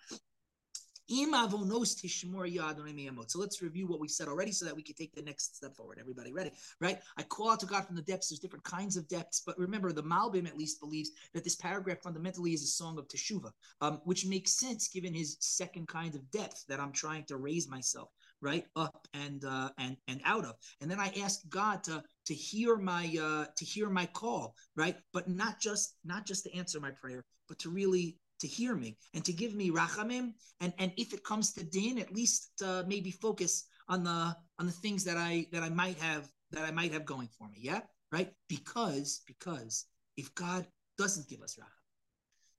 so 3.27 3.39
let's 3.39 3.61
review 3.61 3.87
what 3.87 3.99
we 3.99 4.07
said 4.07 4.27
already 4.27 4.51
so 4.51 4.65
that 4.65 4.75
we 4.75 4.81
can 4.81 4.95
take 4.95 5.13
the 5.13 5.21
next 5.21 5.55
step 5.55 5.75
forward. 5.75 5.97
Everybody 5.99 6.31
ready? 6.31 6.51
Right? 6.79 6.99
I 7.17 7.23
call 7.23 7.51
out 7.51 7.59
to 7.61 7.65
God 7.65 7.85
from 7.85 7.95
the 7.95 8.01
depths. 8.01 8.29
There's 8.29 8.39
different 8.39 8.63
kinds 8.63 8.97
of 8.97 9.07
depths, 9.07 9.41
but 9.45 9.57
remember, 9.59 9.91
the 9.91 10.03
Malbim 10.03 10.47
at 10.47 10.57
least 10.57 10.79
believes 10.79 11.11
that 11.33 11.43
this 11.43 11.55
paragraph 11.55 11.99
fundamentally 12.01 12.53
is 12.53 12.63
a 12.63 12.67
song 12.67 12.97
of 12.97 13.07
Teshuvah, 13.07 13.51
um, 13.81 14.01
which 14.05 14.25
makes 14.25 14.53
sense 14.53 14.87
given 14.87 15.13
his 15.13 15.37
second 15.39 15.87
kind 15.87 16.15
of 16.15 16.29
depth 16.31 16.65
that 16.67 16.79
I'm 16.79 16.91
trying 16.91 17.25
to 17.25 17.37
raise 17.37 17.67
myself 17.69 18.09
right 18.41 18.65
up 18.75 19.07
and 19.13 19.43
uh, 19.45 19.69
and 19.77 19.97
and 20.07 20.21
out 20.25 20.45
of. 20.45 20.55
And 20.81 20.89
then 20.89 20.99
I 20.99 21.11
ask 21.21 21.41
God 21.49 21.83
to 21.85 22.03
to 22.25 22.33
hear 22.33 22.77
my 22.77 23.15
uh, 23.21 23.45
to 23.55 23.65
hear 23.65 23.89
my 23.89 24.05
call, 24.07 24.55
right? 24.75 24.95
But 25.13 25.29
not 25.29 25.59
just 25.59 25.95
not 26.03 26.25
just 26.25 26.43
to 26.45 26.55
answer 26.55 26.79
my 26.79 26.91
prayer, 26.91 27.25
but 27.47 27.59
to 27.59 27.69
really 27.69 28.17
to 28.41 28.47
hear 28.47 28.75
me 28.75 28.97
and 29.13 29.23
to 29.25 29.33
give 29.33 29.53
me 29.55 29.69
rachamim, 29.69 30.33
and 30.59 30.73
and 30.77 30.91
if 30.97 31.13
it 31.13 31.23
comes 31.23 31.53
to 31.53 31.63
din, 31.63 31.97
at 31.99 32.13
least 32.13 32.61
uh, 32.63 32.83
maybe 32.87 33.11
focus 33.11 33.65
on 33.87 34.03
the 34.03 34.35
on 34.59 34.65
the 34.65 34.71
things 34.71 35.03
that 35.05 35.17
I 35.17 35.47
that 35.51 35.63
I 35.63 35.69
might 35.69 35.97
have 35.99 36.29
that 36.51 36.63
I 36.63 36.71
might 36.71 36.93
have 36.93 37.05
going 37.05 37.29
for 37.37 37.47
me. 37.49 37.59
Yeah, 37.61 37.81
right. 38.11 38.31
Because 38.49 39.21
because 39.25 39.85
if 40.17 40.33
God 40.35 40.67
doesn't 40.97 41.29
give 41.29 41.41
us 41.41 41.57
racham, 41.57 41.87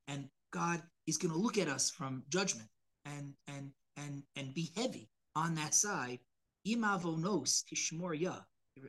and 0.09 0.29
God 0.53 0.83
is 1.07 1.19
going 1.19 1.33
to 1.33 1.39
look 1.39 1.59
at 1.59 1.69
us 1.69 1.91
from 1.91 2.23
judgment 2.29 2.69
and 3.05 3.35
and 3.49 3.71
and 3.97 4.23
and 4.37 4.55
be 4.55 4.73
heavy 4.77 5.11
on 5.37 5.55
that 5.57 5.75
side, 5.75 6.19
imavonos 6.67 7.65
tishmor 7.65 8.19
ya. 8.19 8.37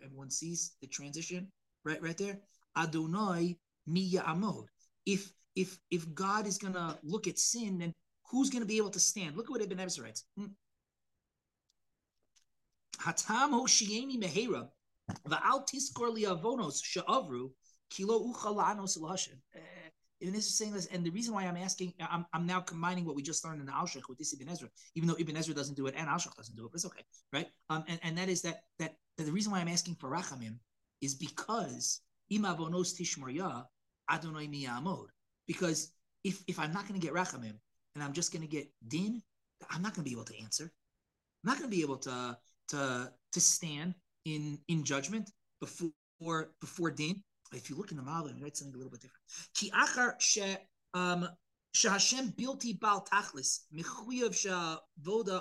Everyone 0.03 0.31
sees 0.31 0.75
the 0.81 0.87
transition 0.87 1.51
right 1.83 2.01
right 2.01 2.17
there. 2.17 2.39
Adonai 2.77 3.57
miya 3.87 4.21
amod. 4.21 4.65
If 5.05 5.31
if 5.55 5.77
if 5.91 6.13
God 6.13 6.47
is 6.47 6.57
going 6.57 6.73
to 6.73 6.97
look 7.03 7.27
at 7.27 7.39
sin, 7.39 7.77
then 7.79 7.93
who's 8.29 8.49
going 8.49 8.61
to 8.61 8.67
be 8.67 8.77
able 8.77 8.89
to 8.91 8.99
stand? 8.99 9.35
Look 9.35 9.47
at 9.47 9.51
what 9.51 9.61
Ibn 9.61 9.79
Ezra 9.79 10.05
writes. 10.05 10.25
Hmm. 10.37 10.53
Hatam 12.99 13.51
hoshieni 13.51 14.21
mehera 14.21 14.67
va'al 15.27 15.67
tiskor 15.67 16.15
liavonos 16.15 16.81
she'avru 16.83 17.51
kilo 17.89 18.33
uchalanos 18.33 18.97
lahashem. 18.97 19.37
Eh, 19.55 19.59
Ibn 20.21 20.35
Ezra 20.35 20.39
is 20.39 20.57
saying 20.57 20.73
this, 20.73 20.85
and 20.87 21.05
the 21.05 21.09
reason 21.09 21.33
why 21.33 21.43
I'm 21.43 21.57
asking, 21.57 21.93
I'm, 21.99 22.25
I'm 22.33 22.45
now 22.45 22.61
combining 22.61 23.03
what 23.05 23.15
we 23.15 23.21
just 23.21 23.43
learned 23.43 23.59
in 23.59 23.65
the 23.65 23.73
Alshich 23.73 24.07
with 24.07 24.17
this 24.17 24.33
Ibn 24.33 24.47
Ezra, 24.47 24.69
even 24.95 25.07
though 25.09 25.17
Ibn 25.19 25.35
Ezra 25.35 25.53
doesn't 25.53 25.75
do 25.75 25.87
it 25.87 25.95
and 25.97 26.07
Alshich 26.07 26.33
doesn't 26.35 26.55
do 26.55 26.65
it, 26.65 26.71
but 26.71 26.75
it's 26.75 26.85
okay, 26.85 27.03
right? 27.33 27.47
Um, 27.69 27.83
and, 27.89 27.99
and 28.03 28.17
that 28.17 28.29
is 28.29 28.41
that, 28.43 28.61
that 28.79 28.95
that 29.17 29.25
the 29.25 29.31
reason 29.31 29.51
why 29.51 29.59
I'm 29.59 29.67
asking 29.67 29.95
for 29.95 30.09
Rachamim 30.09 30.57
is 31.01 31.15
because 31.15 32.01
imavonos 32.31 32.95
tishmor 32.95 33.65
Adonai 34.09 34.47
miyamod. 34.47 35.07
Because 35.47 35.91
if, 36.23 36.43
if 36.47 36.59
I'm 36.59 36.71
not 36.71 36.87
going 36.87 36.99
to 36.99 37.05
get 37.05 37.13
rachamim 37.13 37.57
and 37.95 38.03
I'm 38.03 38.13
just 38.13 38.31
going 38.31 38.41
to 38.41 38.47
get 38.47 38.67
din, 38.87 39.21
I'm 39.69 39.81
not 39.81 39.93
going 39.93 40.03
to 40.03 40.09
be 40.09 40.15
able 40.15 40.25
to 40.25 40.39
answer. 40.41 40.65
I'm 41.43 41.49
not 41.49 41.57
going 41.59 41.69
to 41.69 41.75
be 41.75 41.81
able 41.81 41.97
to 41.97 42.37
to 42.69 43.11
to 43.33 43.41
stand 43.41 43.95
in 44.25 44.59
in 44.67 44.83
judgment 44.83 45.31
before 45.59 46.51
before 46.61 46.91
din. 46.91 47.23
If 47.53 47.69
you 47.69 47.75
look 47.75 47.91
in 47.91 47.97
the 47.97 48.03
Malbim, 48.03 48.37
you 48.37 48.43
write 48.43 48.57
something 48.57 48.73
a 48.73 48.77
little 48.77 48.91
bit 48.91 49.01
different. 49.01 49.23
Ki 49.53 49.71
achar 49.71 50.15
she 50.19 50.55
um 50.93 51.27
shehashem 51.75 52.33
bilti 52.35 52.79
bal 52.79 53.05
tachlis 53.11 53.61
mechuyav 53.75 54.79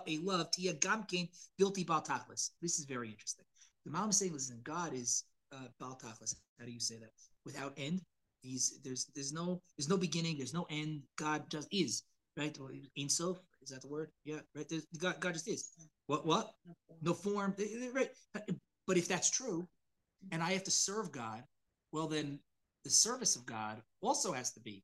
a 0.06 0.18
love 0.18 0.50
tia 0.50 0.74
gamkin 0.74 1.28
bilti 1.60 1.86
bal 1.86 2.02
tachlis. 2.02 2.50
This 2.60 2.78
is 2.78 2.84
very 2.84 3.10
interesting. 3.10 3.44
The 3.84 3.92
Malbim 3.92 4.10
is 4.10 4.18
saying, 4.18 4.32
listen, 4.32 4.60
God 4.62 4.94
is 4.94 5.24
uh, 5.52 5.68
bal 5.80 5.98
tachlis. 6.02 6.34
How 6.58 6.66
do 6.66 6.72
you 6.72 6.80
say 6.80 6.96
that? 6.98 7.10
Without 7.44 7.72
end. 7.76 8.02
He's 8.42 8.80
there's 8.84 9.06
there's 9.14 9.32
no 9.32 9.62
there's 9.78 9.88
no 9.88 9.96
beginning, 9.96 10.36
there's 10.36 10.54
no 10.54 10.66
end. 10.68 11.02
God 11.16 11.48
just 11.48 11.68
is, 11.72 12.02
right? 12.36 12.56
Or 12.60 12.72
Ein 12.98 13.08
Sof, 13.08 13.38
is 13.62 13.70
that 13.70 13.82
the 13.82 13.88
word? 13.88 14.10
Yeah, 14.24 14.40
right. 14.54 14.68
There's, 14.68 14.86
God, 14.98 15.20
God 15.20 15.34
just 15.34 15.48
is. 15.48 15.70
What 16.06 16.26
what? 16.26 16.52
No 17.02 17.14
form. 17.14 17.54
Eh, 17.58 17.64
eh, 17.64 17.88
right. 17.92 18.10
But 18.86 18.96
if 18.96 19.06
that's 19.06 19.30
true, 19.30 19.68
and 20.32 20.42
I 20.42 20.52
have 20.52 20.64
to 20.64 20.70
serve 20.72 21.12
God, 21.12 21.44
well 21.92 22.08
then 22.08 22.40
the 22.82 22.90
service 22.90 23.36
of 23.36 23.46
God 23.46 23.80
also 24.00 24.32
has 24.32 24.52
to 24.54 24.60
be, 24.60 24.82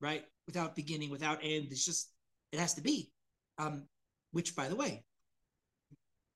right? 0.00 0.24
Without 0.46 0.76
beginning, 0.76 1.08
without 1.10 1.38
end. 1.42 1.68
It's 1.70 1.84
just 1.84 2.10
it 2.52 2.60
has 2.60 2.74
to 2.74 2.82
be. 2.82 3.10
Um, 3.58 3.84
which 4.32 4.54
by 4.54 4.68
the 4.68 4.76
way, 4.76 5.02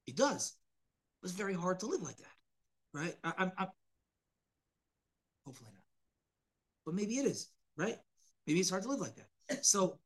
it 0.06 0.16
does. 0.16 0.54
It's 1.22 1.32
very 1.32 1.54
hard 1.54 1.80
to 1.80 1.86
live 1.86 2.02
like 2.02 2.16
that, 2.16 2.36
right? 2.94 3.14
I, 3.24 3.32
I'm, 3.38 3.52
I'm 3.58 3.68
hopefully 5.44 5.70
not 5.72 5.75
but 6.86 6.94
maybe 6.94 7.18
it 7.18 7.26
is, 7.26 7.50
right? 7.76 7.98
Maybe 8.46 8.60
it's 8.60 8.70
hard 8.70 8.84
to 8.84 8.88
live 8.88 9.00
like 9.00 9.16
that. 9.16 9.66
So 9.66 9.98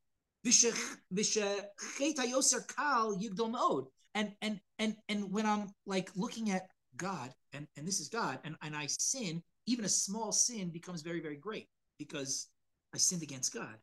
and 4.14 4.32
and 4.42 4.60
and 4.78 4.96
and 5.08 5.30
when 5.30 5.46
I'm 5.46 5.68
like 5.86 6.10
looking 6.16 6.50
at 6.50 6.66
God 6.96 7.30
and 7.52 7.66
and 7.76 7.86
this 7.86 8.00
is 8.00 8.08
God 8.08 8.38
and 8.44 8.56
and 8.62 8.74
I 8.74 8.86
sin, 8.86 9.42
even 9.66 9.84
a 9.84 9.88
small 9.88 10.32
sin 10.32 10.70
becomes 10.70 11.02
very 11.02 11.20
very 11.20 11.36
great 11.36 11.68
because 11.98 12.48
I 12.94 12.98
sinned 12.98 13.22
against 13.22 13.54
God. 13.54 13.76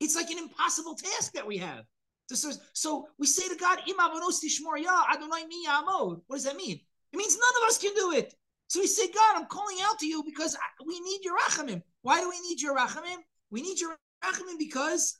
It's 0.00 0.16
like 0.16 0.30
an 0.30 0.38
impossible 0.38 0.94
task 0.94 1.32
that 1.34 1.46
we 1.46 1.58
have. 1.58 1.84
So, 2.36 2.50
so 2.72 3.08
we 3.18 3.26
say 3.26 3.48
to 3.48 3.56
God, 3.56 3.80
What 3.86 4.36
does 6.36 6.44
that 6.44 6.56
mean? 6.56 6.80
It 7.12 7.16
means 7.16 7.36
none 7.36 7.62
of 7.62 7.68
us 7.68 7.78
can 7.78 7.94
do 7.94 8.12
it. 8.12 8.34
So 8.68 8.80
we 8.80 8.86
say, 8.86 9.08
God, 9.08 9.36
I'm 9.36 9.46
calling 9.46 9.78
out 9.82 9.98
to 9.98 10.06
you 10.06 10.22
because 10.24 10.56
we 10.86 11.00
need 11.00 11.24
your 11.24 11.36
rachamim. 11.36 11.82
Why 12.02 12.20
do 12.20 12.28
we 12.28 12.40
need 12.48 12.60
your 12.60 12.76
rachamim? 12.76 13.16
We 13.50 13.62
need 13.62 13.80
your 13.80 13.96
rachamim 14.24 14.58
because 14.58 15.18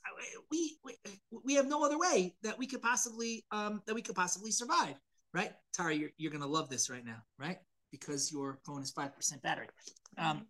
we, 0.49 0.77
we 0.85 0.95
we 1.43 1.53
have 1.55 1.67
no 1.67 1.83
other 1.83 1.99
way 1.99 2.33
that 2.43 2.57
we 2.57 2.65
could 2.65 2.81
possibly 2.81 3.43
um, 3.51 3.81
that 3.87 3.93
we 3.93 4.01
could 4.01 4.15
possibly 4.15 4.51
survive. 4.51 4.95
Right, 5.33 5.51
Tara, 5.73 5.93
you're, 5.93 6.11
you're 6.17 6.31
gonna 6.31 6.47
love 6.47 6.69
this 6.69 6.89
right 6.89 7.05
now, 7.05 7.23
right? 7.37 7.57
Because 7.91 8.31
your 8.31 8.57
phone 8.65 8.81
is 8.81 8.91
five 8.91 9.15
percent 9.15 9.41
battery. 9.41 9.67
Um, 10.17 10.45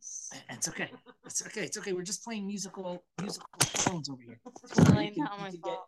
it's 0.49 0.69
okay. 0.69 0.89
It's 1.25 1.45
okay. 1.45 1.63
It's 1.63 1.77
okay. 1.77 1.93
We're 1.93 2.03
just 2.03 2.23
playing 2.23 2.47
musical 2.47 3.03
musical 3.19 3.49
phones 3.59 4.09
over 4.09 4.21
here. 4.21 4.39
Really 4.89 5.13
not 5.17 5.39
my 5.39 5.51
fault. 5.51 5.87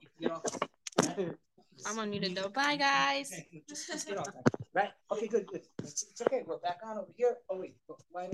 I'm 1.86 1.98
unmuted 1.98 2.36
though. 2.42 2.50
Bye 2.50 2.76
guys. 2.76 3.32
Okay, 3.32 3.64
just, 3.68 3.88
just 3.88 4.08
get 4.08 4.18
off. 4.18 4.30
Right? 4.74 4.92
Okay, 5.12 5.28
good, 5.28 5.48
good. 5.48 5.62
It's, 5.82 6.04
it's 6.10 6.22
okay. 6.22 6.44
We're 6.46 6.58
back 6.58 6.80
on 6.84 6.98
over 6.98 7.12
here. 7.16 7.36
Oh 7.50 7.60
wait, 7.60 7.76
why? 8.12 8.30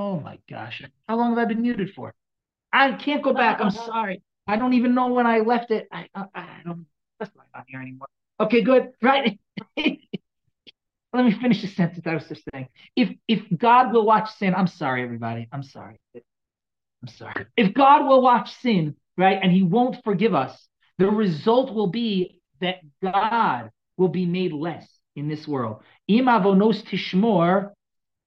Oh 0.00 0.18
my 0.18 0.38
gosh. 0.48 0.82
How 1.06 1.16
long 1.16 1.30
have 1.30 1.38
I 1.38 1.44
been 1.44 1.60
muted 1.60 1.90
for? 1.94 2.14
I 2.72 2.92
can't 2.92 3.22
go 3.22 3.34
back. 3.34 3.60
I'm 3.60 3.66
uh, 3.66 3.68
uh, 3.68 3.86
sorry. 3.86 4.22
I 4.46 4.56
don't 4.56 4.72
even 4.72 4.94
know 4.94 5.08
when 5.08 5.26
I 5.26 5.40
left 5.40 5.70
it. 5.70 5.88
I, 5.92 6.08
I, 6.14 6.24
I 6.34 6.46
don't, 6.64 6.86
that's 7.18 7.30
not 7.36 7.64
here 7.66 7.82
anymore. 7.82 8.08
Okay, 8.40 8.62
good. 8.62 8.92
Right. 9.02 9.38
Let 11.12 11.24
me 11.24 11.32
finish 11.32 11.60
the 11.60 11.68
sentence 11.68 12.06
I 12.06 12.14
was 12.14 12.26
just 12.28 12.42
saying. 12.54 12.68
If 12.94 13.10
if 13.26 13.42
God 13.58 13.92
will 13.92 14.06
watch 14.06 14.30
sin, 14.38 14.54
I'm 14.54 14.68
sorry, 14.68 15.02
everybody. 15.02 15.48
I'm 15.52 15.64
sorry. 15.64 16.00
I'm 16.14 17.08
sorry. 17.08 17.46
If 17.56 17.74
God 17.74 18.06
will 18.06 18.22
watch 18.22 18.54
sin, 18.62 18.94
right, 19.18 19.38
and 19.42 19.50
he 19.50 19.64
won't 19.64 20.02
forgive 20.04 20.34
us, 20.34 20.68
the 20.98 21.10
result 21.10 21.74
will 21.74 21.88
be 21.88 22.40
that 22.60 22.76
God 23.02 23.70
will 23.96 24.08
be 24.08 24.24
made 24.24 24.52
less 24.52 24.88
in 25.16 25.28
this 25.28 25.48
world. 25.48 25.82
Im 26.06 26.26
avonos 26.26 26.84
tishmor, 26.84 27.72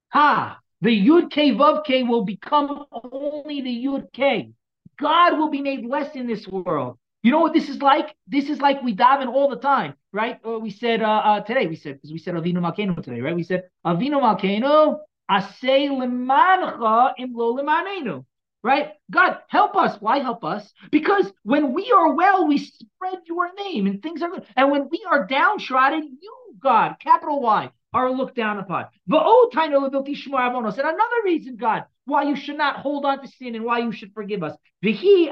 ha, 0.10 0.60
the 0.84 1.08
Yud 1.08 1.32
K 1.32 1.52
Vav 1.52 1.86
K 1.86 2.04
will 2.04 2.26
become 2.26 2.86
only 3.02 3.62
the 3.62 3.86
Yud 3.86 4.12
K. 4.12 4.52
God 5.00 5.38
will 5.38 5.50
be 5.50 5.62
made 5.62 5.86
less 5.86 6.14
in 6.14 6.28
this 6.28 6.46
world. 6.46 6.98
You 7.24 7.32
know 7.32 7.40
what 7.40 7.54
this 7.54 7.70
is 7.70 7.82
like? 7.82 8.14
This 8.28 8.50
is 8.50 8.60
like 8.60 8.84
we 8.84 8.94
daven 8.94 9.28
all 9.28 9.50
the 9.50 9.56
time, 9.56 9.94
right? 10.12 10.42
Uh, 10.46 10.60
we 10.60 10.70
said 10.70 11.02
uh, 11.02 11.22
uh, 11.30 11.40
today, 11.40 11.68
we 11.68 11.78
said, 11.78 11.94
because 11.96 12.12
we 12.12 12.18
said 12.18 12.34
Avinu 12.36 12.58
Malkeinu 12.58 13.02
today, 13.02 13.22
right? 13.22 13.36
We 13.36 13.44
said 13.44 13.64
Avinu 13.86 14.20
Malkeinu, 14.22 15.00
Asay 15.32 15.88
Lemancha 15.88 17.14
Im 17.18 17.34
Lo 17.34 17.56
Lemanenu 17.56 18.26
right? 18.64 18.94
God, 19.12 19.40
help 19.50 19.76
us. 19.76 19.98
Why 20.00 20.20
help 20.20 20.44
us? 20.44 20.74
Because 20.90 21.32
when 21.44 21.74
we 21.74 21.92
are 21.92 22.14
well, 22.14 22.48
we 22.48 22.58
spread 22.58 23.20
your 23.26 23.54
name 23.54 23.88
and 23.88 24.02
things 24.02 24.22
are 24.22 24.30
good. 24.30 24.46
And 24.56 24.72
when 24.72 24.88
we 24.90 25.06
are 25.10 25.28
downtrodden, 25.28 26.18
you, 26.22 26.36
God, 26.62 26.96
capital 27.00 27.42
Y, 27.42 27.70
are 27.94 28.12
looked 28.12 28.36
down 28.36 28.60
upon. 28.60 28.86
And 29.08 30.80
another 30.80 31.22
reason, 31.24 31.56
God, 31.56 31.86
why 32.06 32.24
you 32.24 32.36
should 32.36 32.58
not 32.58 32.78
hold 32.78 33.06
on 33.06 33.22
to 33.22 33.28
sin 33.28 33.56
and 33.56 33.64
why 33.64 33.80
you 33.80 33.92
should 33.92 34.14
forgive 34.14 34.44
us. 34.44 34.56
He 34.82 35.30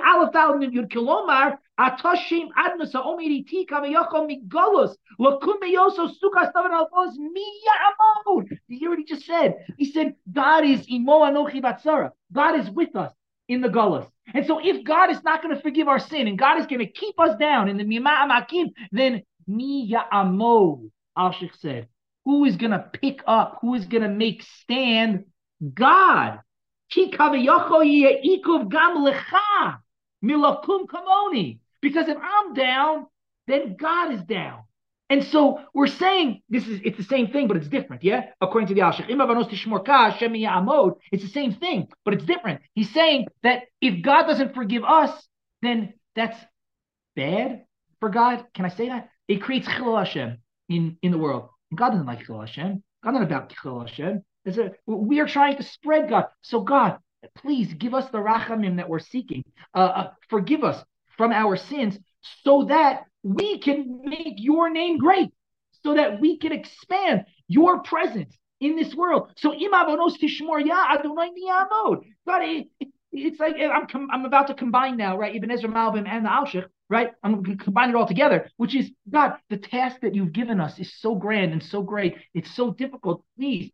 just 9.08 9.26
said? 9.26 9.56
He 9.78 9.92
said, 9.92 10.16
God 10.32 10.66
is 10.66 10.86
imo 10.90 11.20
anochi. 11.22 12.12
God 12.32 12.60
is 12.60 12.70
with 12.70 12.96
us 12.96 13.12
in 13.48 13.62
the 13.62 13.68
gullus. 13.68 14.08
And 14.34 14.46
so 14.46 14.60
if 14.64 14.86
God 14.86 15.10
is 15.12 15.22
not 15.24 15.42
going 15.44 15.54
to 15.54 15.62
forgive 15.62 15.90
our 15.90 16.00
sin 16.00 16.28
and 16.28 16.40
God 16.40 16.60
is 16.60 16.68
going 16.68 16.80
to 16.80 16.88
keep 16.88 17.20
us 17.20 17.38
down 17.38 17.68
in 17.68 17.76
the 17.76 17.84
mima 17.84 18.10
amakim, 18.10 18.72
then 18.94 19.24
mi 19.48 19.92
ya'amod, 19.92 20.90
Alshich 21.18 21.58
said. 21.60 21.88
Who 22.26 22.46
is 22.46 22.56
going 22.56 22.72
to 22.72 22.80
pick 22.80 23.22
up? 23.26 23.60
Who 23.62 23.76
is 23.76 23.86
going 23.86 24.04
to 24.04 24.10
make 24.10 24.44
stand? 24.44 25.26
God. 25.74 26.40
Because 26.94 27.36
if 32.08 32.18
I'm 32.22 32.54
down, 32.54 33.08
then 33.48 33.76
God 33.76 34.14
is 34.14 34.22
down. 34.24 34.64
And 35.10 35.24
so 35.26 35.60
we're 35.74 35.88
saying 35.88 36.42
this 36.48 36.68
is 36.68 36.80
it's 36.86 36.98
the 36.98 37.04
same 37.04 37.28
thing, 37.28 37.50
but 37.50 37.58
it's 37.58 37.68
different, 37.68 38.02
yeah? 38.02 38.28
According 38.40 38.70
to 38.70 38.74
the 38.74 38.80
Al 38.80 38.94
it's 41.12 41.24
the 41.24 41.30
same 41.30 41.54
thing, 41.54 41.90
but 42.06 42.14
it's 42.14 42.24
different. 42.24 42.62
He's 42.76 42.94
saying 42.94 43.28
that 43.44 43.64
if 43.82 44.02
God 44.04 44.24
doesn't 44.24 44.54
forgive 44.54 44.86
us, 44.86 45.12
then 45.62 45.96
that's 46.16 46.38
bad 47.18 47.66
for 48.00 48.08
God. 48.08 48.46
Can 48.54 48.64
I 48.64 48.70
say 48.70 48.88
that? 48.88 49.10
It 49.28 49.42
creates 49.42 49.68
chilul 49.68 49.98
Hashem 49.98 50.38
in, 50.70 50.98
in 51.02 51.12
the 51.12 51.18
world. 51.18 51.50
God 51.74 51.92
doesn't 51.92 52.06
like 52.06 52.26
chilul 52.26 52.46
Hashem. 52.46 52.84
God 53.04 53.12
not 53.12 53.24
about 53.24 53.52
chilul 53.54 53.88
Hashem. 53.88 54.24
A, 54.48 54.72
we 54.88 55.20
are 55.20 55.28
trying 55.28 55.58
to 55.58 55.64
spread 55.64 56.10
God. 56.10 56.26
So 56.42 56.62
God, 56.62 56.98
please 57.36 57.74
give 57.74 57.94
us 57.94 58.10
the 58.10 58.18
rachamim 58.18 58.78
that 58.78 58.90
we're 58.90 59.00
seeking. 59.00 59.44
Uh, 59.74 59.80
uh, 59.80 60.12
forgive 60.30 60.64
us 60.64 60.84
from 61.18 61.32
our 61.32 61.56
sins 61.56 61.98
so 62.44 62.66
that 62.66 63.04
we 63.24 63.60
can 63.60 64.02
make 64.04 64.36
your 64.38 64.70
name 64.70 64.98
great, 64.98 65.30
so 65.84 65.94
that 65.96 66.20
we 66.20 66.38
can 66.38 66.52
expand 66.52 67.26
your 67.48 67.82
presence 67.84 68.36
in 68.60 68.76
this 68.76 68.96
world. 68.96 69.32
So 69.38 69.52
imavonos 69.52 70.18
tishmor 70.20 70.66
ya 70.66 70.88
Adonai 70.94 71.30
miyamod. 71.30 72.04
God, 72.28 72.42
it, 72.44 72.68
it, 72.80 72.88
it's 73.12 73.40
like 73.40 73.56
I'm 73.60 74.10
I'm 74.12 74.26
about 74.26 74.48
to 74.48 74.54
combine 74.54 74.98
now, 74.98 75.18
right? 75.18 75.36
Ibn 75.36 75.52
Ezra 75.52 75.70
Malbim 75.70 76.08
and 76.08 76.26
the 76.26 76.30
Alshich, 76.30 76.66
right? 76.92 77.12
I'm 77.24 77.42
going 77.42 77.58
to 77.58 77.64
combine 77.64 77.90
it 77.90 77.96
all 77.96 78.06
together, 78.06 78.50
which 78.58 78.76
is 78.76 78.92
God. 79.10 79.38
The 79.50 79.58
task 79.58 80.02
that 80.02 80.14
you've 80.14 80.34
given 80.34 80.60
us 80.60 80.78
is 80.78 80.94
so 81.00 81.16
grand 81.16 81.54
and 81.54 81.64
so 81.64 81.82
great. 81.82 82.18
It's 82.34 82.54
so 82.54 82.74
difficult. 82.74 83.24
Please 83.38 83.72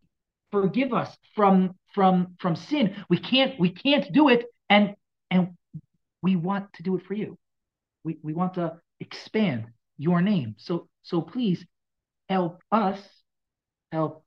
forgive 0.51 0.93
us 0.93 1.17
from 1.35 1.75
from 1.93 2.35
from 2.39 2.55
sin. 2.55 2.95
We 3.09 3.17
can't 3.17 3.59
we 3.59 3.71
can't 3.71 4.09
do 4.13 4.29
it, 4.29 4.45
and 4.69 4.95
and 5.31 5.57
we 6.21 6.35
want 6.35 6.71
to 6.73 6.83
do 6.83 6.95
it 6.95 7.05
for 7.05 7.15
you. 7.15 7.37
We 8.03 8.19
we 8.21 8.33
want 8.33 8.53
to 8.53 8.79
expand 8.99 9.65
your 9.97 10.21
name. 10.21 10.55
So 10.59 10.87
so 11.01 11.21
please 11.21 11.65
help 12.29 12.61
us 12.71 12.99
help 13.91 14.23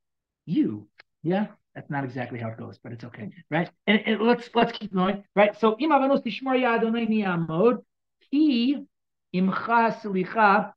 you. 0.47 0.89
Yeah, 1.23 1.47
that's 1.77 1.91
not 1.91 2.03
exactly 2.03 2.41
how 2.41 2.49
it 2.49 2.59
goes, 2.59 2.79
but 2.83 2.91
it's 2.93 3.05
okay, 3.05 3.31
right? 3.51 3.71
And, 3.87 4.01
and 4.05 4.21
let's 4.21 4.51
let's 4.53 4.77
keep 4.77 4.93
going, 4.93 5.23
right? 5.37 5.59
So 5.61 5.77
ki 8.31 8.85
imcha 9.35 10.01
selicha 10.01 10.73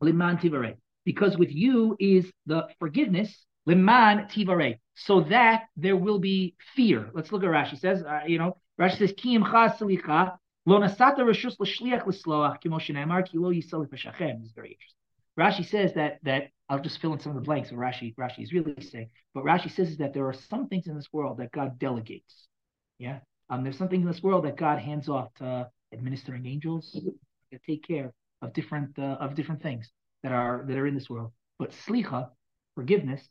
liman 0.00 0.38
tivarei. 0.38 0.76
Because 1.04 1.36
with 1.36 1.50
you 1.50 1.96
is 1.98 2.30
the 2.46 2.68
forgiveness 2.78 3.44
liman 3.66 4.28
tivarei, 4.28 4.78
so 4.94 5.22
that 5.22 5.64
there 5.76 5.96
will 5.96 6.18
be 6.18 6.54
fear. 6.74 7.10
Let's 7.12 7.32
look 7.32 7.42
at 7.42 7.48
Rashi 7.48 7.78
says, 7.78 8.02
uh, 8.02 8.20
you 8.26 8.38
know, 8.38 8.56
Rashi 8.80 8.98
says 8.98 9.14
ki 9.16 9.38
imcha 9.38 9.76
selicha 9.76 10.36
Lo 10.64 10.78
nasata 10.78 11.18
reshus 11.18 11.58
l'shliach 11.58 12.06
l'sloach 12.06 12.60
kimo 12.60 12.78
shenemar 12.78 13.26
ki 13.28 13.38
lo 13.38 13.50
yisol 13.50 13.84
l'peshachem 13.84 14.44
is 14.44 14.52
very 14.52 14.70
interesting. 14.70 14.98
Rashi 15.36 15.68
says 15.68 15.94
that 15.94 16.18
that 16.22 16.50
I'll 16.68 16.78
just 16.78 17.00
fill 17.00 17.12
in 17.12 17.18
some 17.18 17.30
of 17.30 17.36
the 17.36 17.44
blanks 17.44 17.72
of 17.72 17.78
Rashi. 17.78 18.14
Rashi 18.14 18.44
is 18.44 18.52
really 18.52 18.80
saying, 18.80 19.10
but 19.34 19.44
Rashi 19.44 19.70
says 19.70 19.90
is 19.90 19.96
that 19.96 20.14
there 20.14 20.26
are 20.28 20.32
some 20.32 20.68
things 20.68 20.86
in 20.86 20.94
this 20.94 21.12
world 21.12 21.38
that 21.38 21.50
God 21.50 21.80
delegates. 21.80 22.46
Yeah, 22.98 23.20
um, 23.50 23.64
there's 23.64 23.76
something 23.76 24.02
in 24.02 24.06
this 24.06 24.22
world 24.22 24.44
that 24.44 24.56
God 24.56 24.78
hands 24.78 25.08
off 25.08 25.34
to 25.34 25.68
administering 25.92 26.46
angels 26.46 26.92
to 27.52 27.58
take 27.66 27.86
care 27.86 28.12
of 28.40 28.52
different 28.52 28.98
uh, 28.98 29.16
of 29.20 29.34
different 29.34 29.62
things 29.62 29.90
that 30.22 30.32
are 30.32 30.64
that 30.66 30.76
are 30.76 30.86
in 30.86 30.94
this 30.94 31.08
world. 31.10 31.32
But 31.58 31.72
slicha, 31.86 32.30
forgiveness, 32.74 33.22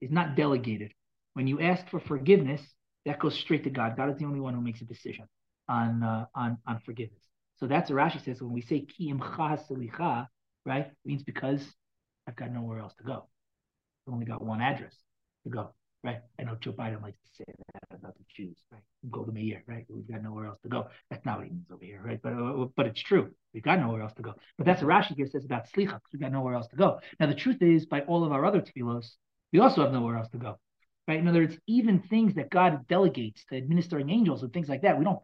is 0.00 0.10
not 0.10 0.36
delegated. 0.36 0.92
When 1.34 1.46
you 1.46 1.60
ask 1.60 1.88
for 1.88 2.00
forgiveness, 2.00 2.60
that 3.06 3.18
goes 3.18 3.38
straight 3.38 3.64
to 3.64 3.70
God. 3.70 3.96
God 3.96 4.10
is 4.10 4.18
the 4.18 4.24
only 4.24 4.40
one 4.40 4.54
who 4.54 4.60
makes 4.60 4.80
a 4.80 4.84
decision 4.84 5.26
on 5.68 6.02
uh, 6.02 6.26
on 6.34 6.58
on 6.66 6.80
forgiveness. 6.84 7.22
So 7.56 7.66
that's 7.66 7.90
what 7.90 7.98
Rashi 7.98 8.24
says 8.24 8.40
when 8.40 8.52
we 8.52 8.62
say 8.62 8.80
ki 8.80 9.12
selicha, 9.12 10.26
right? 10.64 10.86
It 10.86 10.96
means 11.04 11.22
because 11.22 11.62
I've 12.26 12.36
got 12.36 12.52
nowhere 12.52 12.78
else 12.78 12.94
to 12.98 13.04
go. 13.04 13.28
I've 14.06 14.14
only 14.14 14.26
got 14.26 14.42
one 14.42 14.60
address 14.60 14.94
to 15.44 15.50
go, 15.50 15.74
right? 16.02 16.20
I 16.38 16.42
know 16.44 16.56
Joe 16.60 16.72
Biden 16.72 17.02
likes 17.02 17.18
to 17.18 17.28
say 17.38 17.44
that 17.46 17.98
about 17.98 18.16
the 18.16 18.24
Jews, 18.34 18.56
right? 18.72 18.82
Golda 19.10 19.32
Meir, 19.32 19.62
right? 19.66 19.84
We've 19.88 20.08
got 20.08 20.22
nowhere 20.22 20.46
else 20.46 20.58
to 20.62 20.68
go. 20.68 20.88
That's 21.10 21.24
not 21.24 21.38
what 21.38 21.46
he 21.46 21.52
means 21.52 21.70
over 21.70 21.84
here, 21.84 22.00
right? 22.04 22.20
But 22.22 22.32
uh, 22.32 22.66
but 22.76 22.86
it's 22.86 23.02
true. 23.02 23.30
We've 23.52 23.62
got 23.62 23.80
nowhere 23.80 24.02
else 24.02 24.14
to 24.14 24.22
go. 24.22 24.34
But 24.56 24.66
that's 24.66 24.82
what 24.82 24.90
Rashi 24.90 25.16
here 25.16 25.26
says 25.26 25.44
about 25.44 25.70
slicha. 25.70 25.98
We've 26.12 26.20
got 26.20 26.32
nowhere 26.32 26.54
else 26.54 26.68
to 26.68 26.76
go. 26.76 27.00
Now 27.18 27.26
the 27.26 27.34
truth 27.34 27.62
is, 27.62 27.86
by 27.86 28.00
all 28.02 28.24
of 28.24 28.32
our 28.32 28.44
other 28.44 28.60
tefillos, 28.60 29.10
we 29.52 29.58
also 29.58 29.82
have 29.82 29.92
nowhere 29.92 30.16
else 30.16 30.28
to 30.30 30.38
go. 30.38 30.58
Right? 31.08 31.18
In 31.18 31.26
other 31.26 31.40
words, 31.40 31.58
even 31.66 32.00
things 32.00 32.34
that 32.34 32.50
God 32.50 32.86
delegates 32.86 33.44
to 33.46 33.56
administering 33.56 34.10
angels 34.10 34.42
and 34.42 34.52
things 34.52 34.68
like 34.68 34.82
that, 34.82 34.98
we 34.98 35.04
don't 35.04 35.20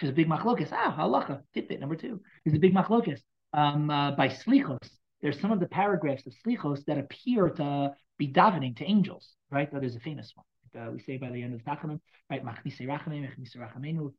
there's 0.00 0.10
a 0.10 0.14
big 0.14 0.28
machlokas. 0.28 0.68
Ah, 0.72 0.94
halacha, 0.98 1.42
tidbit 1.54 1.80
number 1.80 1.96
two. 1.96 2.20
There's 2.44 2.56
a 2.56 2.60
big 2.60 2.74
machlokas 2.74 3.20
um, 3.52 3.90
uh, 3.90 4.12
by 4.12 4.28
slichos. 4.28 4.88
There's 5.20 5.38
some 5.40 5.52
of 5.52 5.60
the 5.60 5.68
paragraphs 5.68 6.26
of 6.26 6.32
slichos 6.46 6.84
that 6.86 6.98
appear 6.98 7.50
to 7.50 7.92
be 8.20 8.28
davening 8.28 8.76
to 8.76 8.84
angels, 8.84 9.34
right? 9.50 9.68
But 9.72 9.80
there's 9.80 9.96
a 9.96 10.00
famous 10.00 10.32
one. 10.34 10.46
Uh, 10.78 10.92
we 10.92 11.00
say 11.00 11.16
by 11.16 11.30
the 11.30 11.42
end 11.42 11.54
of 11.54 11.64
the 11.64 11.68
Tachanun, 11.68 11.98
right? 12.30 12.44
Machnise 12.44 12.80
rachamim, 12.82 13.26
machnise 13.26 13.56
rachamenu, 13.56 14.12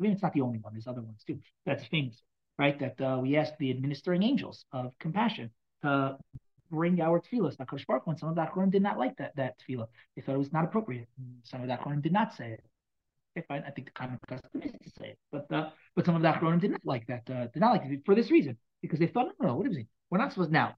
It's 0.00 0.22
not 0.22 0.32
the 0.32 0.40
only 0.40 0.58
one. 0.58 0.72
There's 0.72 0.88
other 0.88 1.02
ones 1.02 1.22
too. 1.24 1.38
That's 1.66 1.84
famous, 1.86 2.20
right? 2.58 2.76
That 2.80 3.00
uh, 3.00 3.18
we 3.20 3.36
ask 3.36 3.52
the 3.58 3.70
administering 3.70 4.22
angels 4.24 4.64
of 4.72 4.92
compassion 4.98 5.50
to 5.82 6.16
bring 6.70 7.00
our 7.00 7.20
tefillas. 7.20 7.56
Hakadosh 7.58 7.86
Baruch 7.86 8.18
some 8.18 8.30
of 8.30 8.34
the 8.34 8.40
Achronim 8.40 8.72
did 8.72 8.82
not 8.82 8.98
like 8.98 9.16
that 9.18 9.36
that 9.36 9.54
tefillah. 9.60 9.86
They 10.16 10.22
thought 10.22 10.34
it 10.34 10.38
was 10.38 10.52
not 10.52 10.64
appropriate. 10.64 11.08
Some 11.44 11.60
of 11.60 11.68
the 11.68 11.74
Achronim 11.74 12.02
did 12.02 12.12
not 12.12 12.34
say 12.34 12.52
it. 12.52 12.64
Okay, 13.36 13.44
fine. 13.46 13.62
I 13.66 13.70
think 13.70 13.86
the 13.86 13.92
common 13.92 14.18
custom 14.28 14.50
is 14.62 14.72
to 14.72 14.90
say 14.98 15.08
it, 15.10 15.18
but 15.30 15.46
uh, 15.52 15.70
but 15.94 16.04
some 16.06 16.16
of 16.16 16.22
the 16.22 16.28
Achronim 16.28 16.60
did 16.60 16.72
not 16.72 16.84
like 16.84 17.06
that. 17.06 17.22
Uh, 17.30 17.46
did 17.54 17.60
not 17.60 17.72
like 17.72 17.84
it 17.84 18.00
for 18.06 18.14
this 18.14 18.30
reason 18.30 18.56
because 18.80 18.98
they 18.98 19.06
thought, 19.06 19.28
no, 19.38 19.48
no, 19.48 19.54
what 19.56 19.66
is 19.68 19.76
it? 19.76 19.86
We're 20.10 20.18
not 20.18 20.32
supposed 20.32 20.50
now. 20.50 20.74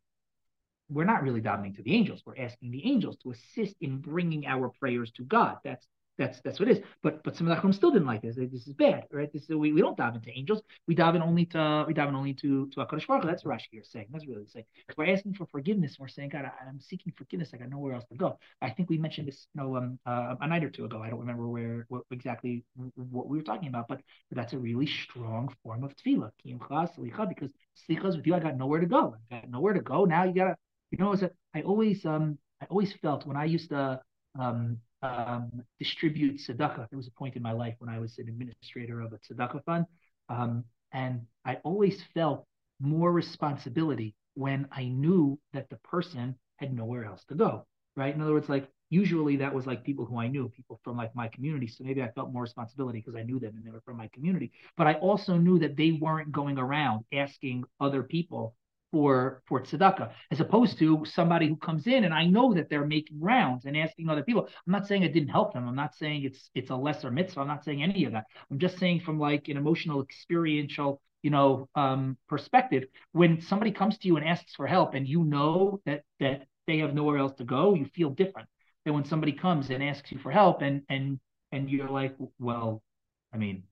We're 0.88 1.04
not 1.04 1.22
really 1.22 1.40
davening 1.40 1.76
to 1.76 1.82
the 1.82 1.94
angels. 1.94 2.22
We're 2.24 2.38
asking 2.38 2.70
the 2.70 2.86
angels 2.86 3.16
to 3.22 3.30
assist 3.30 3.76
in 3.80 3.98
bringing 3.98 4.46
our 4.46 4.70
prayers 4.80 5.10
to 5.12 5.22
God. 5.22 5.56
That's 5.64 5.86
that's 6.18 6.40
that's 6.44 6.60
what 6.60 6.68
it 6.68 6.78
is. 6.78 6.84
But 7.02 7.22
but 7.24 7.36
some 7.36 7.48
of 7.48 7.60
the 7.60 7.72
still 7.72 7.90
didn't 7.90 8.06
like 8.06 8.22
this. 8.22 8.36
This 8.36 8.66
is 8.66 8.74
bad, 8.74 9.04
right? 9.10 9.32
This 9.32 9.42
is, 9.42 9.56
we, 9.56 9.72
we 9.72 9.80
don't 9.80 9.96
dive 9.96 10.14
into 10.14 10.30
angels. 10.30 10.62
We 10.86 10.94
dive 10.94 11.16
in 11.16 11.22
only 11.22 11.46
to 11.46 11.84
we 11.88 11.94
dive 11.94 12.08
in 12.08 12.14
only 12.14 12.34
to 12.34 12.68
to 12.68 12.80
Hakadosh 12.80 13.06
Baruch 13.06 13.24
That's 13.24 13.44
what 13.44 13.56
Rashi 13.56 13.66
here 13.72 13.80
is 13.82 13.90
saying. 13.90 14.06
That's 14.10 14.26
really 14.26 14.46
saying. 14.46 14.66
Because 14.86 14.96
we're 14.96 15.12
asking 15.12 15.34
for 15.34 15.46
forgiveness. 15.46 15.96
We're 15.98 16.08
saying, 16.08 16.28
God, 16.30 16.44
I, 16.44 16.68
am 16.68 16.80
seeking 16.80 17.12
forgiveness. 17.16 17.50
I 17.52 17.56
got 17.56 17.68
nowhere 17.68 17.94
else 17.94 18.04
to 18.10 18.16
go. 18.16 18.38
I 18.62 18.70
think 18.70 18.90
we 18.90 18.98
mentioned 18.98 19.26
this, 19.26 19.46
you 19.54 19.62
know, 19.62 19.76
um, 19.76 19.98
uh, 20.06 20.36
a 20.40 20.46
night 20.46 20.62
or 20.62 20.70
two 20.70 20.84
ago. 20.84 21.02
I 21.02 21.10
don't 21.10 21.20
remember 21.20 21.48
where 21.48 21.86
what 21.88 22.02
exactly 22.10 22.64
what 22.94 23.28
we 23.28 23.36
were 23.36 23.44
talking 23.44 23.68
about, 23.68 23.88
but, 23.88 24.00
but 24.30 24.36
that's 24.36 24.52
a 24.52 24.58
really 24.58 24.86
strong 24.86 25.52
form 25.62 25.82
of 25.82 25.94
tefillah. 25.96 26.30
Because 26.44 27.50
slicha 27.88 28.16
with 28.16 28.26
you. 28.26 28.34
I 28.34 28.38
got 28.38 28.56
nowhere 28.56 28.80
to 28.80 28.86
go. 28.86 29.16
I 29.30 29.40
got 29.40 29.50
nowhere 29.50 29.74
to 29.74 29.80
go. 29.80 30.04
Now 30.04 30.24
you 30.24 30.34
gotta, 30.34 30.56
you 30.98 31.04
know, 31.04 31.30
I 31.54 31.62
always 31.62 32.04
um 32.06 32.38
I 32.62 32.66
always 32.70 32.92
felt 33.02 33.26
when 33.26 33.36
I 33.36 33.44
used 33.44 33.70
to 33.70 34.00
um 34.38 34.78
um, 35.02 35.62
distribute 35.78 36.40
tzedakah. 36.40 36.88
There 36.88 36.96
was 36.96 37.08
a 37.08 37.10
point 37.10 37.36
in 37.36 37.42
my 37.42 37.52
life 37.52 37.74
when 37.78 37.90
I 37.90 37.98
was 37.98 38.16
an 38.18 38.28
administrator 38.28 39.00
of 39.02 39.12
a 39.12 39.18
tzedakah 39.18 39.62
fund, 39.64 39.84
um, 40.30 40.64
and 40.92 41.20
I 41.44 41.56
always 41.62 42.02
felt 42.14 42.46
more 42.80 43.12
responsibility 43.12 44.14
when 44.34 44.66
I 44.72 44.84
knew 44.84 45.38
that 45.52 45.68
the 45.68 45.76
person 45.76 46.36
had 46.56 46.72
nowhere 46.72 47.04
else 47.04 47.22
to 47.28 47.34
go. 47.34 47.66
Right? 47.96 48.14
In 48.14 48.22
other 48.22 48.32
words, 48.32 48.48
like 48.48 48.68
usually 48.88 49.36
that 49.36 49.52
was 49.52 49.66
like 49.66 49.84
people 49.84 50.06
who 50.06 50.18
I 50.18 50.28
knew, 50.28 50.48
people 50.48 50.80
from 50.82 50.96
like 50.96 51.14
my 51.14 51.28
community. 51.28 51.66
So 51.66 51.84
maybe 51.84 52.02
I 52.02 52.10
felt 52.12 52.32
more 52.32 52.42
responsibility 52.42 53.00
because 53.00 53.14
I 53.14 53.22
knew 53.24 53.38
them 53.38 53.54
and 53.56 53.64
they 53.64 53.70
were 53.70 53.82
from 53.84 53.96
my 53.96 54.08
community. 54.08 54.52
But 54.76 54.86
I 54.86 54.94
also 54.94 55.36
knew 55.36 55.58
that 55.58 55.76
they 55.76 55.92
weren't 55.92 56.32
going 56.32 56.58
around 56.58 57.04
asking 57.12 57.64
other 57.80 58.02
people 58.02 58.56
for 58.94 59.42
for 59.48 59.60
tzedakah, 59.60 60.12
as 60.30 60.38
opposed 60.38 60.78
to 60.78 61.04
somebody 61.04 61.48
who 61.48 61.56
comes 61.56 61.88
in 61.88 62.04
and 62.04 62.14
I 62.14 62.26
know 62.26 62.54
that 62.54 62.70
they're 62.70 62.86
making 62.86 63.20
rounds 63.20 63.64
and 63.64 63.76
asking 63.76 64.08
other 64.08 64.22
people. 64.22 64.46
I'm 64.46 64.72
not 64.72 64.86
saying 64.86 65.02
it 65.02 65.12
didn't 65.12 65.30
help 65.30 65.52
them. 65.52 65.66
I'm 65.66 65.74
not 65.74 65.96
saying 65.96 66.22
it's 66.22 66.48
it's 66.54 66.70
a 66.70 66.76
lesser 66.76 67.10
mitzvah. 67.10 67.40
I'm 67.40 67.48
not 67.48 67.64
saying 67.64 67.82
any 67.82 68.04
of 68.04 68.12
that. 68.12 68.26
I'm 68.52 68.60
just 68.60 68.78
saying 68.78 69.00
from 69.00 69.18
like 69.18 69.48
an 69.48 69.56
emotional, 69.56 70.00
experiential, 70.00 71.00
you 71.24 71.30
know, 71.30 71.68
um, 71.74 72.16
perspective. 72.28 72.84
When 73.10 73.40
somebody 73.40 73.72
comes 73.72 73.98
to 73.98 74.06
you 74.06 74.16
and 74.16 74.24
asks 74.24 74.54
for 74.54 74.68
help, 74.68 74.94
and 74.94 75.08
you 75.08 75.24
know 75.24 75.80
that 75.86 76.02
that 76.20 76.46
they 76.68 76.78
have 76.78 76.94
nowhere 76.94 77.18
else 77.18 77.34
to 77.38 77.44
go, 77.44 77.74
you 77.74 77.86
feel 77.96 78.10
different 78.10 78.48
than 78.84 78.94
when 78.94 79.04
somebody 79.04 79.32
comes 79.32 79.70
and 79.70 79.82
asks 79.82 80.12
you 80.12 80.18
for 80.18 80.30
help, 80.30 80.62
and 80.62 80.82
and 80.88 81.18
and 81.50 81.68
you're 81.68 81.90
like, 81.90 82.14
well, 82.38 82.80
I 83.32 83.38
mean, 83.38 83.64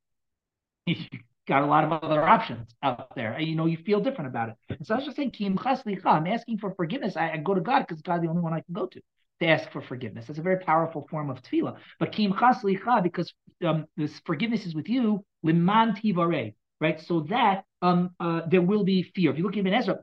got 1.48 1.62
a 1.62 1.66
lot 1.66 1.84
of 1.84 1.92
other 1.92 2.22
options 2.22 2.74
out 2.82 3.14
there. 3.14 3.38
You 3.40 3.56
know, 3.56 3.66
you 3.66 3.78
feel 3.78 4.00
different 4.00 4.28
about 4.28 4.50
it. 4.50 4.56
And 4.68 4.86
so 4.86 4.94
I 4.94 4.98
was 4.98 5.04
just 5.04 5.16
saying, 5.16 5.32
Kim 5.32 5.58
I'm 5.58 6.26
asking 6.26 6.58
for 6.58 6.74
forgiveness. 6.74 7.16
I, 7.16 7.32
I 7.32 7.36
go 7.38 7.54
to 7.54 7.60
God 7.60 7.86
because 7.86 8.02
God's 8.02 8.22
the 8.22 8.28
only 8.28 8.42
one 8.42 8.52
I 8.52 8.60
can 8.60 8.74
go 8.74 8.86
to 8.86 9.00
to 9.40 9.46
ask 9.46 9.70
for 9.72 9.82
forgiveness. 9.82 10.26
That's 10.26 10.38
a 10.38 10.42
very 10.42 10.58
powerful 10.58 11.06
form 11.10 11.30
of 11.30 11.42
tefillah. 11.42 11.76
But 11.98 12.12
Kim 12.12 12.32
Chaslicha, 12.32 13.02
because 13.02 13.32
um, 13.64 13.86
this 13.96 14.20
forgiveness 14.24 14.66
is 14.66 14.74
with 14.74 14.88
you, 14.88 15.24
liman 15.42 15.94
tivare, 15.94 16.54
right? 16.80 17.00
So 17.00 17.20
that 17.28 17.64
um, 17.80 18.10
uh, 18.20 18.42
there 18.48 18.62
will 18.62 18.84
be 18.84 19.10
fear. 19.14 19.32
If 19.32 19.38
you 19.38 19.44
look 19.44 19.54
at 19.54 19.60
Ibn 19.60 19.74
Ezra, 19.74 19.98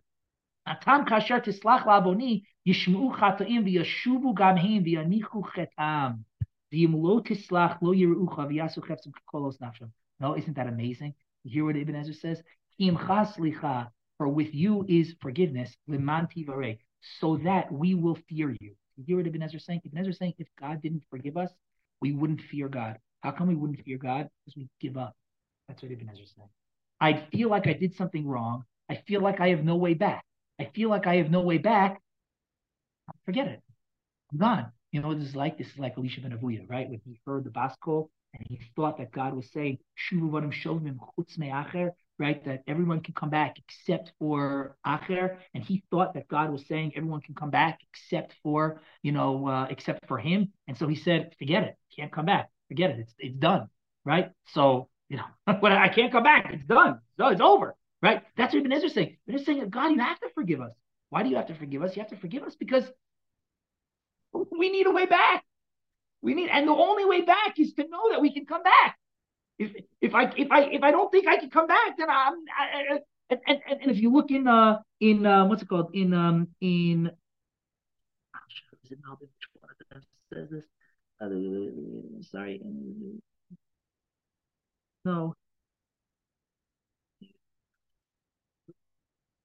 Atam 0.67 1.05
kasher 1.05 1.43
tislach 1.43 1.85
laboni 1.85 2.43
yishmu 2.67 3.17
chatoim 3.17 3.63
v'yashuvu 3.65 4.33
gamheim 4.35 4.85
v'yanichu 4.85 5.43
chetam. 5.55 6.23
No, 6.71 7.19
isn't 10.37 10.55
that 10.55 10.67
amazing? 10.67 11.15
You 11.43 11.51
hear 11.51 11.65
what 11.65 11.75
Ibn 11.75 11.95
Ezra 11.95 12.13
says? 12.13 12.41
For 14.17 14.27
with 14.27 14.53
you 14.53 14.85
is 14.87 15.15
forgiveness, 15.21 15.75
so 17.19 17.37
that 17.37 17.71
we 17.71 17.95
will 17.95 18.17
fear 18.27 18.55
you. 18.59 18.75
You 18.97 19.03
hear 19.05 19.17
what 19.17 19.27
Ibn 19.27 19.41
Ezra 19.41 19.57
is 19.57 19.65
saying? 19.65 19.81
Ibn 19.85 19.97
Ezra 19.97 20.11
is 20.11 20.17
saying 20.17 20.33
if 20.37 20.47
God 20.59 20.81
didn't 20.81 21.03
forgive 21.09 21.37
us, 21.37 21.49
we 22.01 22.11
wouldn't 22.11 22.41
fear 22.41 22.67
God. 22.67 22.97
How 23.21 23.31
come 23.31 23.47
we 23.47 23.55
wouldn't 23.55 23.83
fear 23.83 23.97
God? 23.97 24.29
Because 24.45 24.57
we 24.57 24.67
give 24.81 24.97
up. 24.97 25.15
That's 25.67 25.81
what 25.81 25.91
Ibn 25.91 26.09
Ezra 26.11 26.23
is 26.23 26.33
saying. 26.35 26.49
I 26.99 27.25
feel 27.31 27.49
like 27.49 27.67
I 27.67 27.73
did 27.73 27.95
something 27.95 28.27
wrong. 28.27 28.65
I 28.89 29.01
feel 29.07 29.21
like 29.21 29.39
I 29.39 29.49
have 29.49 29.63
no 29.63 29.75
way 29.75 29.93
back. 29.93 30.25
I 30.59 30.65
feel 30.75 30.89
like 30.89 31.07
I 31.07 31.15
have 31.17 31.31
no 31.31 31.41
way 31.41 31.57
back. 31.57 32.01
Forget 33.25 33.47
it. 33.47 33.61
I'm 34.31 34.37
gone. 34.37 34.71
You 34.91 35.01
know, 35.01 35.13
this 35.13 35.29
is 35.29 35.35
like 35.35 35.57
this 35.57 35.67
is 35.67 35.77
like 35.77 35.93
Elisha 35.97 36.21
ben 36.21 36.31
Avuya, 36.31 36.69
right? 36.69 36.89
When 36.89 36.99
he 37.05 37.19
heard 37.25 37.43
the 37.43 37.51
Baskol 37.51 38.09
and 38.33 38.45
he 38.47 38.59
thought 38.75 38.97
that 38.97 39.11
God 39.11 39.33
was 39.33 39.51
saying, 39.51 39.79
right? 42.19 42.43
That 42.45 42.63
everyone 42.67 42.99
can 43.01 43.13
come 43.13 43.29
back 43.29 43.57
except 43.57 44.11
for 44.19 44.75
Acher. 44.85 45.37
And 45.53 45.63
he 45.63 45.83
thought 45.89 46.13
that 46.13 46.27
God 46.27 46.51
was 46.51 46.65
saying 46.67 46.93
everyone 46.95 47.21
can 47.21 47.33
come 47.33 47.49
back 47.49 47.79
except 47.91 48.35
for, 48.43 48.81
you 49.01 49.11
know, 49.11 49.47
uh, 49.47 49.67
except 49.69 50.07
for 50.07 50.17
him. 50.17 50.51
And 50.67 50.77
so 50.77 50.87
he 50.87 50.95
said, 50.95 51.33
forget 51.39 51.63
it. 51.63 51.75
Can't 51.95 52.11
come 52.11 52.25
back. 52.25 52.49
Forget 52.67 52.91
it. 52.91 52.99
It's, 52.99 53.13
it's 53.17 53.37
done. 53.37 53.69
Right. 54.05 54.31
So, 54.53 54.89
you 55.07 55.17
know, 55.17 55.55
when 55.59 55.71
I 55.71 55.87
can't 55.89 56.11
come 56.11 56.23
back, 56.23 56.51
it's 56.53 56.65
done. 56.65 56.99
So 57.17 57.27
it's 57.27 57.41
over. 57.41 57.75
Right. 58.01 58.21
That's 58.37 58.53
what 58.53 58.59
Ibn 58.59 58.71
Ezra 58.71 58.87
is 58.87 58.93
saying. 58.93 59.17
Ibn 59.27 59.43
saying, 59.43 59.69
God, 59.69 59.89
you 59.89 59.99
have 59.99 60.19
to 60.19 60.29
forgive 60.35 60.61
us. 60.61 60.71
Why 61.09 61.23
do 61.23 61.29
you 61.29 61.37
have 61.37 61.47
to 61.47 61.55
forgive 61.55 61.81
us? 61.81 61.95
You 61.95 62.01
have 62.01 62.11
to 62.11 62.17
forgive 62.17 62.43
us 62.43 62.55
because 62.55 62.83
we 64.57 64.69
need 64.69 64.85
a 64.87 64.91
way 64.91 65.05
back. 65.05 65.43
We 66.21 66.33
need, 66.33 66.49
and 66.49 66.67
the 66.67 66.73
only 66.73 67.05
way 67.05 67.21
back 67.21 67.59
is 67.59 67.73
to 67.73 67.87
know 67.87 68.11
that 68.11 68.21
we 68.21 68.33
can 68.33 68.45
come 68.45 68.63
back. 68.63 68.97
If 69.57 69.71
if 70.01 70.15
I 70.15 70.23
if 70.35 70.51
I 70.51 70.61
if 70.63 70.83
I 70.83 70.91
don't 70.91 71.11
think 71.11 71.27
I 71.27 71.37
can 71.37 71.49
come 71.49 71.67
back, 71.67 71.97
then 71.97 72.09
I'm. 72.09 72.33
I, 72.57 72.99
and, 73.29 73.39
and, 73.47 73.81
and 73.81 73.91
if 73.91 73.97
you 73.97 74.11
look 74.11 74.31
in 74.31 74.47
uh 74.47 74.79
in 74.99 75.25
uh, 75.25 75.45
what's 75.45 75.61
it 75.61 75.69
called 75.69 75.91
in 75.93 76.13
um 76.13 76.47
in 76.61 77.11
it 78.91 78.99
sorry, 82.31 82.61
no. 85.05 85.35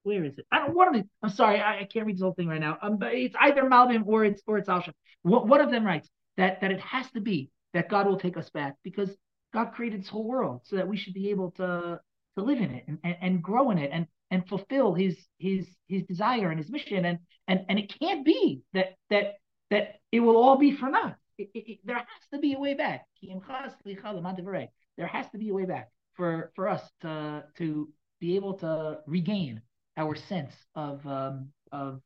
Where 0.03 0.23
is 0.23 0.37
it? 0.37 0.45
I 0.51 0.59
don't. 0.59 0.75
One 0.75 0.87
of 0.89 0.93
them. 0.93 1.09
I'm 1.23 1.29
sorry, 1.31 1.59
I, 1.59 1.79
I 1.79 1.83
can't 1.85 2.05
read 2.05 2.15
this 2.15 2.21
whole 2.21 2.33
thing 2.33 2.47
right 2.47 2.61
now. 2.61 2.77
Um, 2.81 2.97
but 2.97 3.13
it's 3.13 3.35
either 3.39 3.63
Malbim 3.63 4.03
or 4.05 4.23
it's 4.23 4.41
or 4.45 4.57
it's 4.57 4.69
Alsha. 4.69 4.93
What 5.23 5.47
one 5.47 5.61
of 5.61 5.71
them 5.71 5.83
writes 5.83 6.09
that 6.37 6.61
that 6.61 6.71
it 6.71 6.79
has 6.81 7.09
to 7.11 7.21
be 7.21 7.49
that 7.73 7.89
God 7.89 8.07
will 8.07 8.19
take 8.19 8.37
us 8.37 8.49
back 8.49 8.75
because 8.83 9.09
God 9.53 9.71
created 9.73 10.01
this 10.01 10.09
whole 10.09 10.27
world 10.27 10.61
so 10.63 10.75
that 10.75 10.87
we 10.87 10.97
should 10.97 11.13
be 11.13 11.29
able 11.29 11.51
to 11.51 11.99
to 12.37 12.43
live 12.43 12.59
in 12.59 12.71
it 12.71 12.83
and, 12.87 12.99
and, 13.03 13.15
and 13.21 13.43
grow 13.43 13.71
in 13.71 13.77
it 13.77 13.91
and 13.93 14.07
and 14.31 14.47
fulfill 14.47 14.93
his 14.93 15.17
his 15.39 15.67
his 15.87 16.03
desire 16.03 16.49
and 16.49 16.59
his 16.59 16.69
mission 16.69 17.05
and 17.05 17.19
and 17.47 17.65
and 17.69 17.79
it 17.79 17.93
can't 17.99 18.25
be 18.25 18.61
that 18.73 18.95
that 19.09 19.35
that 19.71 19.95
it 20.11 20.19
will 20.19 20.37
all 20.37 20.57
be 20.57 20.75
for 20.75 20.89
naught. 20.89 21.15
There 21.37 21.95
has 21.95 22.05
to 22.33 22.39
be 22.39 22.53
a 22.53 22.59
way 22.59 22.73
back. 22.75 23.05
There 23.21 25.07
has 25.07 25.29
to 25.31 25.37
be 25.37 25.49
a 25.49 25.53
way 25.53 25.65
back 25.65 25.89
for 26.15 26.51
for 26.55 26.69
us 26.69 26.81
to 27.01 27.43
to 27.57 27.89
be 28.19 28.35
able 28.35 28.53
to 28.55 28.99
regain 29.05 29.61
our 29.97 30.15
sense 30.15 30.53
of 30.75 31.05
um, 31.05 31.49
of 31.71 32.01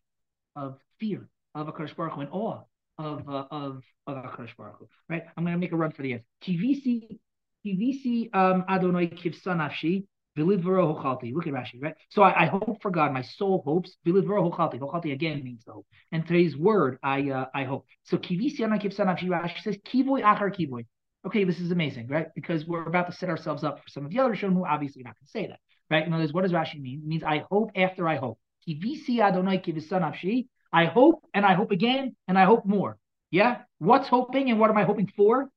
of 0.56 0.80
fear 1.00 1.30
of 1.56 1.68
a 1.68 1.72
Baruch 1.72 2.14
Hu 2.14 2.22
and 2.22 2.30
awe 2.32 2.62
of 3.00 3.28
uh, 3.30 3.46
of 3.50 3.84
of 4.06 4.18
Hakadosh 4.18 4.56
Baruch 4.58 4.90
right? 5.08 5.24
I'm 5.36 5.44
going 5.44 5.56
to 5.56 5.60
make 5.60 5.72
a 5.72 5.78
run 5.78 5.92
for 5.92 6.04
the 6.04 6.14
end. 6.14 6.22
Kivisi 6.44 7.20
kivisi 7.66 8.30
um 8.34 8.66
Adonai 8.70 9.08
kivsa 9.08 9.56
nafshi 9.56 10.06
vilidvaro 10.38 10.94
hochalti. 10.94 11.34
Look 11.34 11.48
at 11.48 11.54
Rashi, 11.54 11.82
right? 11.82 11.96
So 12.10 12.22
I, 12.22 12.44
I, 12.44 12.46
hope 12.46 12.82
for 12.82 12.92
God, 12.92 13.12
my 13.14 13.22
soul 13.22 13.64
hopes. 13.66 13.96
Vilidvaro 14.06 14.52
hochalti. 14.52 14.80
Hochalti 14.80 15.14
again 15.14 15.44
means 15.44 15.64
hope. 15.68 15.88
And 16.12 16.28
today's 16.28 16.56
word, 16.56 17.00
I 17.02 17.30
uh, 17.30 17.46
I 17.56 17.64
hope. 17.64 17.86
So 18.04 18.18
kivisi 18.18 18.60
Adonai 18.60 18.80
kivsa 18.80 19.06
nafshi. 19.06 19.28
Rashi 19.30 19.62
says 19.62 19.78
kivoy 19.78 20.22
achar 20.22 20.54
kivoy. 20.56 20.86
Okay, 21.26 21.44
this 21.44 21.60
is 21.60 21.72
amazing, 21.72 22.08
right? 22.08 22.28
Because 22.36 22.66
we're 22.66 22.86
about 22.86 23.08
to 23.08 23.14
set 23.14 23.30
ourselves 23.30 23.64
up 23.64 23.78
for 23.80 23.90
some 23.90 24.06
of 24.06 24.12
the 24.12 24.20
other 24.20 24.36
Shem 24.36 24.54
who 24.54 24.66
obviously 24.66 25.04
not 25.04 25.16
going 25.16 25.26
to 25.26 25.32
say 25.32 25.48
that, 25.48 25.60
right? 25.90 26.06
In 26.06 26.14
other 26.14 26.24
words, 26.24 26.34
what 26.34 26.44
does 26.44 26.54
Rashi 26.54 26.80
mean? 26.82 27.02
It 27.04 27.08
means 27.08 27.24
I 27.24 27.46
hope 27.50 27.72
after 27.76 28.08
I 28.08 28.16
hope. 28.16 28.40
Kivisi 28.68 29.20
Adonai 29.20 29.60
kivsa 29.60 30.00
nafshi. 30.00 30.48
I 30.72 30.86
hope 30.86 31.24
and 31.34 31.46
I 31.46 31.54
hope 31.54 31.72
again 31.72 32.16
and 32.28 32.38
I 32.38 32.46
hope 32.46 32.66
more. 32.66 32.98
Yeah? 33.32 33.60
What's 33.80 34.08
hoping 34.08 34.50
and 34.50 34.60
what 34.60 34.70
am 34.70 34.78
I 34.78 34.84
hoping 34.84 35.12
for? 35.16 35.50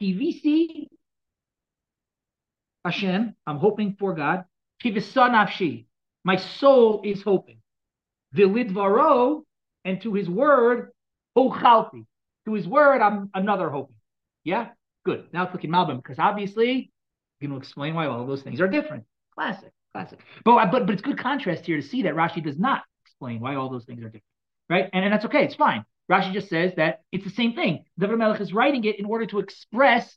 TVC 0.00 0.88
Hashem, 2.84 3.36
I'm 3.46 3.58
hoping 3.58 3.96
for 3.98 4.14
God. 4.14 4.44
Kivisanafshi, 4.82 5.86
my 6.24 6.36
soul 6.36 7.02
is 7.04 7.22
hoping. 7.22 7.58
Vilidvaro, 8.34 9.42
and 9.84 10.00
to 10.02 10.14
his 10.14 10.28
word, 10.28 10.90
Hochalti. 11.36 12.06
To 12.46 12.54
his 12.54 12.66
word, 12.66 13.00
I'm 13.00 13.30
another 13.34 13.70
hoping. 13.70 13.94
Yeah? 14.42 14.70
Good. 15.04 15.26
Now 15.32 15.44
it's 15.44 15.52
looking 15.52 15.70
Malbim, 15.70 15.98
because 15.98 16.18
obviously, 16.18 16.90
you 17.40 17.48
can 17.48 17.56
explain 17.56 17.94
why 17.94 18.06
all 18.06 18.26
those 18.26 18.42
things 18.42 18.60
are 18.60 18.68
different. 18.68 19.04
Classic, 19.34 19.70
classic. 19.92 20.18
But, 20.44 20.72
but, 20.72 20.86
but 20.86 20.90
it's 20.90 21.02
good 21.02 21.18
contrast 21.18 21.66
here 21.66 21.80
to 21.80 21.86
see 21.86 22.02
that 22.02 22.14
Rashi 22.14 22.42
does 22.42 22.58
not 22.58 22.82
explain 23.04 23.38
why 23.38 23.54
all 23.54 23.68
those 23.68 23.84
things 23.84 24.00
are 24.00 24.08
different 24.08 24.24
right? 24.72 24.88
And, 24.92 25.04
and 25.04 25.12
that's 25.12 25.26
okay, 25.26 25.44
it's 25.44 25.54
fine. 25.54 25.84
Rashi 26.10 26.32
just 26.32 26.48
says 26.48 26.72
that 26.76 27.02
it's 27.12 27.24
the 27.24 27.30
same 27.30 27.52
thing. 27.54 27.84
David 27.98 28.18
Melech 28.18 28.40
is 28.40 28.52
writing 28.52 28.84
it 28.84 28.98
in 28.98 29.04
order 29.04 29.26
to 29.26 29.38
express 29.38 30.16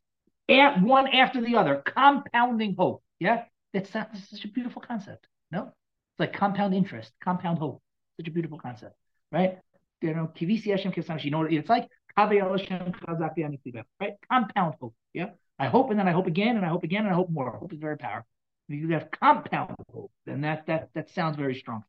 at 0.50 0.82
one 0.82 1.08
after 1.10 1.42
the 1.42 1.58
other, 1.58 1.84
compounding 1.86 2.76
hope. 2.78 3.04
Yeah, 3.20 3.44
that's, 3.74 3.92
such 3.92 4.46
a 4.46 4.48
beautiful 4.48 4.82
concept. 4.82 5.28
No, 5.52 5.64
it's 5.64 6.20
like 6.20 6.34
compound 6.34 6.74
interest, 6.74 7.12
compound 7.24 7.60
hope. 7.60 7.82
Such 8.18 8.30
a 8.30 8.32
beautiful 8.32 8.58
concept, 8.58 8.96
right? 9.32 9.60
You 10.02 10.14
know, 10.14 10.32
kivisi 10.36 10.72
Hashem 10.72 10.94
You 11.22 11.32
know 11.32 11.44
it's 11.44 11.70
like? 11.70 11.90
Right? 12.18 14.14
Compound 14.32 14.76
hope. 14.80 14.96
Yeah. 15.14 15.30
I 15.60 15.68
hope 15.68 15.90
and 15.90 16.00
then 16.00 16.08
I 16.08 16.12
hope 16.12 16.28
again 16.28 16.56
and 16.56 16.66
I 16.66 16.70
hope 16.70 16.84
again 16.84 17.06
and 17.06 17.14
I 17.14 17.16
hope 17.16 17.30
more. 17.30 17.58
Hope 17.58 17.74
is 17.74 17.80
very 17.80 17.98
powerful. 17.98 18.28
You 18.68 18.90
have 18.90 19.10
compound 19.12 19.76
hope, 19.92 20.12
then 20.26 20.42
that 20.42 20.66
that 20.68 20.90
that 20.96 21.10
sounds 21.12 21.38
very 21.38 21.56
strong. 21.56 21.84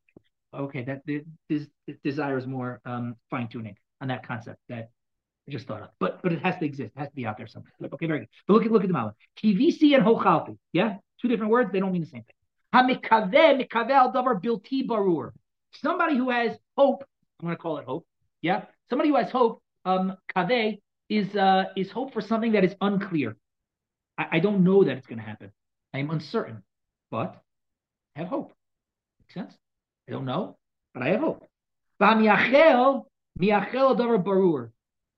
Okay, 0.57 0.83
that 0.83 1.01
this, 1.05 1.23
this 1.49 1.97
desires 2.03 2.47
more 2.47 2.81
um, 2.85 3.15
fine 3.29 3.47
tuning 3.47 3.75
on 4.01 4.07
that 4.07 4.25
concept 4.25 4.59
that 4.69 4.89
I 5.47 5.51
just 5.51 5.67
thought 5.67 5.81
of. 5.83 5.89
But 5.99 6.21
but 6.21 6.33
it 6.33 6.41
has 6.41 6.57
to 6.57 6.65
exist. 6.65 6.91
It 6.95 6.99
has 6.99 7.09
to 7.09 7.15
be 7.15 7.25
out 7.25 7.37
there 7.37 7.47
somewhere. 7.47 7.71
Okay, 7.81 8.07
very 8.07 8.19
good. 8.19 8.29
But 8.47 8.53
look 8.55 8.65
at 8.65 8.71
look 8.71 8.83
at 8.83 8.87
the 8.87 8.93
Mala. 8.93 9.13
Kivisi 9.41 9.95
and 9.95 10.03
hochalti. 10.05 10.57
Yeah, 10.73 10.97
two 11.21 11.27
different 11.27 11.51
words. 11.51 11.71
They 11.71 11.79
don't 11.79 11.91
mean 11.91 12.01
the 12.01 12.07
same 12.07 12.23
thing. 12.23 12.35
Davar 12.73 14.41
bilti 14.41 14.85
barur. 14.87 15.31
Somebody 15.73 16.17
who 16.17 16.29
has 16.29 16.57
hope. 16.75 17.03
I'm 17.39 17.47
going 17.47 17.55
to 17.55 17.61
call 17.61 17.77
it 17.77 17.85
hope. 17.85 18.05
Yeah, 18.41 18.65
somebody 18.89 19.09
who 19.09 19.15
has 19.15 19.31
hope. 19.31 19.61
Um, 19.85 20.17
kaveh 20.35 20.79
is 21.09 21.33
uh 21.35 21.65
is 21.77 21.89
hope 21.91 22.13
for 22.13 22.21
something 22.21 22.53
that 22.53 22.65
is 22.65 22.75
unclear. 22.81 23.37
I, 24.17 24.27
I 24.33 24.39
don't 24.39 24.63
know 24.63 24.83
that 24.83 24.97
it's 24.97 25.07
going 25.07 25.19
to 25.19 25.25
happen. 25.25 25.51
I 25.93 25.99
am 25.99 26.09
uncertain, 26.09 26.63
but 27.09 27.41
have 28.15 28.27
hope. 28.27 28.53
Makes 29.19 29.33
sense? 29.33 29.57
I 30.07 30.11
don't 30.11 30.25
know, 30.25 30.57
but 30.93 31.03
I 31.03 31.09
have 31.09 31.19
hope. 31.19 31.45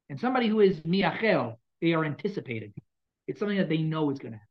And 0.10 0.20
somebody 0.20 0.48
who 0.48 0.60
is 0.60 0.80
miachel, 0.82 1.58
they 1.82 1.94
are 1.94 2.06
anticipating. 2.06 2.74
It's 3.28 3.40
something 3.40 3.58
that 3.58 3.70
they 3.70 3.78
know 3.78 4.10
is 4.10 4.20
going 4.20 4.32
to 4.34 4.38
happen. 4.38 4.48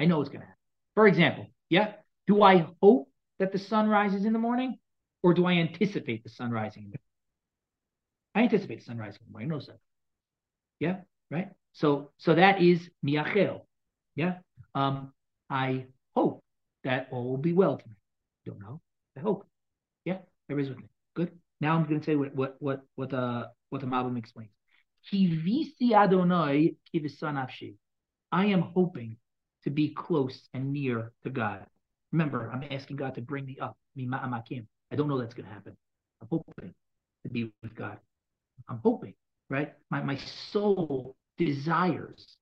I 0.00 0.04
know 0.06 0.20
it's 0.20 0.30
going 0.30 0.40
to 0.40 0.46
happen. 0.46 0.58
For 0.94 1.06
example, 1.06 1.46
yeah, 1.68 1.92
do 2.26 2.42
I 2.42 2.66
hope 2.82 3.08
that 3.38 3.52
the 3.52 3.58
sun 3.58 3.88
rises 3.88 4.24
in 4.24 4.32
the 4.32 4.38
morning, 4.38 4.78
or 5.22 5.34
do 5.34 5.44
I 5.46 5.52
anticipate 5.54 6.24
the 6.24 6.30
sun 6.30 6.50
rising 6.50 6.84
in 6.84 6.90
the 6.90 6.98
morning? 6.98 7.02
I 8.34 8.42
anticipate 8.42 8.78
the 8.80 8.84
sun 8.84 8.98
rising 8.98 9.20
in 9.20 9.26
the 9.28 9.32
morning. 9.32 9.52
I 9.52 9.56
know. 9.56 9.62
Yeah, 10.80 10.96
right. 11.30 11.50
So, 11.72 12.10
so 12.18 12.34
that 12.34 12.62
is 12.62 12.88
miachel. 13.04 13.62
Yeah. 14.14 14.38
Um, 14.74 15.12
I 15.50 15.86
hope 16.14 16.42
that 16.84 17.08
all 17.10 17.28
will 17.28 17.36
be 17.36 17.52
well 17.52 17.76
tonight. 17.76 17.96
Don't 18.46 18.60
know. 18.60 18.80
I 19.16 19.20
hope. 19.20 19.46
Everybody's 20.50 20.74
with 20.74 20.78
me. 20.78 20.90
Good. 21.14 21.32
Now 21.60 21.76
I'm 21.76 21.84
going 21.84 22.00
to 22.00 22.04
say 22.04 22.16
what 22.16 22.34
what 22.34 22.56
what 22.60 22.80
what 22.94 23.12
uh 23.12 23.46
what 23.70 23.80
the 23.80 23.86
Malbim 23.86 24.18
explains. 24.18 24.50
Kivisi 25.10 25.92
Adonai 25.92 26.76
kivisanafshi. 26.94 27.76
I 28.32 28.46
am 28.46 28.62
hoping 28.62 29.16
to 29.64 29.70
be 29.70 29.90
close 29.90 30.48
and 30.52 30.72
near 30.72 31.12
to 31.24 31.30
God. 31.30 31.66
Remember, 32.12 32.50
I'm 32.52 32.64
asking 32.70 32.96
God 32.96 33.14
to 33.14 33.20
bring 33.20 33.46
me 33.46 33.58
up. 33.60 33.76
I 33.98 34.96
don't 34.96 35.08
know 35.08 35.18
that's 35.18 35.34
going 35.34 35.48
to 35.48 35.52
happen. 35.52 35.76
I'm 36.20 36.28
hoping 36.30 36.74
to 37.24 37.28
be 37.28 37.52
with 37.62 37.74
God. 37.74 37.98
I'm 38.68 38.80
hoping, 38.82 39.14
right? 39.50 39.74
My 39.90 40.02
my 40.02 40.16
soul 40.50 41.16
desires 41.38 42.36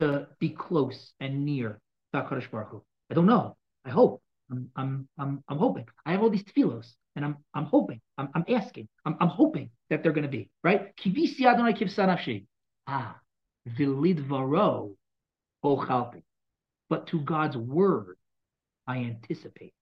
to 0.00 0.26
be 0.38 0.50
close 0.50 1.12
and 1.20 1.44
near 1.44 1.80
to 2.12 2.22
Baruch 2.22 2.68
Hu. 2.70 2.82
I 3.10 3.14
don't 3.14 3.26
know. 3.26 3.56
I 3.84 3.90
hope. 3.90 4.22
I'm, 4.50 4.68
I'm, 4.76 5.08
I'm, 5.18 5.44
I'm 5.48 5.58
hoping. 5.58 5.86
I 6.04 6.12
have 6.12 6.22
all 6.22 6.30
these 6.30 6.42
tefillos, 6.42 6.94
and 7.16 7.24
I'm, 7.24 7.36
I'm 7.54 7.64
hoping. 7.64 8.00
I'm, 8.18 8.28
I'm 8.34 8.44
asking. 8.48 8.88
I'm, 9.04 9.16
I'm 9.20 9.28
hoping 9.28 9.70
that 9.88 10.02
they're 10.02 10.12
going 10.12 10.24
to 10.24 10.28
be 10.28 10.50
right. 10.62 10.94
Kivisi 10.96 11.42
Adonai 11.42 11.72
kivsanafshi. 11.72 12.46
Ah, 12.86 13.18
vilidvaro 13.78 14.94
ochalpi. 15.64 16.22
But 16.88 17.08
to 17.08 17.20
God's 17.20 17.56
word, 17.56 18.16
I 18.86 18.98
anticipate. 18.98 19.74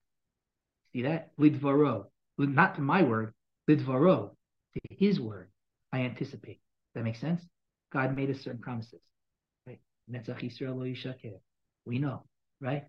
See 0.93 1.03
that? 1.03 1.31
Lidvaro. 1.39 2.05
Not 2.37 2.75
to 2.75 2.81
my 2.81 3.03
word, 3.03 3.33
lidvaro. 3.69 4.31
To 4.73 4.95
his 4.95 5.19
word, 5.19 5.49
I 5.91 6.01
anticipate. 6.01 6.59
That 6.95 7.03
makes 7.03 7.19
sense? 7.19 7.41
God 7.91 8.15
made 8.15 8.29
us 8.29 8.37
certain 8.41 8.59
promises. 8.59 9.01
Right? 9.65 9.79
We 11.85 11.99
know, 11.99 12.23
right? 12.61 12.83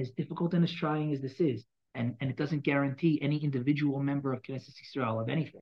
as 0.00 0.10
difficult 0.10 0.54
and 0.54 0.64
as 0.64 0.72
trying 0.72 1.12
as 1.12 1.20
this 1.20 1.38
is, 1.38 1.62
and, 1.94 2.14
and 2.20 2.30
it 2.30 2.36
doesn't 2.36 2.64
guarantee 2.64 3.18
any 3.22 3.42
individual 3.42 4.00
member 4.00 4.32
of 4.32 4.42
Knesset 4.42 4.74
Yisrael 4.82 5.20
of 5.20 5.28
anything. 5.28 5.60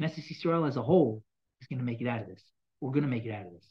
Knesset 0.00 0.26
Yisrael 0.30 0.68
as 0.68 0.76
a 0.76 0.82
whole 0.82 1.22
is 1.60 1.66
going 1.68 1.78
to 1.78 1.84
make 1.84 2.00
it 2.00 2.06
out 2.06 2.20
of 2.20 2.26
this. 2.26 2.42
We're 2.80 2.92
going 2.92 3.04
to 3.04 3.08
make 3.08 3.24
it 3.24 3.32
out 3.32 3.46
of 3.46 3.52
this. 3.52 3.64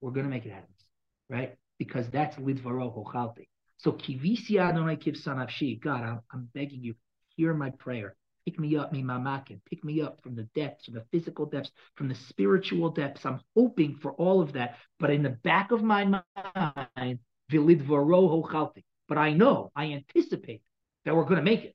We're 0.00 0.12
going 0.12 0.24
to 0.24 0.30
make 0.30 0.46
it 0.46 0.52
out 0.52 0.62
of 0.62 0.68
this, 0.68 0.86
right? 1.28 1.56
Because 1.78 2.08
that's 2.10 2.36
lidvaro 2.36 2.94
hochalti. 2.94 3.48
So 3.78 3.92
kivisi 3.92 4.58
Adonai 4.58 4.96
kivsanavshi. 4.96 5.80
God, 5.80 6.02
I'm, 6.02 6.20
I'm 6.32 6.48
begging 6.54 6.82
you, 6.82 6.94
hear 7.36 7.54
my 7.54 7.70
prayer. 7.70 8.16
Pick 8.46 8.58
me 8.58 8.76
up, 8.76 8.92
me 8.92 9.02
mamakin. 9.02 9.60
Pick 9.68 9.84
me 9.84 10.00
up 10.00 10.22
from 10.22 10.34
the 10.34 10.44
depths, 10.54 10.86
from 10.86 10.94
the 10.94 11.04
physical 11.12 11.46
depths, 11.46 11.70
from 11.94 12.08
the 12.08 12.14
spiritual 12.14 12.90
depths. 12.90 13.24
I'm 13.26 13.40
hoping 13.54 13.96
for 13.96 14.12
all 14.12 14.40
of 14.40 14.54
that. 14.54 14.76
But 14.98 15.10
in 15.10 15.22
the 15.22 15.30
back 15.30 15.72
of 15.72 15.82
my 15.82 16.04
mind, 16.04 17.18
vilidvaro 17.52 18.44
hochalti 18.44 18.82
but 19.10 19.18
I 19.18 19.32
know, 19.32 19.72
I 19.74 19.86
anticipate 19.92 20.62
that 21.04 21.14
we're 21.14 21.24
going 21.24 21.36
to 21.36 21.42
make 21.42 21.64
it. 21.64 21.74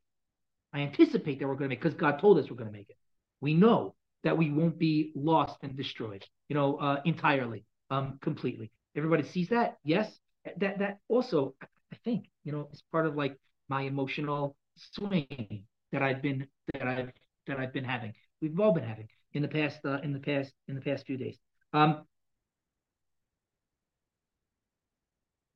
I 0.74 0.80
anticipate 0.82 1.40
that 1.40 1.48
we're 1.48 1.56
going 1.56 1.70
to 1.70 1.76
make 1.76 1.80
it, 1.80 1.84
because 1.84 2.00
God 2.00 2.20
told 2.20 2.38
us 2.38 2.50
we're 2.50 2.58
going 2.58 2.72
to 2.72 2.78
make 2.78 2.90
it. 2.90 2.98
We 3.42 3.54
know 3.54 3.96
that 4.24 4.38
we 4.38 4.52
won't 4.52 4.78
be 4.80 5.12
lost 5.16 5.58
and 5.62 5.76
destroyed, 5.78 6.26
you 6.50 6.56
know, 6.56 6.78
uh, 6.78 7.02
entirely, 7.06 7.66
um, 7.90 8.18
completely. 8.22 8.72
Everybody 8.96 9.24
sees 9.24 9.50
that, 9.50 9.78
yes. 9.84 10.12
That 10.60 10.78
that 10.80 11.00
also, 11.08 11.56
I 11.62 11.98
think, 12.04 12.26
you 12.44 12.52
know, 12.52 12.70
is 12.72 12.84
part 12.92 13.08
of 13.08 13.16
like 13.16 13.36
my 13.68 13.82
emotional 13.82 14.56
swing 14.76 15.64
that 15.92 16.04
I've 16.04 16.22
been 16.22 16.48
that 16.74 16.88
I've 16.88 17.12
that 17.48 17.58
I've 17.58 17.74
been 17.74 17.84
having. 17.84 18.14
We've 18.42 18.60
all 18.60 18.74
been 18.74 18.84
having 18.84 19.08
in 19.34 19.42
the 19.42 19.48
past 19.48 19.80
uh, 19.86 20.02
in 20.04 20.14
the 20.14 20.20
past 20.20 20.54
in 20.68 20.76
the 20.76 20.82
past 20.82 21.06
few 21.08 21.18
days. 21.18 21.38
Um, 21.74 22.06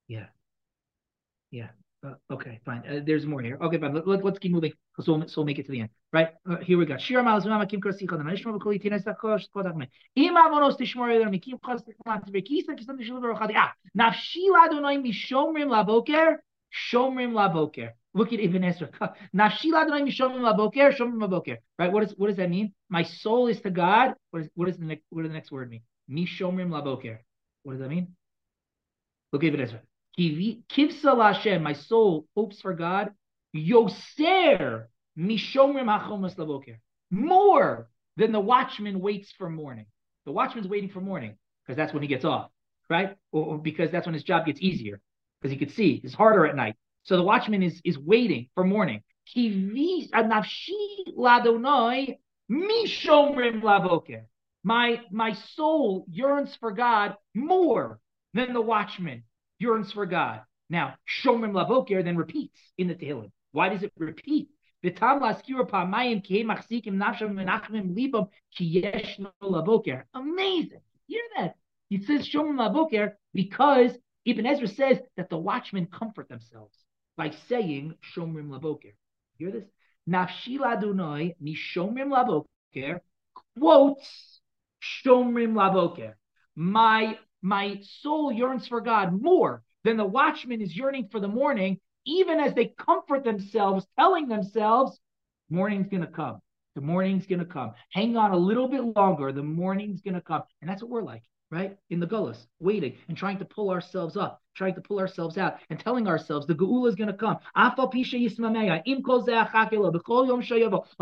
yeah, 0.08 0.26
yeah. 1.52 1.70
Uh, 2.02 2.14
okay, 2.32 2.62
fine. 2.64 2.82
Uh, 2.90 3.02
there's 3.06 3.26
more 3.26 3.42
here. 3.42 3.58
Okay, 3.62 3.78
fine. 3.78 3.94
Let, 3.94 4.08
us 4.08 4.24
let, 4.24 4.40
keep 4.40 4.54
moving. 4.54 4.72
So 5.02 5.14
we'll, 5.14 5.28
so 5.28 5.34
we'll 5.42 5.46
make 5.46 5.60
it 5.60 5.66
to 5.66 5.72
the 5.74 5.82
end. 5.82 5.90
Right? 6.14 6.30
Uh, 6.50 6.56
here 6.58 6.78
we 6.78 6.86
go. 6.86 6.98
Shir 6.98 7.22
mal 7.22 7.42
zma 7.42 7.60
makim 7.60 7.80
krosi 7.82 8.06
chodam. 8.08 8.24
Nishmo 8.24 8.58
b'kol 8.58 8.74
yitin 8.80 8.94
es 8.94 9.04
takosh 9.04 9.50
kodam 9.54 9.76
me. 9.76 9.90
Im 10.16 10.36
avonos 10.36 10.78
tishmor 10.80 11.10
yeder 11.12 11.30
mikim 11.30 11.60
chos 11.62 11.82
tikmat 11.82 12.26
v'kisa 12.30 12.70
kisam 12.78 12.98
tishlu 12.98 13.20
v'rochadi. 13.20 13.54
Ah, 13.58 13.74
laboker, 15.68 16.38
shomrim 16.72 17.34
laboker. 17.34 17.90
Look 18.14 18.32
at 18.32 18.40
Ibn 18.40 18.64
Ezra. 18.64 18.90
Laboker, 19.36 20.92
shomrim 20.96 21.20
laboker. 21.20 21.58
Right? 21.78 21.92
What, 21.92 22.04
is, 22.04 22.14
what 22.16 22.28
does 22.28 22.38
that 22.38 22.50
mean? 22.50 22.74
My 22.90 23.04
soul 23.04 23.48
is 23.48 23.60
to 23.62 23.70
God. 23.70 24.16
What, 24.32 24.44
is, 24.44 24.50
what, 24.56 24.70
is 24.70 24.78
the 24.78 24.86
next, 24.86 25.04
what 25.10 25.24
does 25.24 25.30
the 25.30 25.34
next 25.34 25.52
word 25.52 25.70
mean? 25.70 25.82
Mishomrim 26.10 26.70
laboker. 26.70 27.18
What 27.64 27.74
does 27.74 27.82
that 27.82 27.90
mean? 27.90 28.16
Look 29.34 29.44
at 29.44 29.48
Ibn 29.50 29.60
Ezra. 29.60 29.82
Kivsa 30.20 31.16
Lashem, 31.16 31.62
my 31.62 31.74
soul 31.74 32.28
hopes 32.36 32.60
for 32.62 32.74
God. 32.74 33.12
Yoser 33.56 34.86
mishomrim 35.18 35.88
hachomas. 35.88 36.36
More 37.12 37.90
than 38.18 38.32
the 38.32 38.40
watchman 38.40 39.00
waits 39.00 39.32
for 39.38 39.50
morning. 39.50 39.86
The 40.26 40.32
watchman's 40.32 40.68
waiting 40.68 40.90
for 40.90 41.02
morning 41.02 41.38
because 41.66 41.78
that's 41.78 41.94
when 41.94 42.04
he 42.04 42.08
gets 42.08 42.26
off, 42.26 42.52
right? 42.90 43.16
Or, 43.32 43.46
or 43.46 43.58
because 43.58 43.92
that's 43.92 44.06
when 44.06 44.14
his 44.14 44.24
job 44.24 44.46
gets 44.46 44.62
easier 44.62 45.00
because 45.42 45.52
he 45.52 45.58
could 45.58 45.74
see. 45.74 46.02
It's 46.04 46.14
harder 46.14 46.46
at 46.46 46.56
night. 46.56 46.76
So 47.04 47.16
the 47.16 47.24
watchman 47.24 47.64
is 47.64 47.82
is 47.86 47.98
waiting 47.98 48.50
for 48.56 48.64
morning. 48.64 49.02
My 54.64 55.02
my 55.12 55.34
soul 55.56 56.06
yearns 56.12 56.56
for 56.60 56.72
God 56.72 57.16
more 57.34 58.00
than 58.34 58.54
the 58.54 58.62
watchman 58.62 59.24
yearns 59.60 59.92
for 59.92 60.06
God. 60.06 60.42
Now, 60.70 60.96
Shomrim 61.24 61.52
Lavoker 61.52 62.04
then 62.04 62.18
repeats 62.18 62.60
in 62.78 62.88
the 62.88 62.96
Tehillim. 62.96 63.32
Why 63.52 63.70
does 63.70 63.84
it 63.84 63.92
repeat? 63.98 64.50
Amazing. 64.84 66.22
Hear 71.08 71.24
that? 71.38 71.56
It 71.90 72.04
says 72.06 72.30
Shomrim 72.30 72.56
Lavoker 72.56 73.14
because 73.34 73.92
Ibn 74.26 74.46
Ezra 74.46 74.68
says 74.68 75.00
that 75.18 75.30
the 75.30 75.38
watchmen 75.38 75.88
comfort 75.88 76.30
themselves 76.30 76.78
by 77.18 77.32
saying 77.50 77.96
Shomrim 78.16 78.50
Lavoker. 78.50 78.94
Hear 79.38 79.52
this? 79.52 79.66
Nafshil 80.08 80.66
Adonai 80.66 81.36
Mishomrim 81.44 82.10
Lavoker 82.10 83.02
quotes 83.58 84.40
Shomrim 84.82 85.54
Lavoker. 85.54 86.14
My 86.56 87.18
my 87.42 87.80
soul 88.02 88.32
yearns 88.32 88.68
for 88.68 88.82
God 88.82 89.22
more 89.22 89.64
than 89.84 89.98
the 89.98 90.06
watchman 90.06 90.62
is 90.62 90.76
yearning 90.76 91.08
for 91.12 91.20
the 91.20 91.28
morning, 91.28 91.80
even 92.06 92.40
as 92.40 92.54
they 92.54 92.74
comfort 92.78 93.24
themselves, 93.24 93.86
telling 93.98 94.28
themselves, 94.28 95.00
morning's 95.50 95.88
going 95.88 96.02
to 96.02 96.08
come. 96.08 96.40
The 96.76 96.82
morning's 96.82 97.26
going 97.26 97.40
to 97.40 97.46
come. 97.46 97.74
Hang 97.92 98.18
on 98.18 98.32
a 98.32 98.38
little 98.38 98.68
bit 98.68 98.84
longer. 98.96 99.32
The 99.32 99.44
morning's 99.44 100.02
going 100.02 100.14
to 100.14 100.22
come. 100.22 100.44
And 100.62 100.70
that's 100.70 100.82
what 100.82 100.92
we're 100.92 101.02
like. 101.02 101.24
right? 101.52 101.78
In 101.90 102.00
the 102.00 102.08
gullus, 102.08 102.46
waiting 102.60 102.96
and 103.08 103.18
trying 103.18 103.40
to 103.40 103.46
pull 103.46 103.72
ourselves 103.72 104.16
up, 104.16 104.42
trying 104.56 104.76
to 104.76 104.82
pull 104.82 105.00
ourselves 105.00 105.38
out, 105.38 105.56
and 105.70 105.80
telling 105.80 106.08
ourselves 106.08 106.46
the 106.46 106.54
geula 106.54 106.90
is 106.90 106.96
going 106.96 107.08
to 107.08 107.14
come. 107.14 107.38
A 107.56 107.74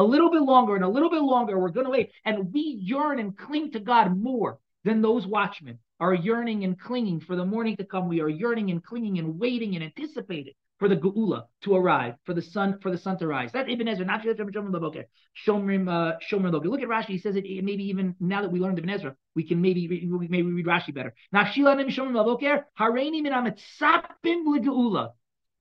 little 0.04 0.32
bit 0.32 0.42
longer 0.42 0.76
and 0.76 0.86
a 0.86 0.88
little 0.88 1.10
bit 1.10 1.22
longer, 1.22 1.60
we're 1.60 1.70
going 1.70 1.86
to 1.86 1.92
wait, 1.92 2.12
and 2.26 2.54
we 2.54 2.62
yearn 2.62 3.20
and 3.20 3.38
cling 3.38 3.72
to 3.72 3.80
God 3.80 4.18
more 4.18 4.60
than 4.84 5.02
those 5.02 5.26
watchmen 5.26 5.80
are 6.00 6.14
yearning 6.14 6.64
and 6.64 6.80
clinging 6.80 7.20
for 7.20 7.36
the 7.36 7.46
morning 7.46 7.76
to 7.78 7.84
come. 7.84 8.08
We 8.08 8.22
are 8.22 8.30
yearning 8.30 8.72
and 8.72 8.84
clinging 8.84 9.18
and 9.20 9.40
waiting 9.40 9.76
and 9.76 9.84
anticipating 9.84 10.54
for 10.80 10.88
the 10.88 10.96
geula 10.96 11.46
to 11.64 11.76
arrive, 11.76 12.16
for 12.24 12.34
the 12.34 12.42
sun, 12.42 12.80
for 12.82 12.92
the 12.92 12.98
sun 12.98 13.18
to 13.18 13.28
rise. 13.28 13.52
That 13.52 13.70
Ibn 13.70 13.88
Ezra, 13.88 14.06
not 14.06 14.22
Shomrim 14.22 15.06
Shomrim 15.46 15.90
uh, 15.90 16.18
Shomrim 16.32 16.64
Look 16.64 16.82
at 16.82 16.88
Rashi. 16.88 17.08
He 17.08 17.18
says 17.18 17.36
it. 17.36 17.46
Maybe 17.64 17.86
even 17.86 18.16
now 18.20 18.42
that 18.42 18.52
we 18.52 18.60
learned 18.60 18.78
Ibn 18.78 18.90
Ezra, 18.90 19.16
we 19.36 19.44
can 19.44 19.62
maybe 19.62 19.88
maybe 19.88 20.44
read 20.44 20.66
Rashi 20.66 20.94
better. 20.94 21.14
Nachshilanim 21.34 21.88
Shomrim 21.88 22.14
Laboker 22.14 22.64
Hareini 22.80 23.22
min 23.24 23.34
Amitzapim 23.34 24.46
legeula. 24.46 25.12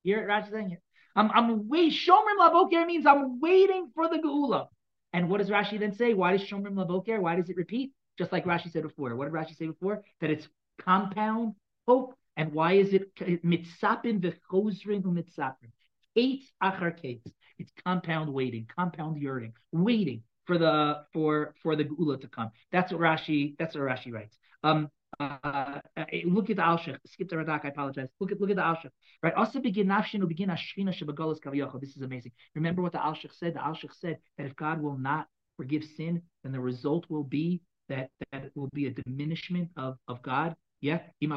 Hear 0.03 0.21
it, 0.21 0.29
Rashi 0.29 0.51
saying 0.51 0.73
it. 0.73 0.83
I'm 1.15 1.31
I'm 1.31 1.69
wait. 1.69 1.93
Shomrim 1.93 2.39
Laboker 2.39 2.87
means 2.87 3.07
I'm 3.07 3.41
waiting 3.41 3.91
for 3.95 4.09
the 4.09 4.19
geula. 4.19 4.67
And 5.13 5.31
what 5.31 5.39
does 5.39 5.49
Rashi 5.49 5.81
then 5.81 5.95
say? 5.95 6.13
Why 6.13 6.37
does 6.37 6.47
Shomrim 6.47 6.75
Laboker? 6.75 7.19
Why 7.19 7.37
does 7.37 7.49
it 7.49 7.57
repeat? 7.57 7.93
Just 8.19 8.33
like 8.33 8.45
Rashi 8.45 8.71
said 8.71 8.83
before. 8.83 9.15
What 9.15 9.27
did 9.27 9.35
Rashi 9.35 9.57
say 9.57 9.67
before? 9.67 10.03
That 10.21 10.31
it's 10.31 10.49
compound 10.79 11.55
hope 11.87 12.15
and 12.37 12.53
why 12.53 12.75
is 12.75 12.93
it 12.93 13.15
mitzapin 13.45 14.21
v'chosrin 14.21 15.03
u'mitzapin? 15.03 15.71
Eight 16.17 16.45
achar 16.63 17.01
kates. 17.01 17.31
It's 17.59 17.73
compound 17.85 18.33
waiting, 18.33 18.67
compound 18.75 19.21
yearning, 19.21 19.55
waiting 19.73 20.23
for 20.47 20.59
the 20.59 21.05
for 21.13 21.55
for 21.63 21.77
the 21.77 21.85
gula 21.85 22.19
to 22.19 22.29
come. 22.29 22.51
That's 22.73 22.93
what 22.93 23.01
Rashi. 23.01 23.57
That's 23.59 23.75
what 23.75 23.85
Rashi 23.85 24.13
writes. 24.13 24.37
Um, 24.63 24.91
uh, 25.19 25.81
look 26.25 26.51
at 26.51 26.57
the 26.57 26.63
Alshich. 26.63 26.99
Skip 27.07 27.29
the 27.29 27.37
Radak. 27.37 27.65
I 27.65 27.69
apologize. 27.69 28.09
Look 28.21 28.33
at 28.33 28.41
look 28.41 28.51
at 28.51 28.57
the 28.57 28.63
Alshich. 28.63 28.91
Right. 29.23 29.35
Also 29.35 29.61
begin 29.61 29.87
nafshin 29.87 30.27
begin 30.29 30.51
ashchina 30.51 30.95
shebagolas 30.95 31.41
kaviyachol. 31.41 31.81
This 31.81 31.97
is 31.97 32.03
amazing. 32.03 32.33
Remember 32.55 32.83
what 32.83 32.93
the 32.93 32.99
Alshich 32.99 33.33
said. 33.33 33.55
The 33.55 33.61
Alshich 33.61 33.95
said 33.95 34.19
that 34.37 34.47
if 34.47 34.55
God 34.57 34.83
will 34.83 34.99
not 34.99 35.27
forgive 35.57 35.85
sin, 35.97 36.23
then 36.43 36.53
the 36.53 36.61
result 36.61 37.07
will 37.09 37.25
be 37.25 37.63
that 37.89 38.11
that 38.33 38.51
will 38.55 38.71
be 38.73 38.87
a 38.87 38.91
diminishment 38.91 39.71
of 39.77 39.97
of 40.09 40.23
God 40.23 40.57
yeah, 40.81 41.01
that 41.21 41.31